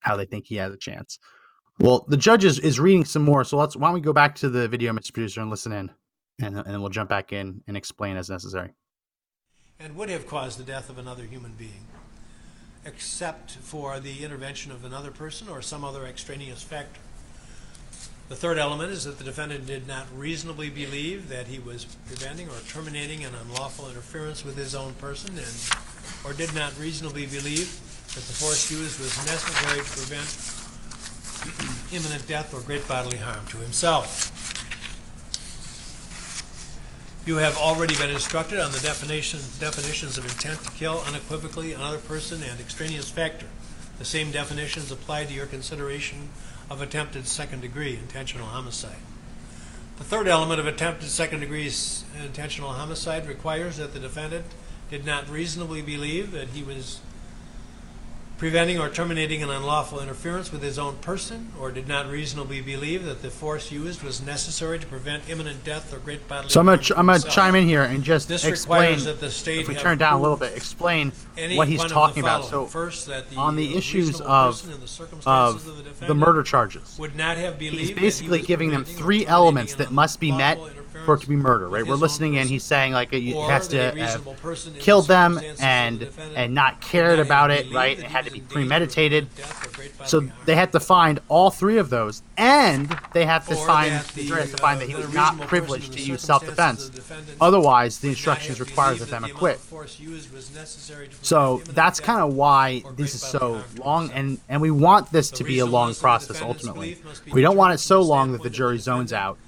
How 0.00 0.16
they 0.16 0.24
think 0.24 0.46
he 0.46 0.56
has 0.56 0.72
a 0.72 0.76
chance. 0.76 1.18
Well, 1.78 2.04
the 2.08 2.16
judge 2.16 2.44
is, 2.44 2.58
is 2.58 2.78
reading 2.78 3.04
some 3.04 3.22
more, 3.22 3.44
so 3.44 3.56
let's 3.56 3.76
why 3.76 3.88
don't 3.88 3.94
we 3.94 4.00
go 4.00 4.12
back 4.12 4.34
to 4.36 4.48
the 4.48 4.68
video, 4.68 4.92
Mr. 4.92 5.12
Producer, 5.12 5.40
and 5.40 5.50
listen 5.50 5.72
in, 5.72 5.90
and, 6.40 6.56
and 6.56 6.66
then 6.66 6.80
we'll 6.80 6.90
jump 6.90 7.08
back 7.08 7.32
in 7.32 7.62
and 7.66 7.76
explain 7.76 8.16
as 8.16 8.28
necessary. 8.28 8.70
And 9.80 9.96
would 9.96 10.10
have 10.10 10.26
caused 10.26 10.58
the 10.58 10.64
death 10.64 10.90
of 10.90 10.98
another 10.98 11.24
human 11.24 11.52
being. 11.52 11.86
Except 12.84 13.52
for 13.52 14.00
the 14.00 14.24
intervention 14.24 14.72
of 14.72 14.84
another 14.84 15.10
person 15.10 15.48
or 15.48 15.62
some 15.62 15.84
other 15.84 16.04
extraneous 16.04 16.62
factor. 16.62 17.00
The 18.28 18.36
third 18.36 18.58
element 18.58 18.90
is 18.92 19.04
that 19.04 19.18
the 19.18 19.24
defendant 19.24 19.66
did 19.66 19.86
not 19.86 20.06
reasonably 20.16 20.70
believe 20.70 21.28
that 21.28 21.48
he 21.48 21.58
was 21.58 21.84
preventing 22.06 22.48
or 22.48 22.58
terminating 22.66 23.24
an 23.24 23.34
unlawful 23.34 23.90
interference 23.90 24.44
with 24.44 24.56
his 24.56 24.74
own 24.74 24.94
person 24.94 25.36
and, 25.36 25.70
or 26.24 26.32
did 26.32 26.54
not 26.54 26.78
reasonably 26.78 27.26
believe 27.26 27.68
that 28.14 28.24
the 28.24 28.32
force 28.32 28.70
used 28.70 28.98
was 29.00 29.16
necessary 29.26 29.80
to 29.80 29.90
prevent 29.90 30.28
imminent 31.92 32.26
death 32.26 32.54
or 32.54 32.60
great 32.62 32.86
bodily 32.88 33.18
harm 33.18 33.44
to 33.48 33.58
himself. 33.58 34.41
You 37.24 37.36
have 37.36 37.56
already 37.56 37.94
been 37.94 38.10
instructed 38.10 38.58
on 38.58 38.72
the 38.72 38.80
definition, 38.80 39.38
definitions 39.60 40.18
of 40.18 40.24
intent 40.24 40.60
to 40.64 40.72
kill 40.72 41.04
unequivocally 41.06 41.72
another 41.72 41.98
person 41.98 42.42
and 42.42 42.58
extraneous 42.58 43.08
factor. 43.10 43.46
The 44.00 44.04
same 44.04 44.32
definitions 44.32 44.90
apply 44.90 45.26
to 45.26 45.32
your 45.32 45.46
consideration 45.46 46.30
of 46.68 46.82
attempted 46.82 47.28
second-degree 47.28 47.94
intentional 47.94 48.48
homicide. 48.48 48.96
The 49.98 50.04
third 50.04 50.26
element 50.26 50.58
of 50.58 50.66
attempted 50.66 51.10
second-degree 51.10 51.72
intentional 52.20 52.70
homicide 52.70 53.28
requires 53.28 53.76
that 53.76 53.94
the 53.94 54.00
defendant 54.00 54.46
did 54.90 55.06
not 55.06 55.30
reasonably 55.30 55.80
believe 55.80 56.32
that 56.32 56.48
he 56.48 56.64
was 56.64 56.98
preventing 58.42 58.76
or 58.76 58.88
terminating 58.88 59.40
an 59.40 59.50
unlawful 59.50 60.00
interference 60.00 60.50
with 60.50 60.64
his 60.64 60.76
own 60.76 60.96
person, 60.96 61.52
or 61.60 61.70
did 61.70 61.86
not 61.86 62.10
reasonably 62.10 62.60
believe 62.60 63.04
that 63.04 63.22
the 63.22 63.30
force 63.30 63.70
used 63.70 64.02
was 64.02 64.20
necessary 64.20 64.80
to 64.80 64.86
prevent 64.88 65.22
imminent 65.28 65.62
death 65.62 65.94
or 65.94 65.98
great 65.98 66.26
bodily 66.26 66.50
So 66.50 66.58
I'm 66.58 66.66
gonna 66.66 66.82
ch- 66.82 66.90
I'm 66.90 67.06
gonna 67.06 67.20
chime 67.20 67.54
in 67.54 67.68
here 67.68 67.84
and 67.84 68.02
just 68.02 68.26
This 68.26 68.44
explain. 68.44 68.98
that 69.04 69.20
the 69.20 69.30
state 69.30 69.60
If 69.60 69.68
we 69.68 69.76
turn 69.76 69.96
down 69.96 70.14
a 70.14 70.20
little 70.20 70.36
bit, 70.36 70.56
explain 70.56 71.12
what 71.54 71.68
he's 71.68 71.78
one 71.78 71.86
of 71.86 71.90
the 71.90 71.94
talking 71.94 72.24
about. 72.24 72.46
So 72.46 72.66
First, 72.66 73.06
that 73.06 73.30
the 73.30 73.36
on 73.36 73.54
the 73.54 73.76
issues 73.76 74.20
of 74.20 74.60
the 74.66 75.20
of 75.24 75.64
of 75.64 76.00
the 76.08 76.14
murder 76.14 76.42
charges, 76.42 76.96
would 76.98 77.14
not 77.14 77.36
have 77.36 77.60
he's 77.60 77.70
believed 77.70 77.90
that 77.90 78.00
he 78.00 78.06
basically 78.06 78.38
was 78.38 78.46
giving 78.48 78.70
them 78.70 78.84
three 78.84 79.24
elements 79.24 79.74
that 79.76 79.92
must 79.92 80.18
be 80.18 80.32
met 80.32 80.58
for 81.04 81.14
it 81.14 81.20
to 81.20 81.28
be 81.28 81.36
murder. 81.36 81.68
Right? 81.68 81.86
We're 81.86 81.94
listening 81.94 82.34
in. 82.34 82.40
person. 82.40 82.52
He's 82.52 82.64
saying 82.64 82.92
like 82.92 83.12
it 83.12 83.22
has 83.50 83.68
to 83.68 83.76
have 83.78 83.94
reasonable 83.94 84.34
person 84.34 84.72
in 84.72 84.78
the 84.78 84.84
killed 84.84 85.08
them 85.08 85.34
circumstances 85.34 86.08
of 86.08 86.16
the 86.16 86.22
and 86.22 86.36
and 86.36 86.54
not 86.54 86.80
cared 86.80 87.18
about 87.18 87.50
it. 87.50 87.72
Right? 87.72 87.98
It 87.98 88.04
had 88.04 88.24
to 88.24 88.30
be 88.30 88.38
in 88.38 88.44
danger 88.44 88.48
of 88.48 88.52
premeditated. 88.54 89.34
death 89.34 89.66
or 89.66 89.76
great 89.76 89.98
bodily 89.98 90.08
So 90.08 90.44
they 90.44 90.54
had 90.54 90.72
to 90.72 90.80
find 90.80 91.20
all 91.28 91.50
three 91.50 91.78
of 91.78 91.90
those, 91.90 92.22
and 92.36 92.96
they 93.12 93.24
have 93.26 93.46
to 93.48 93.56
find 93.56 93.92
that 93.92 94.06
the 94.08 94.26
jury 94.26 94.40
has 94.40 94.50
to 94.52 94.56
find 94.58 94.76
uh, 94.76 94.80
that 94.80 94.88
he 94.88 94.94
was 94.94 95.12
not 95.12 95.40
privileged 95.42 95.92
to 95.94 96.00
use 96.00 96.22
self-defense. 96.22 96.86
of 96.86 96.92
the 96.92 97.00
defendant 97.00 97.38
Otherwise, 97.40 97.98
the 97.98 98.08
instructions 98.08 98.60
require 98.60 98.94
that 98.94 99.08
them 99.08 99.22
the 99.22 99.30
acquit. 99.30 99.56
of 99.56 99.60
force 99.62 99.98
used 100.00 100.32
was 100.32 100.54
necessary 100.54 101.06
to 101.06 101.10
prevent 101.10 101.26
So 101.26 101.62
that's 101.72 102.00
kind 102.00 102.20
of 102.20 102.34
why 102.34 102.82
this 102.96 103.14
is 103.14 103.22
so 103.22 103.62
long, 103.78 104.10
and 104.12 104.38
and 104.48 104.60
we 104.60 104.70
want 104.70 105.10
this 105.12 105.30
to 105.30 105.44
be 105.44 105.58
a 105.58 105.66
long 105.66 105.88
reasonableness 105.88 106.22
of 106.22 106.28
the 106.28 106.34
process 106.34 106.42
ultimately. 106.42 106.94
belief 106.94 107.04
must 107.04 107.24
be 107.24 107.32
We 107.32 107.42
don't 107.42 107.56
want 107.56 107.74
it 107.74 107.78
so 107.78 107.96
determined 107.96 108.02
from 108.02 108.06
the 108.06 108.12
long 108.12 108.32
that 108.32 108.42
the 108.42 108.50
jury 108.50 108.78
zones 108.78 109.12
out, 109.12 109.38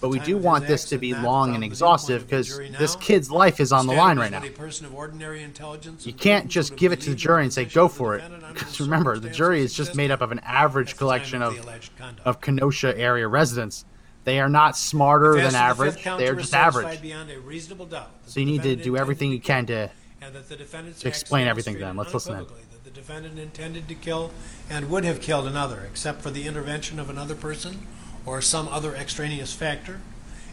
but 0.00 0.08
we 0.08 0.18
do 0.20 0.36
want 0.36 0.66
this 0.66 0.84
to 0.86 0.98
be 0.98 1.14
long 1.14 1.54
and 1.54 1.64
exhaustive 1.64 2.22
viewpoint 2.22 2.48
of 2.48 2.56
the 2.56 2.68
because 2.68 2.78
this 2.78 2.96
kid's 2.96 3.30
life 3.30 3.60
is 3.60 3.72
on 3.72 3.86
the 3.86 3.92
line 3.92 4.18
right 4.18 4.30
now. 4.30 4.40
what 4.40 4.48
a 4.48 4.52
person 4.52 4.86
of 4.86 4.94
ordinary 4.94 5.42
intelligence 5.42 6.06
You 6.06 6.12
can't 6.12 6.48
just 6.48 6.76
give 6.76 6.92
it 6.92 7.00
to 7.02 7.10
the 7.10 7.16
jury 7.16 7.42
and 7.44 7.52
say 7.52 7.64
go 7.64 7.88
for 7.88 8.16
it. 8.16 8.24
Because 8.52 8.80
remember, 8.80 9.18
the 9.18 9.30
jury 9.30 9.62
is 9.62 9.74
just 9.74 9.94
made 9.94 10.10
up 10.10 10.20
of 10.20 10.32
an 10.32 10.40
average 10.40 10.90
at 10.90 10.94
the 10.94 10.98
time 10.98 11.06
collection 11.06 11.42
of 11.42 11.52
of 11.52 11.56
the 11.56 11.62
alleged 11.64 11.96
conduct. 11.96 12.26
of 12.26 12.40
Kenosha 12.40 12.98
area 12.98 13.28
residents. 13.28 13.84
They 14.24 14.38
are 14.38 14.48
not 14.48 14.76
smarter 14.76 15.34
than 15.34 15.46
to 15.46 15.50
the 15.50 15.56
fifth 15.56 16.06
average. 16.06 16.18
They 16.18 16.28
are 16.28 16.36
just 16.36 16.54
average. 16.54 17.02
beyond 17.02 17.30
a 17.30 17.40
reasonable 17.40 17.86
doubt 17.86 18.22
that 18.24 18.30
So 18.30 18.40
you 18.40 18.46
need 18.46 18.62
to 18.62 18.76
do 18.76 18.96
everything 18.96 19.32
you 19.32 19.40
can 19.40 19.66
to 19.66 19.90
and 20.20 20.34
that 20.34 20.48
the 20.48 20.56
defendant's 20.56 21.00
to 21.00 21.08
explain 21.08 21.48
everything 21.48 21.74
to 21.74 21.80
them. 21.80 21.96
Let's 21.96 22.14
listen 22.14 22.38
in. 22.38 22.46
the 22.84 22.90
defendant 22.90 23.38
intended 23.38 23.88
to 23.88 23.94
kill 23.94 24.30
and 24.70 24.88
would 24.90 25.04
have 25.04 25.20
killed 25.20 25.46
another, 25.46 25.82
except 25.90 26.22
for 26.22 26.30
the 26.30 26.46
intervention 26.46 27.00
of 27.00 27.10
another 27.10 27.34
person 27.34 27.86
or 28.24 28.40
some 28.40 28.68
other 28.68 28.94
extraneous 28.94 29.52
factor, 29.52 30.00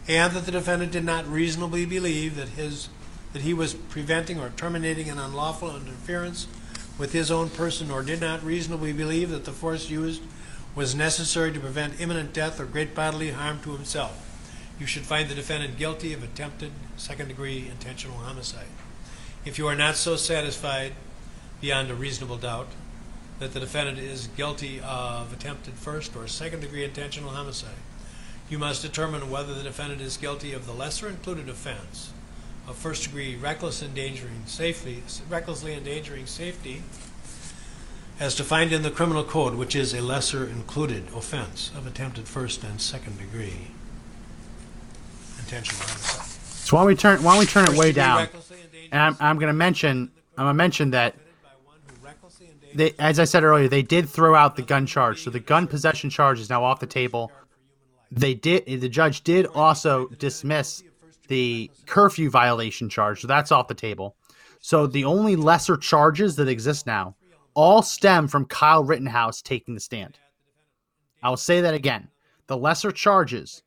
and 0.08 0.32
that 0.32 0.46
the 0.46 0.52
defendant 0.52 0.92
did 0.92 1.04
not 1.04 1.26
reasonably 1.26 1.86
believe 1.86 2.36
that 2.36 2.48
his 2.50 2.88
that 3.32 3.42
he 3.42 3.54
was 3.54 3.74
preventing 3.74 4.40
or 4.40 4.50
terminating 4.56 5.08
an 5.08 5.18
unlawful 5.18 5.76
interference 5.76 6.48
with 6.98 7.12
his 7.12 7.30
own 7.30 7.48
person, 7.48 7.90
or 7.90 8.02
did 8.02 8.20
not 8.20 8.42
reasonably 8.42 8.92
believe 8.92 9.30
that 9.30 9.44
the 9.44 9.52
force 9.52 9.88
used 9.88 10.20
was 10.74 10.94
necessary 10.94 11.52
to 11.52 11.60
prevent 11.60 12.00
imminent 12.00 12.32
death 12.32 12.60
or 12.60 12.64
great 12.64 12.94
bodily 12.94 13.30
harm 13.30 13.60
to 13.60 13.72
himself. 13.72 14.26
You 14.78 14.86
should 14.86 15.02
find 15.02 15.28
the 15.28 15.34
defendant 15.34 15.78
guilty 15.78 16.12
of 16.12 16.22
attempted 16.22 16.72
second-degree 16.96 17.68
intentional 17.70 18.16
homicide. 18.18 18.66
If 19.44 19.58
you 19.58 19.66
are 19.66 19.76
not 19.76 19.96
so 19.96 20.16
satisfied 20.16 20.92
beyond 21.60 21.90
a 21.90 21.94
reasonable 21.94 22.36
doubt 22.36 22.68
that 23.40 23.52
the 23.52 23.60
defendant 23.60 23.98
is 23.98 24.28
guilty 24.36 24.80
of 24.80 25.32
attempted 25.32 25.74
first 25.74 26.14
or 26.14 26.28
second 26.28 26.60
degree 26.60 26.84
intentional 26.84 27.30
homicide, 27.30 27.74
you 28.48 28.58
must 28.58 28.82
determine 28.82 29.30
whether 29.30 29.54
the 29.54 29.62
defendant 29.62 30.00
is 30.00 30.16
guilty 30.16 30.52
of 30.52 30.66
the 30.66 30.72
lesser 30.72 31.08
included 31.08 31.48
offense 31.48 32.12
of 32.68 32.76
first 32.76 33.04
degree 33.04 33.34
reckless 33.36 33.82
endangering 33.82 34.42
safety, 34.46 35.02
recklessly 35.28 35.74
endangering 35.74 36.26
safety 36.26 36.82
as 38.20 38.36
defined 38.36 38.72
in 38.72 38.82
the 38.82 38.90
criminal 38.90 39.24
code, 39.24 39.54
which 39.54 39.74
is 39.74 39.94
a 39.94 40.02
lesser 40.02 40.46
included 40.46 41.04
offense 41.16 41.70
of 41.74 41.86
attempted 41.86 42.28
first 42.28 42.62
and 42.62 42.80
second 42.80 43.18
degree 43.18 43.68
intentional 45.38 45.80
homicide. 45.80 46.26
So 46.26 46.76
why 46.76 46.82
don't 46.82 46.88
we 46.88 46.94
turn 46.94 47.22
why 47.22 47.32
don't 47.32 47.40
we 47.40 47.46
turn 47.46 47.72
it 47.72 47.78
way 47.78 47.92
down? 47.92 48.28
And 48.92 49.00
I'm, 49.00 49.16
I'm 49.18 49.38
going 49.38 49.48
to 49.48 49.54
mention 49.54 50.10
I'm 50.36 50.44
going 50.44 50.54
to 50.54 50.54
mention 50.54 50.90
that 50.90 51.14
committed 51.14 51.42
by 51.42 51.48
one 51.64 51.76
who 51.88 52.06
recklessly 52.06 52.46
endangers 52.46 52.59
they, 52.74 52.94
as 52.98 53.18
I 53.18 53.24
said 53.24 53.44
earlier, 53.44 53.68
they 53.68 53.82
did 53.82 54.08
throw 54.08 54.34
out 54.34 54.56
the 54.56 54.62
gun 54.62 54.86
charge, 54.86 55.22
so 55.22 55.30
the 55.30 55.40
gun 55.40 55.66
possession 55.66 56.10
charge 56.10 56.40
is 56.40 56.50
now 56.50 56.64
off 56.64 56.80
the 56.80 56.86
table. 56.86 57.32
They 58.10 58.34
did. 58.34 58.66
The 58.66 58.88
judge 58.88 59.22
did 59.22 59.46
also 59.46 60.08
dismiss 60.18 60.82
the 61.28 61.70
curfew 61.86 62.30
violation 62.30 62.88
charge, 62.88 63.20
so 63.20 63.28
that's 63.28 63.52
off 63.52 63.68
the 63.68 63.74
table. 63.74 64.16
So 64.60 64.86
the 64.86 65.04
only 65.04 65.36
lesser 65.36 65.76
charges 65.76 66.36
that 66.36 66.48
exist 66.48 66.86
now 66.86 67.16
all 67.54 67.82
stem 67.82 68.28
from 68.28 68.44
Kyle 68.46 68.84
Rittenhouse 68.84 69.42
taking 69.42 69.74
the 69.74 69.80
stand. 69.80 70.18
I 71.22 71.28
will 71.28 71.36
say 71.36 71.60
that 71.60 71.74
again. 71.74 72.08
The 72.46 72.56
lesser 72.56 72.90
charges 72.90 73.62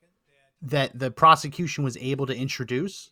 that 0.61 0.97
the 0.97 1.11
prosecution 1.11 1.83
was 1.83 1.97
able 1.97 2.25
to 2.25 2.35
introduce 2.35 3.11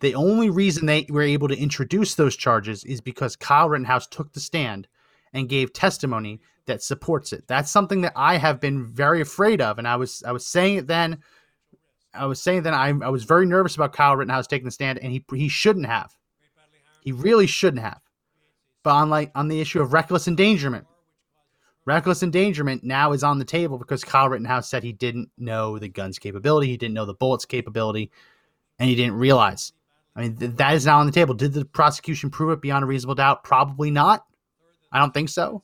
the 0.00 0.14
only 0.14 0.50
reason 0.50 0.86
they 0.86 1.06
were 1.08 1.22
able 1.22 1.48
to 1.48 1.58
introduce 1.58 2.14
those 2.14 2.36
charges 2.36 2.84
is 2.84 3.00
because 3.00 3.36
Kyle 3.36 3.68
Rittenhouse 3.68 4.06
took 4.06 4.32
the 4.32 4.40
stand 4.40 4.88
and 5.32 5.48
gave 5.48 5.72
testimony 5.72 6.40
that 6.66 6.82
supports 6.82 7.32
it. 7.32 7.44
That's 7.46 7.70
something 7.70 8.02
that 8.02 8.12
I 8.14 8.36
have 8.36 8.60
been 8.60 8.84
very 8.84 9.20
afraid 9.20 9.60
of, 9.60 9.78
and 9.78 9.88
I 9.88 9.96
was 9.96 10.22
I 10.26 10.32
was 10.32 10.46
saying 10.46 10.78
it 10.78 10.86
then. 10.86 11.18
I 12.12 12.26
was 12.26 12.42
saying 12.42 12.62
that 12.62 12.72
I, 12.74 12.88
I 12.88 13.08
was 13.10 13.24
very 13.24 13.44
nervous 13.44 13.74
about 13.74 13.92
Kyle 13.92 14.16
Rittenhouse 14.16 14.46
taking 14.46 14.64
the 14.64 14.70
stand, 14.70 14.98
and 14.98 15.12
he 15.12 15.24
he 15.34 15.48
shouldn't 15.48 15.86
have. 15.86 16.16
He 17.00 17.12
really 17.12 17.46
shouldn't 17.46 17.82
have. 17.82 18.00
But 18.82 18.94
on 18.94 19.10
like 19.10 19.30
on 19.34 19.48
the 19.48 19.60
issue 19.60 19.80
of 19.80 19.92
reckless 19.92 20.28
endangerment, 20.28 20.86
reckless 21.84 22.22
endangerment 22.22 22.84
now 22.84 23.12
is 23.12 23.22
on 23.22 23.38
the 23.38 23.44
table 23.44 23.78
because 23.78 24.04
Kyle 24.04 24.28
Rittenhouse 24.28 24.68
said 24.68 24.82
he 24.82 24.92
didn't 24.92 25.30
know 25.38 25.78
the 25.78 25.88
gun's 25.88 26.18
capability, 26.18 26.66
he 26.66 26.76
didn't 26.76 26.94
know 26.94 27.06
the 27.06 27.14
bullet's 27.14 27.44
capability, 27.44 28.10
and 28.78 28.88
he 28.88 28.96
didn't 28.96 29.14
realize. 29.14 29.72
I 30.16 30.22
mean, 30.22 30.36
th- 30.36 30.52
that 30.56 30.74
is 30.74 30.86
now 30.86 30.98
on 30.98 31.06
the 31.06 31.12
table. 31.12 31.34
Did 31.34 31.52
the 31.52 31.64
prosecution 31.64 32.30
prove 32.30 32.50
it 32.50 32.62
beyond 32.62 32.82
a 32.82 32.86
reasonable 32.86 33.14
doubt? 33.14 33.44
Probably 33.44 33.90
not. 33.90 34.24
I 34.90 34.98
don't 34.98 35.12
think 35.12 35.28
so. 35.28 35.62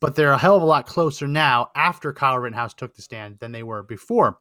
But 0.00 0.16
they're 0.16 0.32
a 0.32 0.38
hell 0.38 0.56
of 0.56 0.62
a 0.62 0.66
lot 0.66 0.86
closer 0.86 1.26
now 1.28 1.70
after 1.74 2.12
Kyle 2.12 2.38
Rittenhouse 2.38 2.74
took 2.74 2.94
the 2.94 3.02
stand 3.02 3.38
than 3.38 3.52
they 3.52 3.62
were 3.62 3.82
before. 3.82 4.38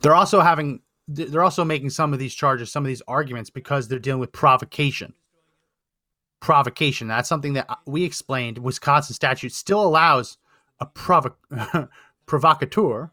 They're 0.00 0.14
also 0.14 0.40
having, 0.40 0.80
they're 1.06 1.44
also 1.44 1.64
making 1.64 1.90
some 1.90 2.12
of 2.12 2.18
these 2.18 2.34
charges, 2.34 2.72
some 2.72 2.84
of 2.84 2.88
these 2.88 3.02
arguments 3.06 3.50
because 3.50 3.88
they're 3.88 3.98
dealing 3.98 4.20
with 4.20 4.32
provocation. 4.32 5.12
Provocation. 6.40 7.08
That's 7.08 7.28
something 7.28 7.54
that 7.54 7.66
uh, 7.68 7.76
we 7.86 8.04
explained. 8.04 8.58
Wisconsin 8.58 9.14
statute 9.14 9.52
still 9.52 9.82
allows 9.82 10.38
a 10.80 10.86
provo- 10.86 11.36
provocateur 12.26 13.10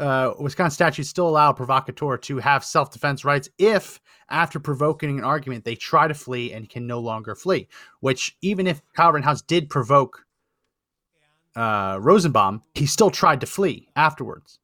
uh, 0.00 0.34
Wisconsin 0.40 0.74
statutes 0.74 1.10
still 1.10 1.28
allow 1.28 1.50
a 1.50 1.54
provocateur 1.54 2.16
to 2.16 2.38
have 2.38 2.64
self 2.64 2.90
defense 2.90 3.24
rights 3.24 3.48
if, 3.58 4.00
after 4.30 4.58
provoking 4.58 5.18
an 5.18 5.24
argument, 5.24 5.64
they 5.64 5.74
try 5.74 6.08
to 6.08 6.14
flee 6.14 6.52
and 6.52 6.70
can 6.70 6.86
no 6.86 6.98
longer 6.98 7.34
flee. 7.34 7.68
Which, 8.00 8.36
even 8.40 8.66
if 8.66 8.80
Kyle 8.94 9.12
Rittenhouse 9.12 9.42
did 9.42 9.68
provoke 9.68 10.24
uh, 11.54 11.98
Rosenbaum, 12.00 12.62
he 12.74 12.86
still 12.86 13.10
tried 13.10 13.40
to 13.42 13.46
flee 13.46 13.88
afterwards. 13.94 14.58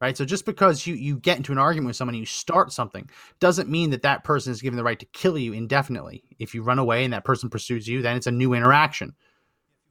Right. 0.00 0.16
So 0.16 0.24
just 0.24 0.46
because 0.46 0.86
you, 0.86 0.94
you 0.94 1.18
get 1.18 1.38
into 1.38 1.50
an 1.50 1.58
argument 1.58 1.88
with 1.88 1.96
someone 1.96 2.14
you 2.14 2.24
start 2.24 2.72
something 2.72 3.10
doesn't 3.40 3.68
mean 3.68 3.90
that 3.90 4.02
that 4.02 4.22
person 4.22 4.52
is 4.52 4.62
given 4.62 4.76
the 4.76 4.84
right 4.84 5.00
to 5.00 5.06
kill 5.06 5.36
you 5.36 5.52
indefinitely. 5.52 6.22
If 6.38 6.54
you 6.54 6.62
run 6.62 6.78
away 6.78 7.02
and 7.02 7.12
that 7.12 7.24
person 7.24 7.50
pursues 7.50 7.88
you, 7.88 8.00
then 8.00 8.16
it's 8.16 8.28
a 8.28 8.30
new 8.30 8.54
interaction. 8.54 9.12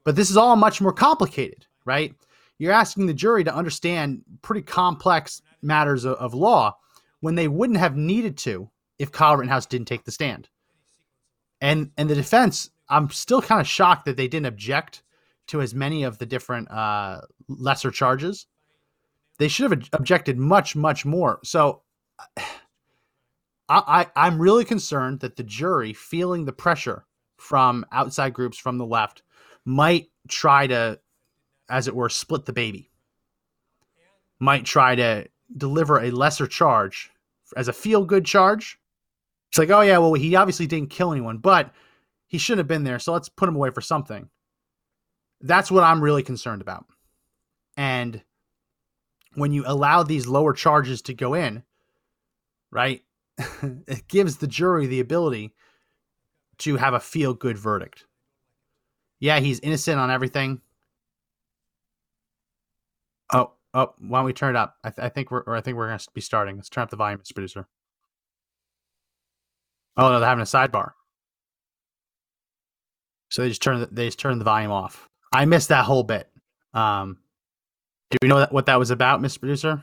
But 0.06 0.16
this 0.16 0.30
is 0.30 0.38
all 0.38 0.56
much 0.56 0.80
more 0.80 0.94
complicated, 0.94 1.66
right? 1.84 2.16
You're 2.60 2.74
asking 2.74 3.06
the 3.06 3.14
jury 3.14 3.44
to 3.44 3.56
understand 3.56 4.22
pretty 4.42 4.62
complex 4.62 5.42
matters 5.62 6.06
of, 6.06 6.16
of 6.16 6.34
law 6.34 6.78
when 7.20 7.36
they 7.36 7.48
wouldn't 7.48 7.80
have 7.80 7.96
needed 7.96 8.38
to 8.40 8.70
if 9.00 9.12
Kyle 9.12 9.38
Rittenhouse 9.38 9.66
didn't 9.66 9.88
take 9.88 10.06
the 10.06 10.12
stand. 10.12 10.50
And 11.62 11.92
and 11.98 12.10
the 12.10 12.16
defense, 12.16 12.70
I'm 12.90 13.10
still 13.10 13.42
kind 13.42 13.62
of 13.62 13.68
shocked 13.68 14.06
that 14.06 14.18
they 14.18 14.28
didn't 14.28 14.46
object 14.48 15.04
to 15.48 15.62
as 15.62 15.74
many 15.74 16.04
of 16.04 16.18
the 16.18 16.26
different 16.26 16.70
uh, 16.70 17.22
lesser 17.48 17.92
charges. 17.92 18.48
They 19.40 19.48
should 19.48 19.72
have 19.72 19.90
objected 19.94 20.38
much, 20.38 20.76
much 20.76 21.06
more. 21.06 21.40
So 21.44 21.84
I, 22.40 22.46
I 23.70 24.08
I'm 24.16 24.40
really 24.40 24.66
concerned 24.66 25.20
that 25.22 25.36
the 25.36 25.44
jury, 25.44 25.94
feeling 25.94 26.46
the 26.46 26.54
pressure 26.54 27.06
from 27.38 27.86
outside 27.92 28.34
groups 28.34 28.58
from 28.58 28.78
the 28.78 28.86
left, 28.86 29.24
might 29.66 30.10
try 30.28 30.68
to, 30.68 31.00
as 31.70 31.88
it 31.88 31.96
were, 31.96 32.10
split 32.10 32.46
the 32.46 32.54
baby. 32.54 32.90
Might 34.40 34.66
try 34.66 34.96
to 34.96 35.28
deliver 35.56 36.00
a 36.00 36.12
lesser 36.12 36.48
charge 36.48 37.12
as 37.56 37.68
a 37.68 37.74
feel 37.74 38.04
good 38.04 38.26
charge. 38.26 38.80
It's 39.50 39.58
like, 39.58 39.70
oh 39.70 39.82
yeah, 39.82 39.98
well 39.98 40.14
he 40.14 40.36
obviously 40.36 40.68
didn't 40.68 40.90
kill 40.90 41.12
anyone, 41.12 41.38
but 41.38 41.74
he 42.28 42.38
shouldn't 42.38 42.60
have 42.60 42.68
been 42.68 42.84
there, 42.84 43.00
so 43.00 43.14
let's 43.14 43.30
put 43.30 43.48
him 43.48 43.56
away 43.56 43.70
for 43.70 43.82
something. 43.82 44.30
That's 45.42 45.72
what 45.72 45.84
I'm 45.84 46.04
really 46.04 46.24
concerned 46.24 46.62
about. 46.62 46.86
And 47.78 48.22
when 49.36 49.54
you 49.54 49.64
allow 49.66 50.04
these 50.04 50.28
lower 50.28 50.52
charges 50.52 51.02
to 51.04 51.14
go 51.14 51.36
in, 51.36 51.64
right, 52.72 53.04
it 53.62 54.08
gives 54.08 54.38
the 54.38 54.48
jury 54.48 54.88
the 54.88 55.00
ability 55.00 55.54
to 56.60 56.76
have 56.76 56.94
a 56.94 57.00
feel 57.00 57.34
good 57.34 57.58
verdict. 57.58 58.06
Yeah, 59.20 59.40
he's 59.40 59.60
innocent 59.60 60.00
on 60.00 60.12
everything. 60.12 60.62
Oh, 63.74 63.94
why 64.00 64.20
don't 64.20 64.26
we 64.26 64.34
turn 64.34 64.56
it 64.56 64.60
up? 64.60 64.76
I, 64.84 64.90
th- 64.90 65.06
I 65.06 65.10
think 65.10 65.30
we're, 65.30 65.42
or 65.42 65.56
I 65.56 65.62
think 65.62 65.78
we're 65.78 65.88
going 65.88 66.00
to 66.00 66.08
be 66.14 66.22
starting. 66.22 66.56
Let's 66.56 66.70
turn 66.70 66.84
up 66.84 66.90
the 66.90 66.96
volume, 66.96 67.20
Mr. 67.20 67.34
Producer. 67.34 67.68
Oh 69.98 70.10
no, 70.10 70.20
they're 70.20 70.30
having 70.30 70.42
a 70.42 70.46
sidebar. 70.46 70.92
So 73.30 73.42
they 73.42 73.50
just 73.50 73.62
turn 73.62 73.82
the, 73.82 73.88
they 73.88 74.06
just 74.06 74.20
turn 74.20 74.38
the 74.40 74.46
volume 74.46 74.72
off. 74.72 75.10
I 75.34 75.46
missed 75.46 75.70
that 75.70 75.86
whole 75.86 76.04
bit. 76.04 76.30
Um, 76.74 77.18
do 78.10 78.18
we 78.22 78.30
know 78.30 78.40
that, 78.40 78.54
what 78.54 78.68
that 78.68 78.80
was 78.80 78.92
about, 78.92 79.22
Mr. 79.22 79.40
Producer? 79.40 79.82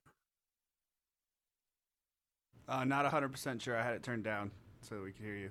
Uh, 2.66 2.84
not 2.84 3.04
100% 3.04 3.60
sure. 3.60 3.76
I 3.76 3.84
had 3.84 3.94
it 3.94 4.02
turned 4.02 4.24
down 4.24 4.50
so 4.80 5.02
we 5.02 5.12
could 5.12 5.24
hear 5.24 5.36
you. 5.36 5.50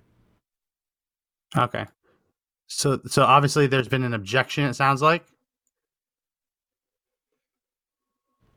Okay. 1.55 1.85
So 2.67 2.99
so 3.05 3.23
obviously 3.23 3.67
there's 3.67 3.87
been 3.87 4.03
an 4.03 4.13
objection. 4.13 4.63
It 4.63 4.73
sounds 4.73 5.01
like. 5.01 5.23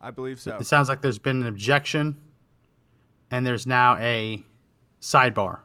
I 0.00 0.10
believe 0.10 0.40
so. 0.40 0.56
It 0.56 0.66
sounds 0.66 0.88
like 0.88 1.00
there's 1.02 1.18
been 1.18 1.40
an 1.42 1.46
objection, 1.46 2.16
and 3.30 3.46
there's 3.46 3.66
now 3.66 3.96
a 3.96 4.44
sidebar. 5.00 5.60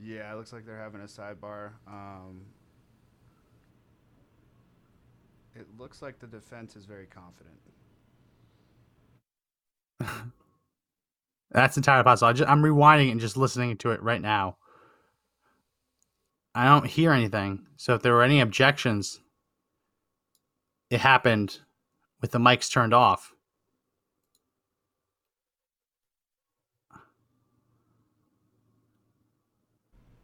Yeah, 0.00 0.32
it 0.32 0.36
looks 0.36 0.52
like 0.52 0.64
they're 0.64 0.78
having 0.78 1.00
a 1.00 1.04
sidebar. 1.04 1.72
Um, 1.86 2.42
it 5.54 5.66
looks 5.76 6.02
like 6.02 6.20
the 6.20 6.26
defense 6.26 6.76
is 6.76 6.84
very 6.84 7.06
confident. 7.06 7.58
That's 11.50 11.76
entirely 11.76 12.04
possible. 12.04 12.28
I 12.28 12.32
just, 12.32 12.48
I'm 12.48 12.62
rewinding 12.62 13.10
and 13.10 13.20
just 13.20 13.36
listening 13.36 13.76
to 13.78 13.90
it 13.90 14.02
right 14.02 14.20
now. 14.20 14.58
I 16.54 16.66
don't 16.66 16.86
hear 16.86 17.12
anything. 17.12 17.66
So 17.76 17.94
if 17.94 18.02
there 18.02 18.12
were 18.12 18.22
any 18.22 18.40
objections, 18.40 19.20
it 20.90 21.00
happened 21.00 21.58
with 22.20 22.32
the 22.32 22.38
mics 22.38 22.70
turned 22.70 22.94
off. 22.94 23.32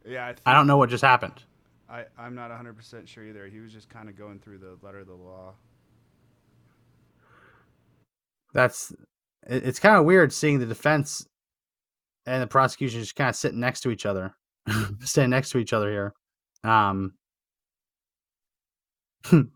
Yeah, 0.05 0.25
I, 0.25 0.29
think, 0.29 0.41
I 0.45 0.53
don't 0.53 0.67
know 0.67 0.77
what 0.77 0.89
just 0.89 1.03
happened. 1.03 1.43
I 1.89 2.05
I'm 2.17 2.35
not 2.35 2.51
100% 2.51 3.07
sure 3.07 3.25
either. 3.25 3.47
He 3.47 3.59
was 3.59 3.71
just 3.71 3.89
kind 3.89 4.09
of 4.09 4.17
going 4.17 4.39
through 4.39 4.59
the 4.59 4.77
letter 4.81 4.99
of 4.99 5.07
the 5.07 5.13
law. 5.13 5.53
That's 8.53 8.91
it, 9.47 9.65
it's 9.65 9.79
kind 9.79 9.97
of 9.97 10.05
weird 10.05 10.31
seeing 10.33 10.59
the 10.59 10.65
defense 10.65 11.27
and 12.25 12.41
the 12.41 12.47
prosecution 12.47 13.01
just 13.01 13.15
kind 13.15 13.29
of 13.29 13.35
sitting 13.35 13.59
next 13.59 13.81
to 13.81 13.91
each 13.91 14.05
other, 14.05 14.35
standing 15.01 15.31
next 15.31 15.51
to 15.51 15.57
each 15.57 15.73
other 15.73 15.89
here. 15.89 16.13
Um, 16.63 17.13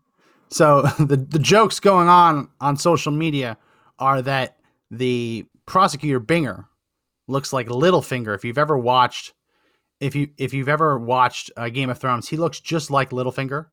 so 0.50 0.82
the 0.98 1.16
the 1.16 1.38
jokes 1.38 1.80
going 1.80 2.08
on 2.08 2.48
on 2.60 2.76
social 2.76 3.12
media 3.12 3.56
are 3.98 4.22
that 4.22 4.56
the 4.90 5.46
prosecutor 5.66 6.20
Binger 6.20 6.64
looks 7.28 7.52
like 7.52 7.68
Littlefinger. 7.68 8.34
If 8.34 8.44
you've 8.44 8.58
ever 8.58 8.78
watched, 8.78 9.34
if 10.00 10.14
you 10.14 10.30
if 10.38 10.54
you've 10.54 10.68
ever 10.68 10.98
watched 10.98 11.50
uh, 11.56 11.68
Game 11.68 11.90
of 11.90 11.98
Thrones, 11.98 12.28
he 12.28 12.36
looks 12.36 12.60
just 12.60 12.90
like 12.90 13.10
Littlefinger, 13.10 13.66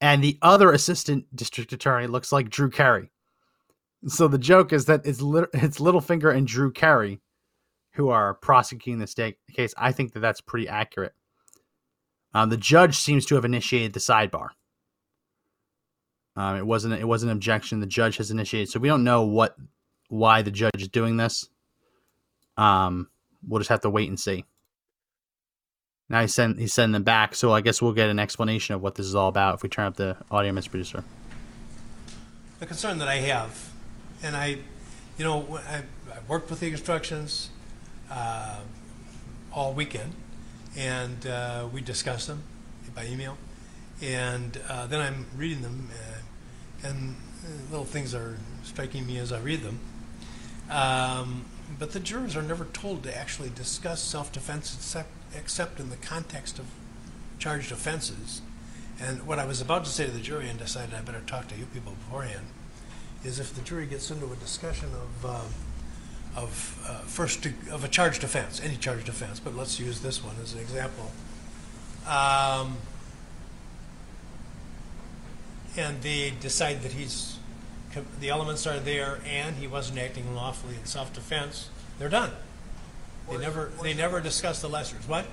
and 0.00 0.22
the 0.22 0.38
other 0.42 0.72
assistant 0.72 1.26
district 1.34 1.72
attorney 1.72 2.06
looks 2.06 2.32
like 2.32 2.50
Drew 2.50 2.70
Carey. 2.70 3.10
So 4.06 4.28
the 4.28 4.38
joke 4.38 4.72
is 4.72 4.84
that 4.86 5.04
it's 5.04 5.20
lit- 5.20 5.50
it's 5.52 5.78
Littlefinger 5.80 6.34
and 6.34 6.46
Drew 6.46 6.70
Carey 6.72 7.20
who 7.94 8.08
are 8.08 8.34
prosecuting 8.34 8.98
this 8.98 9.14
day- 9.14 9.36
case. 9.52 9.72
I 9.76 9.92
think 9.92 10.12
that 10.12 10.20
that's 10.20 10.40
pretty 10.40 10.68
accurate. 10.68 11.14
Um, 12.32 12.50
the 12.50 12.56
judge 12.56 12.96
seems 12.96 13.24
to 13.26 13.36
have 13.36 13.44
initiated 13.44 13.92
the 13.92 14.00
sidebar. 14.00 14.48
Um, 16.36 16.56
it 16.56 16.66
wasn't 16.66 16.94
it 16.94 17.06
wasn't 17.06 17.30
an 17.30 17.36
objection. 17.36 17.80
The 17.80 17.86
judge 17.86 18.16
has 18.16 18.30
initiated, 18.30 18.68
so 18.68 18.80
we 18.80 18.88
don't 18.88 19.04
know 19.04 19.22
what 19.22 19.56
why 20.08 20.42
the 20.42 20.50
judge 20.50 20.80
is 20.82 20.88
doing 20.88 21.16
this. 21.16 21.48
Um, 22.56 23.08
we'll 23.46 23.60
just 23.60 23.70
have 23.70 23.80
to 23.82 23.90
wait 23.90 24.08
and 24.08 24.18
see. 24.18 24.44
Now 26.10 26.20
he's 26.20 26.34
send 26.34 26.58
he's 26.58 26.74
sending 26.74 26.92
them 26.92 27.02
back, 27.02 27.34
so 27.34 27.52
I 27.52 27.60
guess 27.62 27.80
we'll 27.80 27.92
get 27.92 28.10
an 28.10 28.18
explanation 28.18 28.74
of 28.74 28.82
what 28.82 28.94
this 28.94 29.06
is 29.06 29.14
all 29.14 29.28
about 29.28 29.54
if 29.54 29.62
we 29.62 29.68
turn 29.68 29.86
up 29.86 29.96
the 29.96 30.16
audio, 30.30 30.52
Mr. 30.52 30.70
Producer. 30.70 31.04
The 32.58 32.66
concern 32.66 32.98
that 32.98 33.08
I 33.08 33.16
have, 33.16 33.70
and 34.22 34.36
I, 34.36 34.58
you 35.18 35.24
know, 35.24 35.58
I, 35.68 35.78
I 36.12 36.18
worked 36.28 36.50
with 36.50 36.60
the 36.60 36.68
instructions 36.68 37.50
uh, 38.10 38.60
all 39.52 39.72
weekend, 39.72 40.12
and 40.76 41.26
uh, 41.26 41.68
we 41.72 41.80
discussed 41.80 42.28
them 42.28 42.42
by 42.94 43.06
email, 43.06 43.38
and 44.02 44.60
uh, 44.68 44.86
then 44.86 45.00
I'm 45.00 45.26
reading 45.36 45.62
them, 45.62 45.88
uh, 45.90 46.86
and 46.88 47.16
little 47.70 47.86
things 47.86 48.14
are 48.14 48.36
striking 48.62 49.06
me 49.06 49.18
as 49.18 49.32
I 49.32 49.40
read 49.40 49.62
them. 49.62 49.80
Um, 50.70 51.46
but 51.78 51.92
the 51.92 52.00
jurors 52.00 52.36
are 52.36 52.42
never 52.42 52.66
told 52.66 53.02
to 53.04 53.16
actually 53.16 53.50
discuss 53.50 54.02
self-defense 54.02 54.74
except, 54.76 55.08
except 55.36 55.80
in 55.80 55.90
the 55.90 55.96
context 55.96 56.58
of 56.58 56.66
charged 57.38 57.72
offenses. 57.72 58.42
And 59.00 59.26
what 59.26 59.38
I 59.38 59.44
was 59.44 59.60
about 59.60 59.84
to 59.84 59.90
say 59.90 60.06
to 60.06 60.10
the 60.10 60.20
jury 60.20 60.48
and 60.48 60.58
decided 60.58 60.94
I 60.94 61.00
better 61.00 61.22
talk 61.26 61.48
to 61.48 61.56
you 61.56 61.66
people 61.66 61.92
beforehand 61.92 62.46
is 63.24 63.40
if 63.40 63.54
the 63.54 63.62
jury 63.62 63.86
gets 63.86 64.10
into 64.10 64.30
a 64.30 64.36
discussion 64.36 64.90
of 64.94 65.26
uh, 65.26 65.40
of 66.36 66.84
uh, 66.86 66.98
first 67.00 67.46
of 67.70 67.84
a 67.84 67.88
charged 67.88 68.24
offense, 68.24 68.60
any 68.62 68.76
charged 68.76 69.08
offense, 69.08 69.40
but 69.40 69.54
let's 69.54 69.78
use 69.78 70.00
this 70.00 70.22
one 70.22 70.34
as 70.42 70.52
an 70.52 70.60
example. 70.60 71.12
Um, 72.06 72.76
and 75.76 76.02
they 76.02 76.32
decide 76.40 76.82
that 76.82 76.92
he's 76.92 77.38
the 78.20 78.28
elements 78.28 78.66
are 78.66 78.80
there 78.80 79.20
and 79.24 79.56
he 79.56 79.68
wasn't 79.68 79.98
acting 79.98 80.34
lawfully 80.34 80.74
in 80.74 80.84
self-defense. 80.84 81.68
They're 81.98 82.08
done. 82.08 82.32
They 83.30 83.38
never 83.38 83.70
they 83.82 83.94
never 83.94 84.20
discuss 84.20 84.60
the 84.60 84.68
lessers. 84.68 85.08
What? 85.08 85.26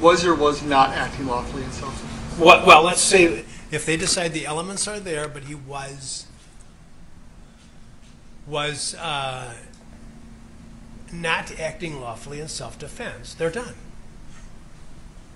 was 0.00 0.24
or 0.24 0.34
was 0.34 0.62
not 0.62 0.90
acting 0.90 1.26
lawfully 1.26 1.64
in 1.64 1.70
self-defense. 1.72 2.38
What, 2.38 2.66
well, 2.66 2.84
let's 2.84 3.00
say 3.00 3.44
if 3.70 3.84
they 3.84 3.96
decide 3.96 4.32
the 4.32 4.46
elements 4.46 4.86
are 4.86 5.00
there, 5.00 5.28
but 5.28 5.44
he 5.44 5.54
was 5.54 6.26
was 8.46 8.94
uh, 8.94 9.52
not 11.12 11.58
acting 11.60 12.00
lawfully 12.00 12.40
in 12.40 12.48
self-defense, 12.48 13.34
they're 13.34 13.50
done. 13.50 13.74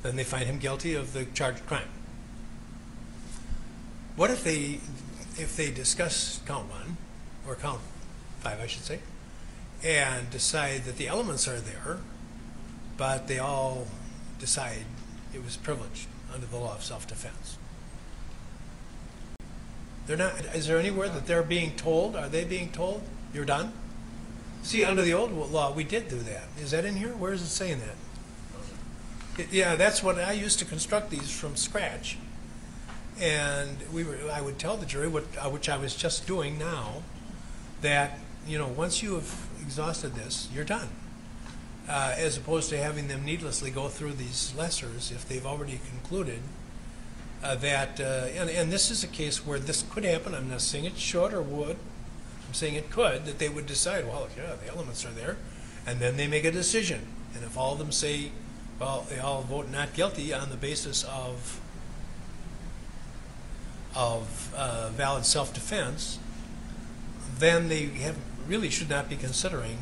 Then 0.03 0.17
they 0.17 0.25
find 0.25 0.45
him 0.45 0.59
guilty 0.59 0.95
of 0.95 1.13
the 1.13 1.27
charged 1.27 1.67
crime. 1.67 1.89
What 4.17 4.31
if 4.31 4.45
they 4.45 4.81
if 5.37 5.57
they 5.57 5.71
discuss 5.71 6.41
count 6.47 6.71
one 6.71 6.97
or 7.47 7.57
count 7.57 7.81
five, 8.41 8.61
I 8.61 8.67
should 8.67 8.85
say, 8.85 9.01
and 9.85 10.31
decide 10.31 10.85
that 10.85 10.97
the 10.97 11.09
elements 11.09 11.49
are 11.49 11.61
there, 11.61 11.99
but 12.97 13.27
they 13.27 13.39
all 13.39 13.87
decide 14.39 14.85
it 15.35 15.45
was 15.45 15.57
privileged 15.57 16.07
under 16.33 16.47
the 16.47 16.57
law 16.57 16.75
of 16.75 16.85
self-defense. 16.85 17.59
They're 20.07 20.17
not. 20.17 20.33
Is 20.55 20.67
there 20.67 20.79
anywhere 20.79 21.09
that 21.09 21.27
they're 21.27 21.43
being 21.43 21.77
told? 21.77 22.17
Are 22.17 22.29
they 22.29 22.45
being 22.45 22.73
told 22.73 23.03
you're 23.33 23.45
done? 23.45 23.73
See, 24.63 24.85
under 24.85 25.03
the 25.03 25.15
old 25.15 25.33
law, 25.33 25.73
we 25.73 25.85
did 25.85 26.09
do 26.09 26.19
that. 26.19 26.45
Is 26.61 26.71
that 26.73 26.85
in 26.85 26.97
here? 26.97 27.11
Where 27.11 27.33
is 27.33 27.43
it 27.43 27.47
saying 27.47 27.81
that? 27.81 29.49
Yeah, 29.51 29.77
that's 29.77 30.03
what 30.03 30.19
I 30.19 30.33
used 30.33 30.59
to 30.59 30.65
construct 30.65 31.11
these 31.11 31.31
from 31.31 31.57
scratch, 31.57 32.19
and 33.21 33.79
we 33.93 34.05
were. 34.05 34.19
I 34.33 34.41
would 34.41 34.59
tell 34.59 34.77
the 34.77 34.87
jury 34.87 35.09
what, 35.09 35.25
uh, 35.39 35.49
which 35.49 35.69
I 35.69 35.77
was 35.77 35.95
just 35.95 36.27
doing 36.27 36.59
now, 36.59 37.03
that 37.81 38.19
you 38.47 38.59
know 38.59 38.69
once 38.69 39.03
you 39.03 39.15
have 39.15 39.49
exhausted 39.63 40.15
this, 40.15 40.49
you're 40.55 40.65
done. 40.65 40.89
uh, 41.89 42.15
as 42.17 42.37
opposed 42.37 42.71
to 42.71 42.79
having 42.79 43.09
them 43.09 43.25
needlessly 43.25 43.71
go 43.71 43.89
through 43.89 44.13
these 44.13 44.53
lessers 44.57 45.11
if 45.11 45.29
they've 45.29 45.47
already 45.47 45.81
concluded 45.89 46.41
uh, 47.43 47.57
that, 47.57 48.01
uh, 48.01 48.29
and, 48.37 48.49
and 48.49 48.73
this 48.73 48.91
is 48.91 49.03
a 49.03 49.09
case 49.09 49.45
where 49.45 49.59
this 49.59 49.85
could 49.91 50.05
happen. 50.05 50.35
I'm 50.35 50.49
not 50.49 50.61
saying 50.61 50.85
it 50.85 50.97
should 50.97 51.33
or 51.33 51.43
would. 51.43 51.77
I'm 52.47 52.55
saying 52.55 52.75
it 52.75 52.91
could, 52.91 53.25
that 53.27 53.39
they 53.39 53.49
would 53.49 53.67
decide, 53.67 54.07
well, 54.07 54.29
yeah, 54.37 54.55
the 54.65 54.71
elements 54.71 55.05
are 55.05 55.11
there, 55.11 55.37
and 55.87 55.99
then 55.99 56.17
they 56.17 56.29
make 56.29 56.45
a 56.45 56.53
decision. 56.53 57.01
And 57.35 57.43
if 57.45 57.59
all 57.59 57.73
of 57.73 57.79
them 57.79 57.91
say, 57.91 58.31
well, 58.79 59.07
they 59.09 59.19
all 59.19 59.43
vote 59.43 59.69
not 59.71 59.95
guilty 59.95 60.33
on 60.33 60.51
the 60.51 60.57
basis 60.57 61.05
of 61.05 61.59
of 63.95 64.55
uh, 64.57 64.89
valid 64.89 65.27
self-defense, 65.27 66.19
then 67.39 67.69
they 67.69 67.85
have, 67.85 68.17
really 68.47 68.71
should 68.71 68.89
not 68.91 69.09
be 69.09 69.17
considering 69.17 69.79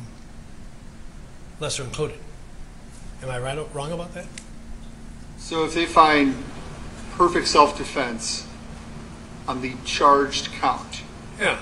lesser 1.59 1.83
included. 1.83 2.19
Am 3.23 3.29
I 3.29 3.39
right, 3.39 3.57
or 3.57 3.65
wrong 3.73 3.91
about 3.91 4.13
that? 4.13 4.25
So 5.37 5.63
if 5.65 5.73
they 5.73 5.85
find 5.85 6.35
perfect 7.15 7.47
self-defense 7.47 8.47
on 9.47 9.61
the 9.61 9.73
charged 9.85 10.51
count, 10.53 11.01
Yeah. 11.39 11.59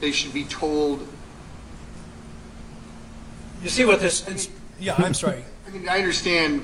they 0.00 0.12
should 0.12 0.32
be 0.32 0.44
told, 0.44 1.06
You 3.62 3.68
see 3.68 3.84
what 3.84 4.00
this, 4.00 4.26
it's, 4.28 4.48
yeah, 4.80 4.94
I'm 4.98 5.14
sorry. 5.14 5.44
I 5.66 5.70
mean, 5.70 5.88
I 5.88 5.98
understand 5.98 6.60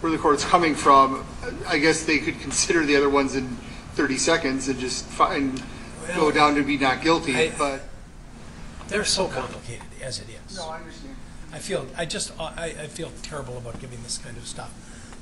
where 0.00 0.10
the 0.10 0.18
court's 0.18 0.44
coming 0.44 0.74
from. 0.74 1.24
I 1.68 1.78
guess 1.78 2.04
they 2.04 2.18
could 2.18 2.40
consider 2.40 2.84
the 2.86 2.96
other 2.96 3.10
ones 3.10 3.34
in 3.34 3.56
30 3.94 4.16
seconds 4.18 4.68
and 4.68 4.78
just 4.78 5.04
find, 5.04 5.62
go 6.16 6.30
down 6.32 6.54
to 6.56 6.62
be 6.62 6.76
not 6.78 7.02
guilty, 7.02 7.36
I- 7.36 7.52
but. 7.56 7.82
They're 8.92 9.04
so 9.04 9.28
complicated 9.28 9.86
as 10.02 10.20
it 10.20 10.26
is. 10.28 10.56
No, 10.58 10.68
I 10.68 10.78
understand. 10.78 11.16
I 11.52 11.58
feel, 11.58 11.86
I 11.96 12.04
just, 12.04 12.32
I, 12.40 12.74
I 12.78 12.86
feel 12.86 13.10
terrible 13.22 13.58
about 13.58 13.80
giving 13.80 14.02
this 14.02 14.18
kind 14.18 14.36
of 14.36 14.46
stuff. 14.46 14.72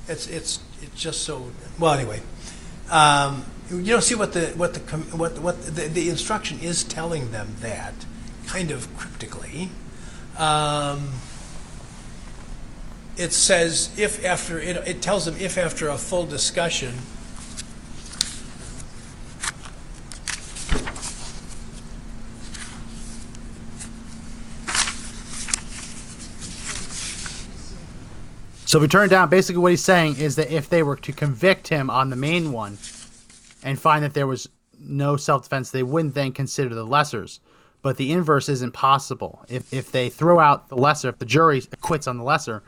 It's, 0.09 0.27
it's, 0.29 0.61
it's 0.81 1.01
just 1.01 1.23
so, 1.23 1.51
well, 1.79 1.93
anyway. 1.93 2.21
Um, 2.91 3.45
you 3.71 3.85
don't 3.85 4.03
see 4.03 4.15
what 4.15 4.33
the, 4.33 4.47
what 4.57 4.75
the, 4.75 4.81
com- 4.81 5.19
what, 5.19 5.39
what, 5.39 5.63
the, 5.63 5.83
the 5.89 6.09
instruction 6.09 6.59
is 6.61 6.85
telling 6.85 7.31
them 7.31 7.55
that, 7.61 7.95
kind 8.47 8.71
of 8.71 8.95
cryptically. 8.97 9.71
Um, 10.39 11.13
it 13.17 13.33
says 13.33 13.91
if 13.97 14.25
after, 14.25 14.59
it, 14.59 14.77
it 14.89 15.03
tells 15.03 15.27
them 15.27 15.37
if 15.39 15.59
after 15.59 15.89
a 15.89 15.99
full 15.99 16.27
discussion, 16.27 16.95
So 28.71 28.79
if 28.79 28.83
we 28.83 28.87
turn 28.87 29.07
it 29.07 29.09
down, 29.09 29.29
basically 29.29 29.61
what 29.61 29.73
he's 29.73 29.83
saying 29.83 30.19
is 30.19 30.37
that 30.37 30.53
if 30.53 30.69
they 30.69 30.85
were 30.85 30.95
to 30.95 31.13
convict 31.13 31.67
him 31.67 31.91
on 31.91 32.09
the 32.09 32.15
main 32.15 32.53
one 32.53 32.79
and 33.65 33.77
find 33.77 34.05
that 34.05 34.15
there 34.15 34.29
was 34.29 34.49
no 34.79 35.17
self 35.17 35.43
defense, 35.43 35.73
they 35.73 35.83
wouldn't 35.83 36.15
then 36.15 36.31
consider 36.31 36.73
the 36.73 36.87
lessers. 36.87 37.41
But 37.83 37.97
the 37.97 38.13
inverse 38.13 38.49
isn't 38.49 38.71
possible. 38.71 39.45
If 39.49 39.75
if 39.75 39.91
they 39.91 40.09
throw 40.09 40.39
out 40.39 40.69
the 40.69 40.77
lesser, 40.77 41.09
if 41.09 41.19
the 41.19 41.25
jury 41.25 41.61
acquits 41.73 42.07
on 42.07 42.17
the 42.17 42.23
lesser 42.23 42.63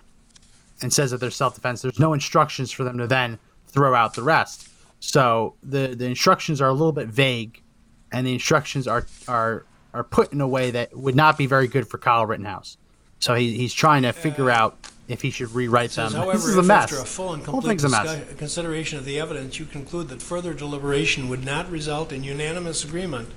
and 0.80 0.92
says 0.92 1.12
that 1.12 1.18
there's 1.18 1.36
self 1.36 1.54
defense, 1.54 1.82
there's 1.82 2.00
no 2.00 2.14
instructions 2.14 2.72
for 2.72 2.82
them 2.82 2.98
to 2.98 3.06
then 3.06 3.38
throw 3.68 3.94
out 3.94 4.14
the 4.14 4.24
rest. 4.24 4.68
So 4.98 5.54
the 5.62 5.94
the 5.94 6.06
instructions 6.06 6.60
are 6.60 6.68
a 6.68 6.72
little 6.72 6.90
bit 6.90 7.10
vague, 7.10 7.62
and 8.10 8.26
the 8.26 8.32
instructions 8.32 8.88
are 8.88 9.06
are 9.28 9.66
are 9.94 10.02
put 10.02 10.32
in 10.32 10.40
a 10.40 10.48
way 10.48 10.72
that 10.72 10.96
would 10.96 11.14
not 11.14 11.38
be 11.38 11.46
very 11.46 11.68
good 11.68 11.86
for 11.86 11.98
Kyle 11.98 12.26
Rittenhouse. 12.26 12.76
So 13.20 13.34
he, 13.34 13.56
he's 13.56 13.72
trying 13.72 14.02
to 14.02 14.12
figure 14.12 14.50
out 14.50 14.76
if 15.12 15.22
he 15.22 15.30
should 15.30 15.52
rewrite 15.54 15.90
Says, 15.90 16.12
them. 16.12 16.22
however, 16.22 16.38
this 16.38 16.46
is 16.46 16.56
a 16.56 16.60
if 16.60 16.66
mess. 16.66 16.84
after 16.84 16.98
a 16.98 17.04
full 17.04 17.32
and 17.34 17.44
complete 17.44 17.68
thing's 17.68 17.84
a 17.84 17.88
mess. 17.88 18.34
consideration 18.36 18.98
of 18.98 19.04
the 19.04 19.20
evidence, 19.20 19.58
you 19.58 19.66
conclude 19.66 20.08
that 20.08 20.22
further 20.22 20.54
deliberation 20.54 21.28
would 21.28 21.44
not 21.44 21.70
result 21.70 22.12
in 22.12 22.24
unanimous 22.24 22.84
agreement 22.84 23.28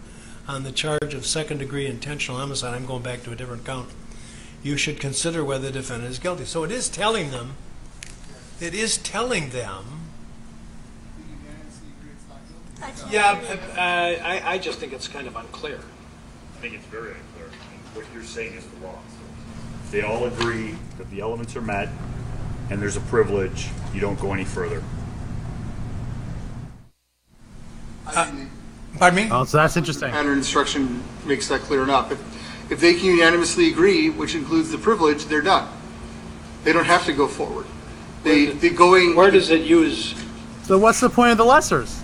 on 0.48 0.64
the 0.64 0.72
charge 0.72 1.14
of 1.14 1.26
second-degree 1.26 1.88
intentional 1.88 2.40
homicide, 2.40 2.74
I'm 2.74 2.86
going 2.86 3.02
back 3.04 3.24
to 3.24 3.32
a 3.32 3.36
different 3.36 3.66
count, 3.66 3.90
you 4.64 4.78
should 4.78 5.00
consider 5.00 5.44
whether 5.44 5.68
the 5.68 5.80
defendant 5.80 6.12
is 6.12 6.20
guilty. 6.20 6.46
So 6.46 6.64
it 6.64 6.72
is 6.72 6.90
telling 6.90 7.32
them, 7.32 7.56
it 8.60 8.74
is 8.74 8.98
telling 8.98 9.50
them, 9.50 9.86
yeah, 13.10 13.40
uh, 13.76 13.80
I, 13.80 14.42
I 14.54 14.58
just 14.58 14.80
think 14.80 14.94
it's 14.94 15.08
kind 15.08 15.28
of 15.28 15.36
unclear. 15.36 15.80
I 15.80 16.62
think 16.62 16.76
it's 16.76 16.86
very 16.86 17.12
unclear. 17.12 17.50
What 17.94 18.06
you're 18.14 18.24
saying 18.24 18.54
is 18.54 18.66
the 18.66 18.86
law. 18.86 19.00
If 19.86 19.92
they 19.92 20.02
all 20.02 20.26
agree 20.26 20.74
that 20.98 21.12
the 21.12 21.22
elements 21.22 21.56
are 21.56 21.62
met 21.62 21.90
and 22.72 22.82
there's 22.82 22.98
a 22.98 23.02
privilege, 23.02 23.70
you 23.94 24.02
don't 24.02 24.20
go 24.20 24.34
any 24.34 24.44
further. 24.44 24.84
Uh, 28.08 28.32
pardon 28.98 29.16
me? 29.16 29.30
Oh, 29.32 29.44
so 29.44 29.58
that's 29.58 29.78
interesting. 29.78 30.10
Pattern 30.10 30.40
instruction 30.40 31.04
makes 31.28 31.48
that 31.50 31.62
clear 31.62 31.84
enough. 31.84 32.12
If, 32.12 32.72
if 32.72 32.80
they 32.80 32.96
can 32.96 33.06
unanimously 33.06 33.70
agree, 33.70 34.10
which 34.10 34.34
includes 34.34 34.72
the 34.72 34.80
privilege, 34.80 35.26
they're 35.26 35.42
done. 35.42 35.70
They 36.64 36.74
don't 36.74 36.86
have 36.86 37.06
to 37.06 37.14
go 37.14 37.28
forward. 37.28 37.68
They, 38.24 38.48
they 38.48 38.72
going. 38.72 39.16
Where 39.16 39.30
does 39.30 39.52
it 39.52 39.62
use? 39.62 40.16
So 40.64 40.80
what's 40.80 41.00
the 41.00 41.12
point 41.12 41.32
of 41.32 41.38
the 41.38 41.46
lessers? 41.46 42.02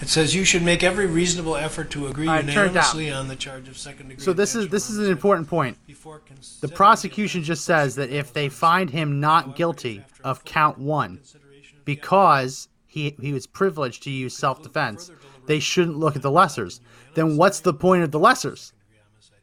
It 0.00 0.08
says 0.08 0.34
you 0.34 0.44
should 0.44 0.62
make 0.62 0.82
every 0.82 1.06
reasonable 1.06 1.56
effort 1.56 1.90
to 1.90 2.08
agree 2.08 2.26
All 2.28 2.34
right, 2.34 2.42
turn 2.42 2.48
it 2.48 2.52
down. 2.52 2.64
unanimously 2.66 3.10
on 3.10 3.28
the 3.28 3.36
charge 3.36 3.68
of 3.68 3.78
second-degree 3.78 4.22
So 4.22 4.32
this 4.32 4.54
is 4.54 4.68
this 4.68 4.90
is 4.90 4.98
an 4.98 5.10
important 5.10 5.48
point. 5.48 5.78
before 5.86 6.18
The 6.18 6.34
considering 6.34 6.76
prosecution 6.76 7.42
just 7.42 7.64
says 7.64 7.94
that 7.96 8.10
if 8.10 8.32
they 8.32 8.48
find 8.48 8.90
him 8.90 9.20
not 9.20 9.56
guilty 9.56 10.04
of 10.22 10.44
count 10.44 10.78
one 10.78 11.20
because 11.84 12.68
he 12.86 13.16
he 13.20 13.32
was 13.32 13.46
privileged 13.46 14.02
to 14.04 14.10
use 14.10 14.36
self-defense, 14.36 15.10
they 15.46 15.58
shouldn't 15.60 15.98
look 15.98 16.16
at 16.16 16.22
the 16.22 16.30
lessers. 16.30 16.80
Then 17.14 17.36
what's 17.36 17.60
the 17.60 17.74
point 17.74 18.02
of 18.02 18.10
the 18.10 18.20
lessers 18.20 18.72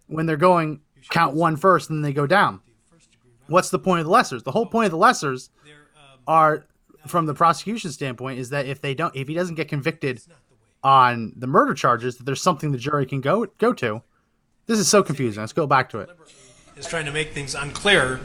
when 0.08 0.26
they're 0.26 0.38
going 0.38 0.82
count 1.10 1.36
one 1.36 1.56
first 1.56 1.89
and 1.89 1.97
then 1.97 2.04
they 2.04 2.14
go 2.14 2.28
down? 2.28 2.62
What's 3.47 3.70
the 3.70 3.80
point 3.80 4.02
of 4.02 4.06
the 4.06 4.12
lessers? 4.12 4.43
The 4.43 4.52
whole 4.52 4.66
point 4.66 4.86
of 4.86 4.91
the 4.91 4.97
lessers 5.06 5.49
um, 5.66 6.20
are, 6.28 6.66
from 7.08 7.26
the 7.26 7.34
prosecution 7.34 7.91
standpoint, 7.91 8.39
is 8.39 8.49
that 8.52 8.66
if 8.66 8.80
they 8.80 8.93
don't, 8.93 9.14
if 9.16 9.28
he 9.28 9.34
doesn't 9.34 9.56
get 9.56 9.68
convicted 9.68 10.22
on 10.84 11.34
the 11.36 11.47
murder 11.47 11.73
charges, 11.73 12.17
that 12.17 12.25
there's 12.25 12.41
something 12.41 12.71
the 12.71 12.77
jury 12.77 13.05
can 13.05 13.21
go 13.21 13.45
go 13.57 13.73
to. 13.73 14.01
This 14.67 14.79
is 14.79 14.88
so 14.88 15.03
confusing. 15.03 15.41
Let's 15.41 15.53
go 15.53 15.67
back 15.67 15.89
to 15.89 15.99
it. 15.99 16.09
is 16.77 16.88
trying 16.88 17.05
to 17.05 17.11
make 17.11 17.34
things 17.34 17.55
unclear, 17.55 18.19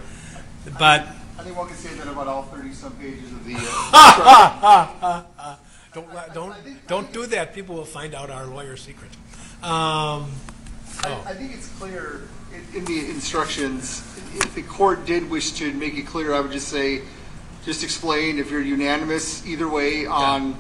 but 0.78 1.06
I 1.38 1.42
think 1.42 1.56
one 1.56 1.66
can 1.68 1.76
say 1.76 1.94
that 1.94 2.06
about 2.08 2.28
all 2.28 2.42
30 2.44 2.72
some 2.72 2.92
pages 2.96 3.30
of 3.32 3.44
the. 3.44 3.56
Uh, 3.92 5.56
don't 5.94 6.34
don't 6.34 6.86
don't 6.86 7.12
do 7.12 7.26
that. 7.26 7.54
People 7.54 7.74
will 7.74 7.84
find 7.84 8.14
out 8.14 8.30
our 8.30 8.46
lawyer 8.46 8.76
secret. 8.76 9.10
Um, 9.62 10.30
I, 11.02 11.22
I 11.26 11.34
think 11.34 11.54
it's 11.54 11.68
clear 11.78 12.22
in, 12.54 12.78
in 12.78 12.84
the 12.84 13.10
instructions. 13.10 14.02
If 14.34 14.54
the 14.54 14.62
court 14.62 15.06
did 15.06 15.28
wish 15.30 15.52
to 15.52 15.72
make 15.72 15.94
it 15.94 16.06
clear, 16.06 16.34
I 16.34 16.40
would 16.40 16.52
just 16.52 16.68
say, 16.68 17.02
just 17.64 17.82
explain 17.82 18.38
if 18.38 18.50
you're 18.50 18.60
unanimous 18.60 19.46
either 19.46 19.68
way 19.68 20.06
on 20.06 20.56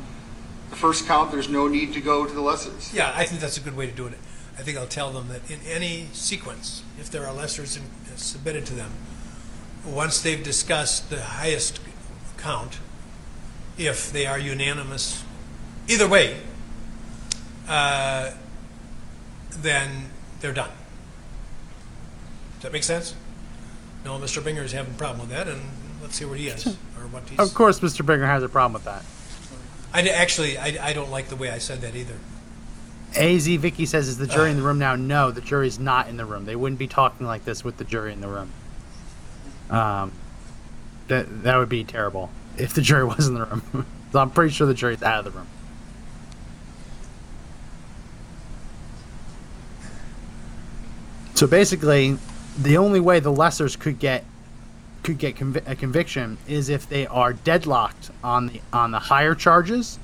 the 0.70 0.76
first 0.76 1.06
count, 1.06 1.30
there's 1.30 1.48
no 1.48 1.68
need 1.68 1.92
to 1.94 2.00
go 2.00 2.26
to 2.26 2.32
the 2.32 2.40
lessers. 2.40 2.92
yeah, 2.92 3.12
I 3.14 3.24
think 3.24 3.40
that's 3.40 3.56
a 3.56 3.60
good 3.60 3.76
way 3.76 3.86
to 3.86 3.92
do 3.92 4.06
it. 4.06 4.18
I 4.58 4.62
think 4.62 4.78
I'll 4.78 4.86
tell 4.86 5.10
them 5.10 5.28
that 5.28 5.50
in 5.50 5.60
any 5.66 6.08
sequence, 6.12 6.82
if 6.98 7.10
there 7.10 7.26
are 7.26 7.34
lessers 7.34 7.76
in, 7.76 7.82
submitted 8.16 8.64
to 8.66 8.74
them, 8.74 8.90
once 9.84 10.20
they've 10.22 10.42
discussed 10.42 11.10
the 11.10 11.20
highest 11.20 11.80
count, 12.38 12.78
if 13.78 14.10
they 14.12 14.26
are 14.26 14.38
unanimous, 14.38 15.22
either 15.88 16.08
way, 16.08 16.38
uh, 17.68 18.32
then 19.50 20.10
they're 20.40 20.52
done. 20.52 20.70
Does 22.54 22.62
that 22.62 22.72
make 22.72 22.84
sense? 22.84 23.14
No, 24.04 24.18
Mr. 24.18 24.40
Binger 24.40 24.64
is 24.64 24.72
having 24.72 24.94
a 24.94 24.96
problem 24.96 25.28
with 25.28 25.36
that, 25.36 25.48
and 25.48 25.60
let's 26.00 26.16
see 26.16 26.24
what 26.24 26.38
he 26.38 26.46
has, 26.46 26.66
or 26.66 27.06
what 27.10 27.28
he's. 27.28 27.38
Of 27.38 27.52
course, 27.54 27.80
Mr. 27.80 28.04
Binger 28.04 28.26
has 28.26 28.42
a 28.42 28.48
problem 28.48 28.72
with 28.72 28.84
that. 28.84 29.04
I 29.92 30.02
d- 30.02 30.10
actually, 30.10 30.58
I, 30.58 30.88
I 30.88 30.92
don't 30.92 31.10
like 31.10 31.28
the 31.28 31.36
way 31.36 31.50
I 31.50 31.58
said 31.58 31.80
that 31.80 31.94
either. 31.94 32.16
AZ 33.16 33.46
Vicky 33.46 33.86
says, 33.86 34.08
"Is 34.08 34.18
the 34.18 34.26
jury 34.26 34.50
in 34.50 34.56
the 34.56 34.62
room 34.62 34.78
now?" 34.78 34.94
No, 34.94 35.30
the 35.30 35.40
jury's 35.40 35.78
not 35.78 36.08
in 36.08 36.16
the 36.16 36.24
room. 36.24 36.44
They 36.44 36.56
wouldn't 36.56 36.78
be 36.78 36.88
talking 36.88 37.26
like 37.26 37.44
this 37.44 37.64
with 37.64 37.78
the 37.78 37.84
jury 37.84 38.12
in 38.12 38.20
the 38.20 38.28
room. 38.28 38.50
Um, 39.70 40.12
that 41.08 41.44
that 41.44 41.56
would 41.56 41.68
be 41.68 41.84
terrible 41.84 42.30
if 42.58 42.74
the 42.74 42.82
jury 42.82 43.04
was 43.16 43.28
in 43.28 43.34
the 43.34 43.44
room. 43.44 43.86
so 44.12 44.18
I'm 44.18 44.30
pretty 44.30 44.52
sure 44.52 44.66
the 44.66 44.74
jury's 44.74 45.02
out 45.02 45.20
of 45.20 45.32
the 45.32 45.38
room. 45.38 45.46
So 51.34 51.46
basically, 51.46 52.16
the 52.58 52.78
only 52.78 53.00
way 53.00 53.20
the 53.20 53.32
lessers 53.32 53.78
could 53.78 53.98
get 53.98 54.24
could 55.06 55.18
get 55.18 55.36
convi- 55.36 55.66
a 55.68 55.76
conviction 55.76 56.36
is 56.48 56.68
if 56.68 56.88
they 56.88 57.06
are 57.06 57.32
deadlocked 57.32 58.10
on 58.24 58.48
the 58.48 58.60
on 58.72 58.90
the 58.90 58.98
higher 58.98 59.36
charges 59.36 60.00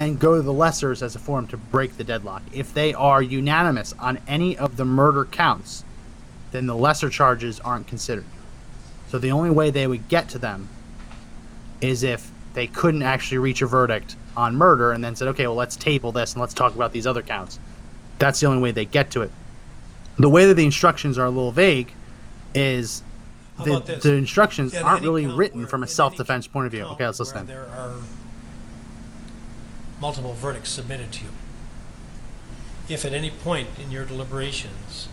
and 0.00 0.18
go 0.18 0.36
to 0.36 0.42
the 0.42 0.52
lessers 0.52 1.02
as 1.02 1.14
a 1.14 1.18
form 1.18 1.46
to 1.46 1.58
break 1.58 1.96
the 1.98 2.04
deadlock. 2.04 2.42
If 2.52 2.72
they 2.72 2.94
are 2.94 3.20
unanimous 3.20 3.94
on 3.98 4.18
any 4.26 4.56
of 4.56 4.78
the 4.78 4.84
murder 4.84 5.26
counts, 5.26 5.84
then 6.52 6.66
the 6.66 6.74
lesser 6.74 7.10
charges 7.10 7.60
aren't 7.60 7.86
considered. 7.86 8.24
So 9.08 9.18
the 9.18 9.30
only 9.30 9.50
way 9.50 9.70
they 9.70 9.86
would 9.86 10.08
get 10.08 10.30
to 10.30 10.38
them 10.38 10.68
is 11.82 12.02
if 12.02 12.30
they 12.54 12.66
couldn't 12.66 13.02
actually 13.02 13.38
reach 13.38 13.60
a 13.60 13.66
verdict 13.66 14.16
on 14.36 14.56
murder 14.56 14.92
and 14.92 15.04
then 15.04 15.16
said, 15.16 15.28
okay, 15.28 15.46
well, 15.46 15.56
let's 15.56 15.76
table 15.76 16.12
this 16.12 16.32
and 16.32 16.40
let's 16.40 16.54
talk 16.54 16.74
about 16.74 16.92
these 16.92 17.06
other 17.06 17.22
counts. 17.22 17.58
That's 18.18 18.40
the 18.40 18.46
only 18.46 18.62
way 18.62 18.70
they 18.70 18.86
get 18.86 19.10
to 19.12 19.22
it. 19.22 19.30
The 20.18 20.30
way 20.30 20.46
that 20.46 20.54
the 20.54 20.64
instructions 20.64 21.18
are 21.18 21.26
a 21.26 21.30
little 21.30 21.52
vague 21.52 21.92
is 22.54 23.02
the, 23.64 23.80
the 24.02 24.12
instructions 24.14 24.74
In 24.74 24.82
aren't 24.82 25.02
really 25.02 25.26
written 25.26 25.66
from 25.66 25.82
a 25.82 25.86
self 25.86 26.16
defense 26.16 26.46
point 26.46 26.66
of 26.66 26.72
view. 26.72 26.84
Okay, 26.84 27.06
let's 27.06 27.18
listen. 27.20 27.46
There 27.46 27.66
are 27.66 27.94
multiple 30.00 30.34
verdicts 30.34 30.70
submitted 30.70 31.10
to 31.12 31.24
you. 31.24 31.30
If 32.88 33.04
at 33.04 33.12
any 33.12 33.30
point 33.30 33.68
in 33.82 33.90
your 33.90 34.04
deliberations 34.04 35.08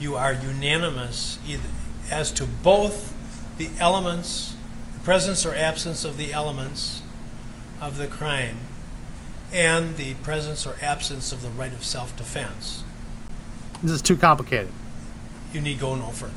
you 0.00 0.16
are 0.16 0.32
unanimous 0.32 1.38
either 1.46 1.68
as 2.10 2.32
to 2.32 2.44
both 2.44 3.14
the 3.58 3.70
elements, 3.78 4.54
the 4.94 5.00
presence 5.00 5.44
or 5.46 5.54
absence 5.54 6.04
of 6.04 6.16
the 6.16 6.32
elements 6.32 7.02
of 7.80 7.98
the 7.98 8.06
crime, 8.06 8.56
and 9.52 9.96
the 9.96 10.14
presence 10.14 10.66
or 10.66 10.76
absence 10.82 11.32
of 11.32 11.42
the 11.42 11.48
right 11.48 11.72
of 11.72 11.84
self-defense, 11.84 12.82
This 13.82 13.92
is 13.92 14.02
too 14.02 14.16
complicated. 14.16 14.70
you 15.52 15.60
need 15.60 15.78
go 15.78 15.94
no 15.94 16.08
further. 16.08 16.32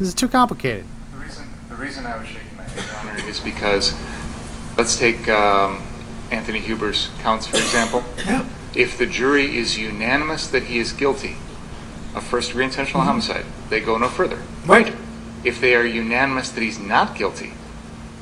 This 0.00 0.08
is 0.08 0.14
too 0.14 0.28
complicated. 0.28 0.86
The 1.12 1.18
reason, 1.18 1.44
the 1.68 1.74
reason 1.74 2.06
I 2.06 2.16
was 2.16 2.26
shaking 2.26 2.56
my 2.56 2.62
head, 2.62 3.04
Your 3.04 3.12
Honor, 3.12 3.28
is 3.28 3.38
because, 3.38 3.94
let's 4.78 4.98
take 4.98 5.28
um, 5.28 5.82
Anthony 6.30 6.58
Huber's 6.58 7.10
counts, 7.20 7.46
for 7.46 7.58
example. 7.58 8.02
If 8.72 8.96
the 8.96 9.04
jury 9.04 9.58
is 9.58 9.76
unanimous 9.76 10.46
that 10.46 10.62
he 10.62 10.78
is 10.78 10.92
guilty 10.92 11.36
of 12.14 12.22
first 12.22 12.50
degree 12.50 12.64
intentional 12.64 13.02
homicide, 13.02 13.44
they 13.68 13.80
go 13.80 13.98
no 13.98 14.08
further. 14.08 14.38
Right. 14.64 14.94
If 15.42 15.60
they 15.60 15.74
are 15.74 15.84
unanimous 15.84 16.50
that 16.52 16.62
he's 16.62 16.78
not 16.78 17.16
guilty 17.16 17.52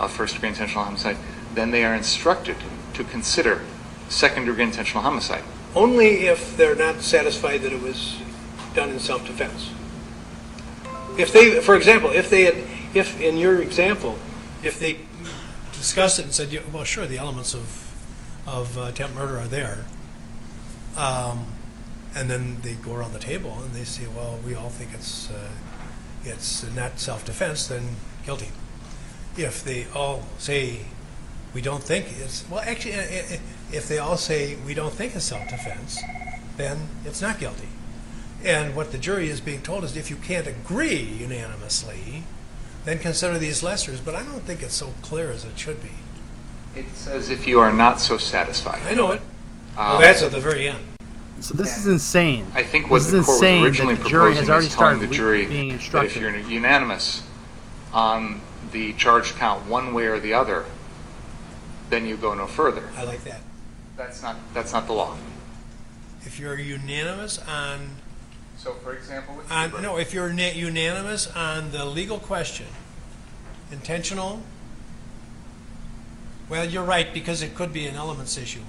of 0.01 0.11
first 0.11 0.35
degree 0.35 0.49
intentional 0.49 0.85
homicide, 0.85 1.18
then 1.55 1.70
they 1.70 1.85
are 1.85 1.95
instructed 1.95 2.57
to 2.95 3.05
consider 3.05 3.61
second 4.09 4.47
degree 4.47 4.64
intentional 4.64 5.03
homicide. 5.03 5.45
Only 5.76 6.26
if 6.26 6.57
they're 6.57 6.74
not 6.74 7.03
satisfied 7.03 7.61
that 7.61 7.72
it 7.72 7.83
was 7.83 8.16
done 8.74 8.89
in 8.89 8.99
self-defense. 8.99 9.72
If 11.19 11.33
they, 11.33 11.61
for 11.61 11.75
example, 11.75 12.11
if 12.11 12.31
they 12.31 12.45
had, 12.45 12.57
if 12.95 13.21
in 13.21 13.37
your 13.37 13.61
example, 13.61 14.19
if 14.62 14.79
they 14.79 15.01
discussed 15.73 16.19
it 16.19 16.25
and 16.25 16.33
said, 16.33 16.53
"Yeah, 16.53 16.61
well, 16.73 16.85
sure, 16.85 17.07
the 17.07 17.19
elements 17.19 17.55
of, 17.55 17.95
of 18.47 18.79
uh, 18.79 18.83
attempt 18.83 19.14
murder 19.14 19.39
are 19.39 19.49
there, 19.49 19.85
um, 20.97 21.47
and 22.14 22.29
then 22.29 22.59
they 22.62 22.75
go 22.75 22.95
around 22.95 23.12
the 23.12 23.19
table 23.19 23.59
and 23.62 23.73
they 23.73 23.85
say, 23.85 24.07
well, 24.09 24.39
we 24.45 24.55
all 24.55 24.71
think 24.71 24.93
it's, 24.93 25.31
uh, 25.31 25.51
it's 26.25 26.64
not 26.75 26.99
self-defense, 26.99 27.69
then 27.69 27.97
guilty. 28.25 28.49
If 29.37 29.62
they 29.62 29.87
all 29.95 30.25
say, 30.39 30.81
we 31.55 31.61
don't 31.61 31.83
think 31.83 32.07
it's, 32.19 32.45
well, 32.51 32.61
actually, 32.61 32.95
if 33.73 33.87
they 33.89 33.99
all 33.99 34.16
say, 34.16 34.57
we 34.66 34.75
don't 34.75 34.93
think 34.93 35.14
it's 35.14 35.27
self-defense, 35.27 36.01
then 36.57 36.89
it's 37.05 37.23
not 37.23 37.39
guilty. 37.39 37.69
And 38.45 38.76
what 38.76 38.93
the 38.93 38.99
jury 38.99 39.28
is 39.28 39.41
being 39.41 39.62
told 39.62 39.84
is 39.84 39.97
if 39.97 40.11
you 40.11 40.16
can't 40.16 40.47
agree 40.47 41.01
unanimously, 41.03 42.22
then 42.84 42.99
consider 42.99 43.39
these 43.39 43.62
lessers, 43.62 44.03
but 44.05 44.14
I 44.14 44.22
don't 44.22 44.43
think 44.43 44.62
it's 44.62 44.74
so 44.74 44.95
clear 45.03 45.30
as 45.30 45.45
it 45.45 45.59
should 45.59 45.82
be. 45.82 45.91
It 46.76 46.86
says 46.95 47.30
if 47.30 47.47
you 47.47 47.59
are 47.61 47.72
not 47.72 48.01
so 48.01 48.16
satisfied. 48.16 48.80
I 48.86 48.95
know 48.95 49.12
it. 49.12 49.20
Well, 49.76 49.97
Um, 49.97 50.03
that's 50.03 50.22
at 50.22 50.30
the 50.32 50.41
very 50.41 50.68
end. 50.68 50.78
So 51.41 51.55
this 51.55 51.76
is 51.78 51.86
insane. 51.86 52.47
I 52.55 52.62
think 52.62 52.91
what 52.91 52.99
this 53.03 53.11
the 53.11 53.18
is 53.18 53.26
court 53.26 53.41
was 53.41 53.43
insane 53.43 53.64
originally 53.64 53.95
the 53.95 54.09
jury 54.09 54.32
proposing 54.34 54.41
has 54.43 54.51
already 54.51 54.66
is 54.66 54.74
telling 54.74 54.97
started 54.97 55.11
the 55.11 55.14
jury 55.14 55.47
being 55.47 55.78
that 55.93 56.05
if 56.05 56.16
you're 56.16 56.36
unanimous 56.36 57.22
on 57.93 58.41
the 58.72 58.93
charge 58.95 59.34
count 59.34 59.66
one 59.66 59.95
way 59.95 60.07
or 60.07 60.18
the 60.18 60.34
other, 60.34 60.64
then 61.91 62.07
you 62.07 62.16
go 62.16 62.34
no 62.34 62.47
further. 62.47 62.89
I 62.97 63.05
like 63.05 63.22
that. 63.24 63.41
That's 63.97 64.22
not, 64.22 64.36
that's 64.53 64.72
not 64.72 64.86
the 64.86 64.93
law. 64.93 65.16
If 66.22 66.39
you're 66.39 66.59
unanimous 66.59 67.39
on, 67.39 67.97
So 68.69 68.75
for 68.85 68.93
example, 68.93 69.35
with 69.35 69.51
on, 69.51 69.81
no, 69.81 69.97
if 69.97 70.12
you're 70.12 70.31
na- 70.31 70.51
unanimous 70.55 71.27
on 71.29 71.71
the 71.71 71.87
legal 71.87 72.19
question, 72.19 72.66
intentional, 73.73 74.43
well, 76.51 76.66
you're 76.66 76.85
right, 76.85 77.11
because 77.14 77.41
it 77.41 77.55
could 77.55 77.73
be 77.73 77.87
an 77.87 77.97
elements 77.97 78.37
issue. 78.37 78.61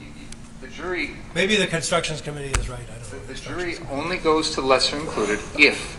you- 0.00 0.06
you- 0.08 0.12
the 0.60 0.66
jury, 0.66 1.16
Maybe 1.36 1.54
the 1.54 1.72
instructions 1.72 2.20
committee 2.20 2.50
is 2.60 2.68
right, 2.68 2.80
I 2.80 2.98
don't 2.98 3.10
the 3.10 3.16
know. 3.16 3.22
the 3.28 3.34
jury 3.34 3.78
only 3.92 4.16
goes 4.16 4.50
to 4.56 4.60
lesser 4.60 4.96
included 4.96 5.38
if 5.56 5.96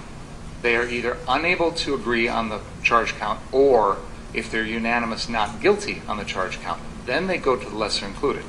they 0.62 0.76
are 0.76 0.86
either 0.86 1.16
unable 1.26 1.72
to 1.72 1.94
agree 1.96 2.28
on 2.28 2.50
the 2.50 2.60
charge 2.84 3.18
count 3.18 3.40
or 3.54 4.00
if 4.34 4.52
they're 4.52 4.66
unanimous 4.66 5.30
not 5.30 5.62
guilty 5.62 6.02
on 6.10 6.18
the 6.18 6.26
charge 6.26 6.60
count. 6.62 6.82
Then 7.06 7.28
they 7.28 7.38
go 7.38 7.56
to 7.56 7.70
the 7.70 7.76
lesser 7.76 8.06
included. 8.06 8.44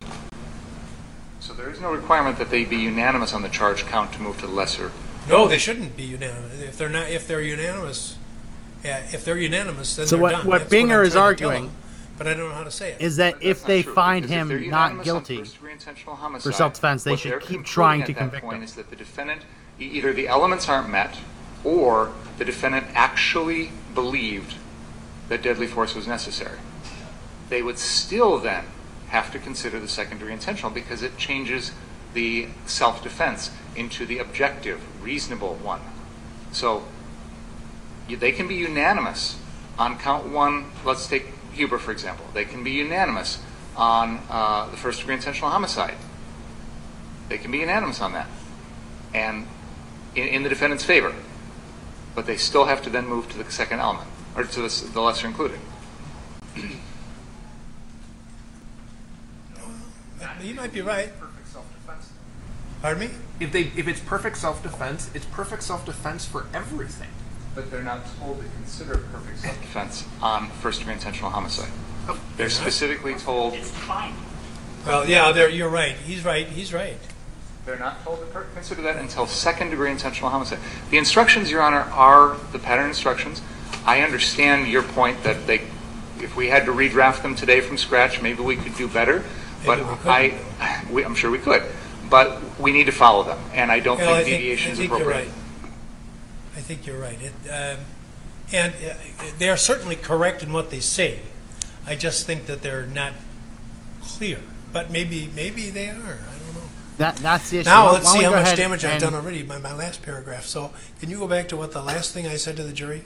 So 1.45 1.53
there 1.53 1.69
is 1.69 1.79
no 1.79 1.93
requirement 1.93 2.39
that 2.39 2.49
they 2.49 2.65
be 2.65 2.79
unanimous 2.79 3.35
on 3.35 3.43
the 3.43 3.51
charge 3.51 3.85
count 3.85 4.15
to 4.15 4.23
move 4.23 4.41
to 4.41 4.47
the 4.47 4.53
lesser 4.55 4.91
No, 5.29 5.47
they 5.47 5.59
shouldn't 5.59 5.95
be 5.95 6.05
unanimous. 6.05 6.59
If 6.63 6.79
they're 6.79 6.89
not, 6.89 7.11
if 7.11 7.29
they're 7.29 7.43
unanimous, 7.43 8.17
yeah, 8.83 9.01
if 9.13 9.27
they're 9.27 9.37
unanimous, 9.37 9.95
then 9.95 10.07
So 10.07 10.17
they're 10.17 10.23
what- 10.23 10.31
done. 10.33 10.47
what 10.47 10.59
That's 10.61 10.73
Binger 10.73 11.01
I'm 11.01 11.05
is 11.07 11.13
trying 11.13 11.37
to 11.37 11.41
tell 11.41 11.49
arguing 11.51 11.65
them, 11.67 11.75
But 12.17 12.29
I 12.29 12.35
don't 12.35 12.49
know 12.49 12.55
how 12.55 12.65
to 12.65 12.71
say 12.71 12.93
it. 12.93 13.01
Is 13.03 13.17
that 13.17 13.35
But 13.35 13.43
if 13.43 13.49
that's 13.59 13.61
not 13.63 13.67
they 13.69 13.83
true, 13.83 13.95
find 13.95 14.23
because 14.23 14.31
if 14.33 14.41
him 14.41 14.49
they're 14.49 14.59
not 14.59 14.65
unanimous 14.93 14.99
on 15.01 15.05
guilty 15.05 15.37
first-degree 15.39 15.73
intentional 15.73 16.17
homicide, 16.17 16.55
self-defense, 16.55 17.05
they 17.05 17.11
what 17.11 17.21
should 17.21 17.31
they're 17.33 17.41
keep 17.41 17.49
concluding 17.49 17.65
trying 17.75 18.01
at 18.01 18.07
to 18.07 18.13
that 18.15 18.19
convict 18.21 18.43
point 18.45 18.57
him. 18.57 18.63
Is 18.63 18.75
that 18.77 18.89
the 18.89 18.97
defendant, 18.97 19.43
e- 19.79 19.85
either 19.85 20.15
the 20.15 20.29
elements 20.29 20.67
aren't 20.67 20.89
met, 20.89 21.19
or 21.63 22.11
the 22.39 22.45
defendant 22.47 22.87
actually 22.95 23.71
believed 23.95 24.55
that 25.29 25.43
deadly 25.43 25.67
force 25.67 25.95
was 25.95 26.07
necessary. 26.07 26.59
They 27.51 27.61
would 27.61 27.79
still 27.79 28.39
then 28.39 28.65
have 29.15 29.31
to 29.31 29.39
consider 29.39 29.79
the 29.79 29.87
secondary 29.87 30.33
intentional 30.33 30.73
because 30.73 31.01
it 31.01 31.17
changes 31.17 31.71
the 32.15 32.49
self-defense 32.67 33.53
into 33.77 34.05
the 34.05 34.19
objective, 34.19 34.81
reasonable 35.01 35.55
one. 35.55 35.81
So 36.51 36.83
they 38.09 38.33
can 38.33 38.49
be 38.49 38.57
unanimous 38.57 39.39
on 39.79 39.99
count 39.99 40.29
one. 40.33 40.73
Let's 40.85 41.07
take 41.07 41.27
Huber, 41.53 41.79
for 41.79 41.93
example. 41.93 42.27
They 42.35 42.45
can 42.45 42.65
be 42.65 42.73
unanimous 42.73 43.39
on 43.77 44.21
uh, 44.29 44.69
the 44.71 44.77
first 44.77 44.99
degree 44.99 45.15
intentional 45.15 45.49
homicide. 45.49 45.95
They 47.29 47.39
can 47.39 47.53
be 47.53 47.59
unanimous 47.59 48.01
on 48.01 48.13
that. 48.15 48.29
And 49.15 49.47
in, 50.17 50.27
in 50.27 50.43
the 50.43 50.49
defendant's 50.49 50.85
favor. 50.85 51.15
But 52.17 52.27
they 52.27 52.37
still 52.37 52.65
have 52.65 52.83
to 52.83 52.91
then 52.91 53.07
move 53.07 53.31
to 53.31 53.39
the 53.39 53.49
second 53.49 53.79
element, 53.79 54.09
or 54.37 54.43
to 54.43 54.61
the 54.63 55.01
lesser 55.01 55.29
included. 55.29 55.61
You 60.43 60.55
might 60.55 60.73
be 60.73 60.81
right. 60.81 61.11
Perfect 61.19 61.49
self-defense. 61.49 62.11
Pardon 62.83 63.09
me? 63.09 63.15
If 63.41 63.53
they 63.53 63.63
if 63.77 63.89
it's 63.89 64.01
perfect 64.01 64.37
self-defense, 64.39 65.11
it's 65.15 65.27
perfect 65.27 65.63
self-defense 65.63 66.25
for 66.27 66.47
everything. 66.53 67.09
But 67.55 67.71
they're 67.71 67.83
not 67.83 68.03
told 68.19 68.41
to 68.41 68.49
consider 68.57 68.99
perfect 69.13 69.39
self-defense 69.39 70.05
on 70.21 70.51
first 70.51 70.81
degree 70.81 70.95
intentional 70.95 71.31
homicide. 71.31 71.71
Oh. 72.09 72.21
They're 72.37 72.51
specifically 72.51 73.15
told 73.15 73.55
It's 73.55 73.71
fine. 73.71 74.15
Well, 74.87 75.09
yeah, 75.09 75.33
there, 75.33 75.49
you're 75.49 75.71
right. 75.71 75.97
He's 75.97 76.25
right. 76.25 76.47
He's 76.47 76.75
right. 76.75 76.99
They're 77.65 77.79
not 77.79 78.05
told 78.05 78.21
to 78.21 78.27
per- 78.27 78.45
consider 78.55 78.83
that 78.83 78.97
until 78.97 79.27
second 79.27 79.71
degree 79.71 79.91
intentional 79.91 80.29
homicide. 80.29 80.59
The 80.91 80.99
instructions, 80.99 81.51
Your 81.51 81.63
Honor, 81.63 81.81
are 81.93 82.37
the 82.53 82.59
pattern 82.59 82.89
instructions. 82.89 83.41
I 83.87 84.03
understand 84.03 84.69
your 84.69 84.83
point 84.83 85.23
that 85.23 85.47
they, 85.47 85.63
if 86.19 86.37
we 86.37 86.49
had 86.49 86.67
to 86.67 86.73
redraft 86.73 87.23
them 87.23 87.35
today 87.35 87.63
from 87.63 87.79
scratch, 87.79 88.21
maybe 88.21 88.43
we 88.43 88.57
could 88.57 88.77
do 88.77 88.89
better. 88.89 89.25
But 89.65 89.79
Maybe 89.79 89.91
we 89.91 89.97
could. 89.97 90.07
I, 90.11 90.85
we, 90.91 91.05
I'm 91.05 91.15
sure 91.15 91.31
we 91.31 91.39
could. 91.39 91.63
But 92.11 92.41
we 92.61 92.71
need 92.73 92.85
to 92.85 92.93
follow 92.93 93.23
them, 93.25 93.39
and 93.55 93.73
I 93.73 93.81
don't 93.81 93.99
Well, 93.99 94.11
I 94.15 94.23
think 94.23 94.27
think, 94.29 94.39
deviation 94.43 94.69
I 94.69 94.73
is 94.73 94.79
think 94.79 94.91
you're 94.91 95.01
appropriate. 95.01 95.27
right. 95.27 95.35
I 96.57 96.61
think 96.61 96.87
you're 96.87 96.99
right. 96.99 97.19
It, 97.21 97.33
um, 97.51 97.85
and 98.53 98.75
uh, 98.75 98.95
they 99.39 99.49
are 99.49 99.57
certainly 99.57 99.97
correct 99.97 100.43
in 100.43 100.53
what 100.53 100.71
they 100.71 100.81
say. 100.81 101.21
I 101.87 101.97
just 101.97 102.27
think 102.27 102.47
that 102.47 102.63
they're 102.63 102.87
not 102.87 103.13
clear. 104.03 104.39
But 104.73 104.91
maybe, 104.91 105.31
maybe 105.35 105.71
they 105.71 105.89
are. 105.89 105.93
I 105.93 105.97
don't 105.97 106.55
know. 106.55 106.69
That 106.99 107.17
that's 107.17 107.51
the 107.51 107.59
issue. 107.61 107.69
Now 107.71 107.87
Why- 107.87 107.93
let's 107.93 108.05
don't 108.05 108.13
see 108.13 108.19
we 108.19 108.25
how 108.25 108.31
go 108.31 108.37
much 108.37 108.47
ahead 108.47 108.57
damage 108.59 108.85
I've 108.85 108.93
and- 108.93 109.01
done 109.01 109.15
already 109.15 109.43
by 109.43 109.59
my 109.59 109.73
last 109.75 110.03
paragraph. 110.03 110.45
So 110.45 110.73
can 111.01 111.11
you 111.11 111.19
go 111.19 111.27
back 111.27 111.49
to 111.49 111.57
what 111.57 111.73
the 111.73 111.83
last 111.83 112.13
thing 112.13 112.27
I 112.27 112.37
said 112.37 112.57
to 112.57 112.63
the 112.65 112.73
jury? 112.73 113.05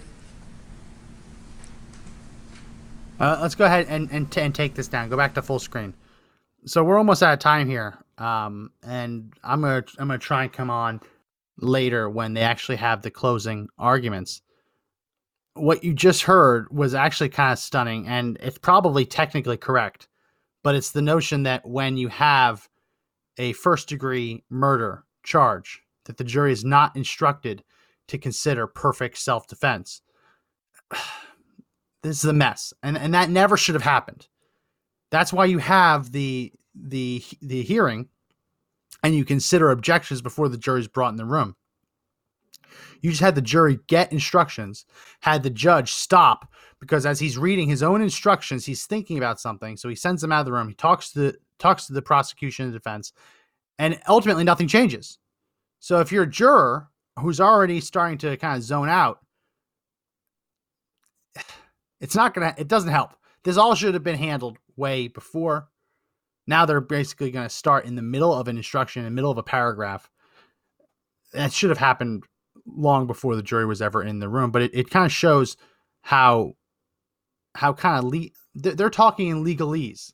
Uh, 3.20 3.38
let's 3.42 3.54
go 3.54 3.64
ahead 3.64 3.86
and, 3.88 4.09
and, 4.12 4.30
t- 4.30 4.40
and 4.40 4.54
take 4.54 4.74
this 4.74 4.86
down. 4.88 5.09
Go 5.09 5.16
back 5.16 5.34
to 5.34 5.42
full 5.42 5.59
screen. 5.59 5.94
So 6.66 6.82
we're 6.84 6.98
almost 6.98 7.22
out 7.22 7.32
of 7.32 7.38
time 7.38 7.68
here, 7.68 7.98
um, 8.18 8.70
and 8.82 9.32
I'm 9.44 9.61
gonna 9.61 9.84
I'm 9.98 10.09
gonna 10.09 10.18
try 10.18 10.44
and 10.44 10.52
come 10.52 10.70
on 10.70 11.00
later 11.59 12.11
when 12.11 12.34
they 12.34 12.42
actually 12.42 12.76
have 12.76 13.02
the 13.02 13.11
closing 13.11 13.68
arguments. 13.78 14.42
What 15.54 15.82
you 15.84 15.94
just 15.94 16.22
heard 16.22 16.68
was 16.70 16.94
actually 16.94 17.30
kind 17.30 17.52
of 17.52 17.59
stunning, 17.59 18.06
and 18.06 18.36
it's 18.40 18.59
probably 18.59 19.04
technically 19.04 19.56
correct, 19.56 20.09
but 20.62 20.74
it's 20.74 20.90
the 20.90 21.02
notion 21.02 21.44
that 21.44 21.66
when 21.66 21.96
you 21.96 22.09
have 22.09 22.68
a 23.38 23.52
first 23.52 23.88
degree 23.88 24.44
murder 24.50 25.04
charge, 25.22 25.80
that 26.06 26.16
the 26.16 26.24
jury 26.24 26.52
is 26.52 26.64
not 26.64 26.96
instructed 26.96 27.62
to 28.09 28.18
consider 28.18 28.66
perfect 28.66 29.18
self 29.18 29.46
defense. 29.46 30.02
This 32.04 32.18
is 32.18 32.30
a 32.30 32.32
mess, 32.32 32.72
and 32.80 32.96
and 32.96 33.12
that 33.12 33.28
never 33.28 33.56
should 33.56 33.74
have 33.74 33.82
happened. 33.82 34.28
That's 35.11 35.32
why 35.32 35.46
you 35.46 35.59
have 35.59 36.12
the 36.12 36.52
the 36.74 37.22
the 37.42 37.62
hearing, 37.62 38.09
and 39.02 39.14
you 39.14 39.24
consider 39.24 39.70
objections 39.70 40.20
before 40.20 40.48
the 40.48 40.59
jury's 40.59 40.88
brought 40.88 41.11
in 41.11 41.16
the 41.16 41.24
room. 41.24 41.56
You 43.00 43.11
just 43.11 43.22
had 43.22 43.34
the 43.34 43.42
jury 43.42 43.78
get 43.86 44.12
instructions, 44.12 44.84
had 45.20 45.42
the 45.42 45.50
judge 45.50 45.92
stop 45.92 46.52
because 46.80 47.06
as 47.06 47.18
he's 47.18 47.38
reading 47.38 47.68
his 47.68 47.82
own 47.82 48.02
instructions, 48.02 48.64
he's 48.64 48.86
thinking 48.86 49.18
about 49.18 49.40
something. 49.40 49.76
So 49.76 49.88
he 49.88 49.94
sends 49.94 50.22
them 50.22 50.32
out 50.32 50.40
of 50.40 50.46
the 50.46 50.52
room. 50.52 50.68
He 50.68 50.74
talks 50.74 51.11
to 51.12 51.18
the 51.20 51.36
talks 51.59 51.86
to 51.86 51.92
the 51.92 52.02
prosecution 52.02 52.66
and 52.66 52.74
defense, 52.74 53.12
and 53.78 53.98
ultimately 54.09 54.44
nothing 54.44 54.68
changes. 54.68 55.18
So 55.80 56.00
if 56.00 56.12
you're 56.12 56.24
a 56.24 56.30
juror 56.30 56.88
who's 57.18 57.40
already 57.40 57.80
starting 57.80 58.18
to 58.18 58.36
kind 58.36 58.56
of 58.56 58.62
zone 58.62 58.88
out, 58.88 59.20
it's 62.00 62.14
not 62.14 62.34
gonna. 62.34 62.54
It 62.59 62.68
doesn't 62.68 62.90
help. 62.90 63.14
This 63.45 63.57
all 63.57 63.74
should 63.74 63.95
have 63.95 64.05
been 64.05 64.18
handled 64.18 64.59
way 64.76 65.09
before. 65.09 65.68
Now 66.47 66.64
they're 66.66 66.80
basically 66.80 67.30
going 67.30 67.47
to 67.47 67.55
start 67.55 67.84
in 67.84 67.95
the 67.95 68.03
middle 68.03 68.34
of 68.34 68.49
an 68.49 68.57
instruction, 68.57 69.01
in 69.01 69.05
the 69.05 69.14
middle 69.14 69.30
of 69.30 69.39
a 69.39 69.43
paragraph. 69.43 70.09
That 71.32 71.53
should 71.53 71.70
have 71.70 71.78
happened 71.78 72.24
long 72.66 73.07
before 73.07 73.36
the 73.36 73.43
jury 73.43 73.66
was 73.66 73.82
ever 73.82 74.03
in 74.03 74.18
the 74.18 74.28
room. 74.28 74.51
But 74.51 74.62
it, 74.62 74.70
it 74.74 74.91
kind 74.91 75.05
of 75.05 75.12
shows 75.12 75.57
how 76.03 76.55
how 77.55 77.72
kind 77.72 77.99
of 77.99 78.12
le- 78.12 78.74
they're 78.74 78.91
talking 78.91 79.28
in 79.28 79.45
legalese. 79.45 80.12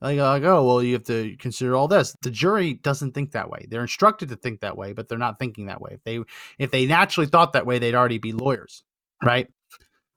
Like, 0.00 0.18
like, 0.18 0.44
oh, 0.44 0.64
well, 0.64 0.82
you 0.82 0.92
have 0.92 1.04
to 1.04 1.36
consider 1.38 1.74
all 1.74 1.88
this. 1.88 2.14
The 2.22 2.30
jury 2.30 2.74
doesn't 2.74 3.12
think 3.12 3.32
that 3.32 3.50
way. 3.50 3.66
They're 3.68 3.82
instructed 3.82 4.28
to 4.28 4.36
think 4.36 4.60
that 4.60 4.76
way, 4.76 4.92
but 4.92 5.08
they're 5.08 5.18
not 5.18 5.40
thinking 5.40 5.66
that 5.66 5.80
way. 5.80 5.92
If 5.94 6.04
they 6.04 6.20
if 6.58 6.70
they 6.70 6.86
naturally 6.86 7.26
thought 7.26 7.54
that 7.54 7.66
way, 7.66 7.78
they'd 7.78 7.96
already 7.96 8.18
be 8.18 8.32
lawyers, 8.32 8.84
right? 9.24 9.48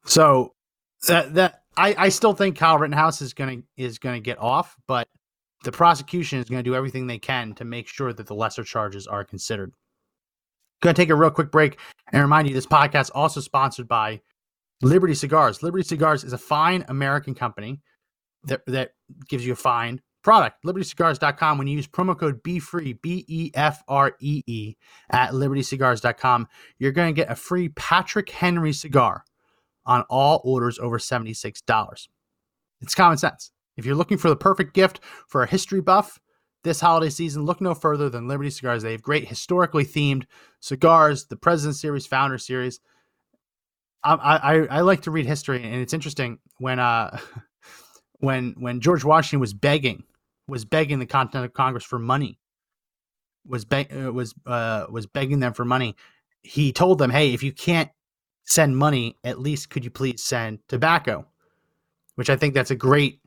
So 0.06 0.54
that 1.08 1.34
that 1.36 1.64
I, 1.78 1.96
I 1.98 2.10
still 2.10 2.34
think 2.34 2.58
Kyle 2.58 2.78
Rittenhouse 2.78 3.22
is 3.22 3.34
gonna 3.34 3.58
is 3.78 4.00
gonna 4.00 4.20
get 4.20 4.40
off, 4.40 4.76
but 4.88 5.08
the 5.64 5.72
prosecution 5.72 6.40
is 6.40 6.50
gonna 6.50 6.64
do 6.64 6.76
everything 6.76 7.08
they 7.08 7.20
can 7.20 7.54
to 7.56 7.66
make 7.66 7.88
sure 7.88 8.14
that 8.14 8.28
the 8.28 8.36
lesser 8.36 8.64
charges 8.64 9.08
are 9.08 9.24
considered. 9.24 9.74
Gonna 10.82 10.94
take 10.94 11.10
a 11.10 11.16
real 11.16 11.32
quick 11.32 11.52
break 11.52 11.80
and 12.12 12.22
remind 12.22 12.48
you 12.48 12.54
this 12.54 12.66
podcast 12.66 13.12
also 13.14 13.40
sponsored 13.40 13.88
by 13.88 14.22
Liberty 14.82 15.14
Cigars. 15.14 15.64
Liberty 15.64 15.84
Cigars 15.84 16.24
is 16.24 16.34
a 16.34 16.38
fine 16.38 16.86
American 16.88 17.36
company 17.36 17.82
that 18.44 18.62
that 18.68 18.92
gives 19.30 19.46
you 19.46 19.54
a 19.54 19.56
fine 19.56 20.02
product. 20.24 20.64
LibertyCigars.com. 20.64 21.58
When 21.58 21.68
you 21.68 21.76
use 21.76 21.88
promo 21.88 22.18
code 22.18 22.44
BeFree, 22.44 23.02
B 23.02 23.26
E 23.28 23.52
F 23.54 23.84
R 23.88 24.16
E 24.20 24.44
E, 24.46 24.76
at 25.10 25.32
LibertyCigars.com, 25.32 26.48
you're 26.80 26.92
going 26.92 27.14
to 27.14 27.20
get 27.20 27.32
a 27.32 27.36
free 27.36 27.70
Patrick 27.70 28.30
Henry 28.30 28.74
cigar 28.74 29.24
on 29.86 30.04
all 30.10 30.42
orders 30.44 30.80
over 30.80 30.98
$76. 30.98 32.08
It's 32.82 32.96
common 32.96 33.18
sense. 33.18 33.52
If 33.78 33.86
you're 33.86 33.96
looking 33.96 34.18
for 34.18 34.30
the 34.30 34.36
perfect 34.36 34.74
gift 34.74 35.00
for 35.28 35.44
a 35.44 35.48
history 35.48 35.82
buff 35.82 36.20
this 36.64 36.82
holiday 36.82 37.10
season, 37.10 37.46
look 37.46 37.62
no 37.62 37.74
further 37.74 38.10
than 38.10 38.28
Liberty 38.28 38.50
Cigars. 38.50 38.84
They 38.84 38.92
have 38.92 39.02
great 39.02 39.28
historically 39.28 39.86
themed 39.86 40.26
cigars, 40.60 41.26
the 41.26 41.38
President 41.38 41.76
Series, 41.76 42.06
Founder 42.06 42.38
Series. 42.38 42.80
I, 44.04 44.14
I, 44.16 44.78
I 44.78 44.82
like 44.82 45.02
to 45.02 45.12
read 45.12 45.26
history, 45.26 45.64
and 45.64 45.76
it's 45.76 45.94
interesting 45.94 46.40
when 46.58 46.80
uh 46.80 47.20
when 48.20 48.56
when 48.58 48.82
George 48.82 49.04
Washington 49.04 49.40
was 49.40 49.54
begging 49.54 50.04
was 50.48 50.66
begging 50.66 51.00
the 51.00 51.06
Continental 51.06 51.50
Congress 51.50 51.84
for 51.84 52.00
money 52.00 52.40
was 53.46 53.66
be- 53.66 53.90
uh, 53.90 54.12
was 54.12 54.34
uh, 54.46 54.86
was 54.90 55.08
begging 55.08 55.40
them 55.40 55.54
for 55.54 55.66
money. 55.66 55.96
He 56.42 56.72
told 56.72 56.98
them, 56.98 57.10
"Hey, 57.10 57.34
if 57.34 57.44
you 57.44 57.52
can't 57.52 57.90
send 58.52 58.78
money, 58.78 59.18
at 59.24 59.40
least 59.40 59.70
could 59.70 59.84
you 59.84 59.92
please 59.92 60.24
send 60.24 60.60
tobacco?" 60.68 61.26
Which 62.16 62.30
I 62.30 62.36
think 62.36 62.54
that's 62.54 62.72
a 62.72 62.76
great 62.76 63.22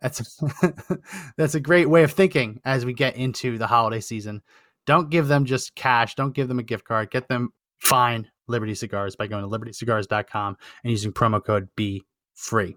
that's 0.00 0.42
a, 0.42 0.74
that's 1.36 1.54
a 1.54 1.60
great 1.60 1.88
way 1.88 2.02
of 2.02 2.12
thinking 2.12 2.60
as 2.64 2.84
we 2.84 2.92
get 2.92 3.16
into 3.16 3.58
the 3.58 3.66
holiday 3.66 4.00
season. 4.00 4.42
Don't 4.86 5.10
give 5.10 5.28
them 5.28 5.46
just 5.46 5.74
cash. 5.74 6.14
Don't 6.14 6.34
give 6.34 6.46
them 6.48 6.58
a 6.58 6.62
gift 6.62 6.84
card. 6.84 7.10
Get 7.10 7.28
them 7.28 7.52
fine 7.78 8.30
Liberty 8.46 8.74
Cigars 8.74 9.16
by 9.16 9.26
going 9.26 9.42
to 9.42 9.48
libertycigars.com 9.48 10.56
and 10.82 10.90
using 10.90 11.12
promo 11.12 11.42
code 11.42 11.68
B 11.74 12.04
free. 12.34 12.76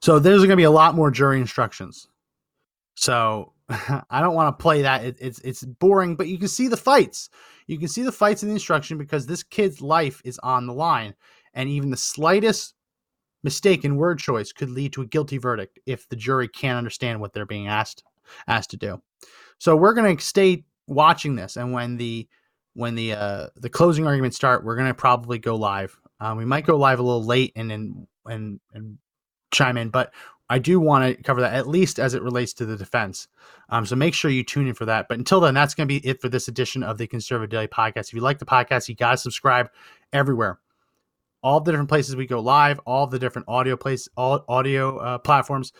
So 0.00 0.18
there's 0.18 0.38
going 0.38 0.50
to 0.50 0.56
be 0.56 0.62
a 0.62 0.70
lot 0.70 0.94
more 0.94 1.10
jury 1.10 1.40
instructions. 1.40 2.08
So 2.94 3.52
I 4.10 4.20
don't 4.20 4.34
want 4.34 4.56
to 4.56 4.62
play 4.62 4.82
that. 4.82 5.04
It, 5.04 5.16
it's 5.20 5.38
it's 5.40 5.62
boring, 5.62 6.16
but 6.16 6.26
you 6.26 6.38
can 6.38 6.48
see 6.48 6.66
the 6.66 6.76
fights. 6.76 7.30
You 7.68 7.78
can 7.78 7.88
see 7.88 8.02
the 8.02 8.12
fights 8.12 8.42
in 8.42 8.48
the 8.48 8.54
instruction 8.54 8.98
because 8.98 9.26
this 9.26 9.44
kid's 9.44 9.80
life 9.80 10.20
is 10.24 10.40
on 10.40 10.66
the 10.66 10.72
line, 10.72 11.14
and 11.54 11.68
even 11.68 11.90
the 11.90 11.96
slightest 11.96 12.74
mistake 13.44 13.84
in 13.84 13.96
word 13.96 14.18
choice 14.18 14.52
could 14.52 14.70
lead 14.70 14.92
to 14.92 15.02
a 15.02 15.06
guilty 15.06 15.38
verdict 15.38 15.78
if 15.86 16.08
the 16.08 16.16
jury 16.16 16.48
can't 16.48 16.76
understand 16.76 17.20
what 17.20 17.32
they're 17.32 17.46
being 17.46 17.68
asked 17.68 18.02
asked 18.48 18.70
to 18.70 18.76
do. 18.76 19.00
So 19.58 19.76
we're 19.76 19.94
going 19.94 20.16
to 20.16 20.24
stay 20.24 20.64
watching 20.88 21.36
this, 21.36 21.56
and 21.56 21.72
when 21.72 21.96
the 21.96 22.28
when 22.74 22.96
the 22.96 23.12
uh, 23.12 23.46
the 23.56 23.70
closing 23.70 24.06
arguments 24.06 24.36
start, 24.36 24.64
we're 24.64 24.76
going 24.76 24.88
to 24.88 24.94
probably 24.94 25.38
go 25.38 25.54
live. 25.54 25.96
Um, 26.18 26.38
we 26.38 26.44
might 26.44 26.66
go 26.66 26.76
live 26.76 26.98
a 26.98 27.02
little 27.02 27.24
late 27.24 27.52
and 27.54 27.70
and 27.70 28.06
and 28.26 28.58
and 28.74 28.98
chime 29.52 29.76
in, 29.76 29.90
but 29.90 30.12
I 30.50 30.58
do 30.58 30.80
want 30.80 31.16
to 31.16 31.22
cover 31.22 31.40
that 31.42 31.54
at 31.54 31.68
least 31.68 32.00
as 32.00 32.12
it 32.12 32.22
relates 32.22 32.52
to 32.54 32.66
the 32.66 32.76
defense. 32.76 33.28
Um, 33.68 33.86
so 33.86 33.94
make 33.94 34.14
sure 34.14 34.32
you 34.32 34.42
tune 34.42 34.66
in 34.66 34.74
for 34.74 34.84
that. 34.84 35.06
But 35.08 35.18
until 35.18 35.38
then, 35.38 35.54
that's 35.54 35.74
going 35.74 35.88
to 35.88 36.00
be 36.00 36.04
it 36.06 36.20
for 36.20 36.28
this 36.28 36.48
edition 36.48 36.82
of 36.82 36.98
the 36.98 37.06
Conservative 37.06 37.50
Daily 37.50 37.68
Podcast. 37.68 38.08
If 38.08 38.14
you 38.14 38.20
like 38.20 38.40
the 38.40 38.44
podcast, 38.44 38.88
you 38.88 38.96
got 38.96 39.12
to 39.12 39.16
subscribe 39.16 39.70
everywhere. 40.12 40.58
All 41.40 41.60
the 41.60 41.70
different 41.70 41.88
places 41.88 42.16
we 42.16 42.26
go 42.26 42.40
live, 42.40 42.80
all 42.80 43.06
the 43.06 43.18
different 43.18 43.48
audio 43.48 43.76
place, 43.76 44.08
all 44.16 44.44
audio 44.48 44.98
uh, 44.98 45.18
platforms. 45.18 45.72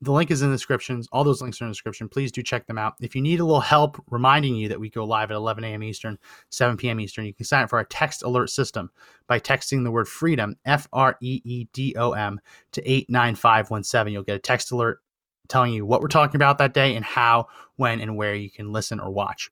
The 0.00 0.12
link 0.12 0.30
is 0.30 0.42
in 0.42 0.50
the 0.50 0.54
descriptions. 0.54 1.08
All 1.12 1.24
those 1.24 1.40
links 1.40 1.60
are 1.60 1.64
in 1.64 1.70
the 1.70 1.74
description. 1.74 2.08
Please 2.08 2.30
do 2.30 2.42
check 2.42 2.66
them 2.66 2.76
out. 2.76 2.94
If 3.00 3.14
you 3.14 3.22
need 3.22 3.40
a 3.40 3.44
little 3.44 3.60
help 3.60 4.02
reminding 4.10 4.54
you 4.54 4.68
that 4.68 4.80
we 4.80 4.90
go 4.90 5.04
live 5.04 5.30
at 5.30 5.36
11 5.36 5.64
a.m. 5.64 5.82
Eastern, 5.82 6.18
7 6.50 6.76
p.m. 6.76 7.00
Eastern, 7.00 7.24
you 7.24 7.32
can 7.32 7.46
sign 7.46 7.64
up 7.64 7.70
for 7.70 7.78
our 7.78 7.84
text 7.84 8.22
alert 8.22 8.50
system 8.50 8.90
by 9.28 9.40
texting 9.40 9.82
the 9.82 9.90
word 9.90 10.08
freedom, 10.08 10.56
F 10.66 10.88
R 10.92 11.16
E 11.22 11.40
E 11.44 11.68
D 11.72 11.94
O 11.96 12.12
M, 12.12 12.40
to 12.72 12.82
89517. 12.90 14.12
You'll 14.12 14.24
get 14.24 14.36
a 14.36 14.40
text 14.40 14.72
alert 14.72 14.98
telling 15.48 15.72
you 15.72 15.86
what 15.86 16.00
we're 16.00 16.08
talking 16.08 16.36
about 16.36 16.58
that 16.58 16.74
day 16.74 16.96
and 16.96 17.04
how, 17.04 17.46
when, 17.76 18.00
and 18.00 18.16
where 18.16 18.34
you 18.34 18.50
can 18.50 18.72
listen 18.72 19.00
or 19.00 19.10
watch. 19.10 19.50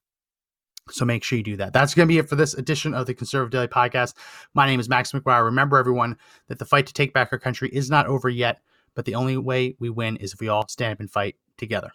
So 0.90 1.04
make 1.04 1.22
sure 1.22 1.38
you 1.38 1.44
do 1.44 1.56
that. 1.56 1.72
That's 1.72 1.94
going 1.94 2.08
to 2.08 2.12
be 2.12 2.18
it 2.18 2.28
for 2.28 2.36
this 2.36 2.54
edition 2.54 2.92
of 2.92 3.06
the 3.06 3.14
Conservative 3.14 3.52
Daily 3.52 3.68
Podcast. 3.68 4.14
My 4.52 4.66
name 4.66 4.80
is 4.80 4.88
Max 4.88 5.12
McGuire. 5.12 5.44
Remember, 5.44 5.78
everyone, 5.78 6.18
that 6.48 6.58
the 6.58 6.64
fight 6.64 6.86
to 6.88 6.92
take 6.92 7.14
back 7.14 7.28
our 7.30 7.38
country 7.38 7.70
is 7.72 7.88
not 7.88 8.06
over 8.06 8.28
yet. 8.28 8.60
But 8.94 9.04
the 9.04 9.14
only 9.14 9.36
way 9.36 9.74
we 9.78 9.90
win 9.90 10.16
is 10.16 10.32
if 10.32 10.40
we 10.40 10.48
all 10.48 10.68
stand 10.68 10.94
up 10.94 11.00
and 11.00 11.10
fight 11.10 11.36
together. 11.56 11.92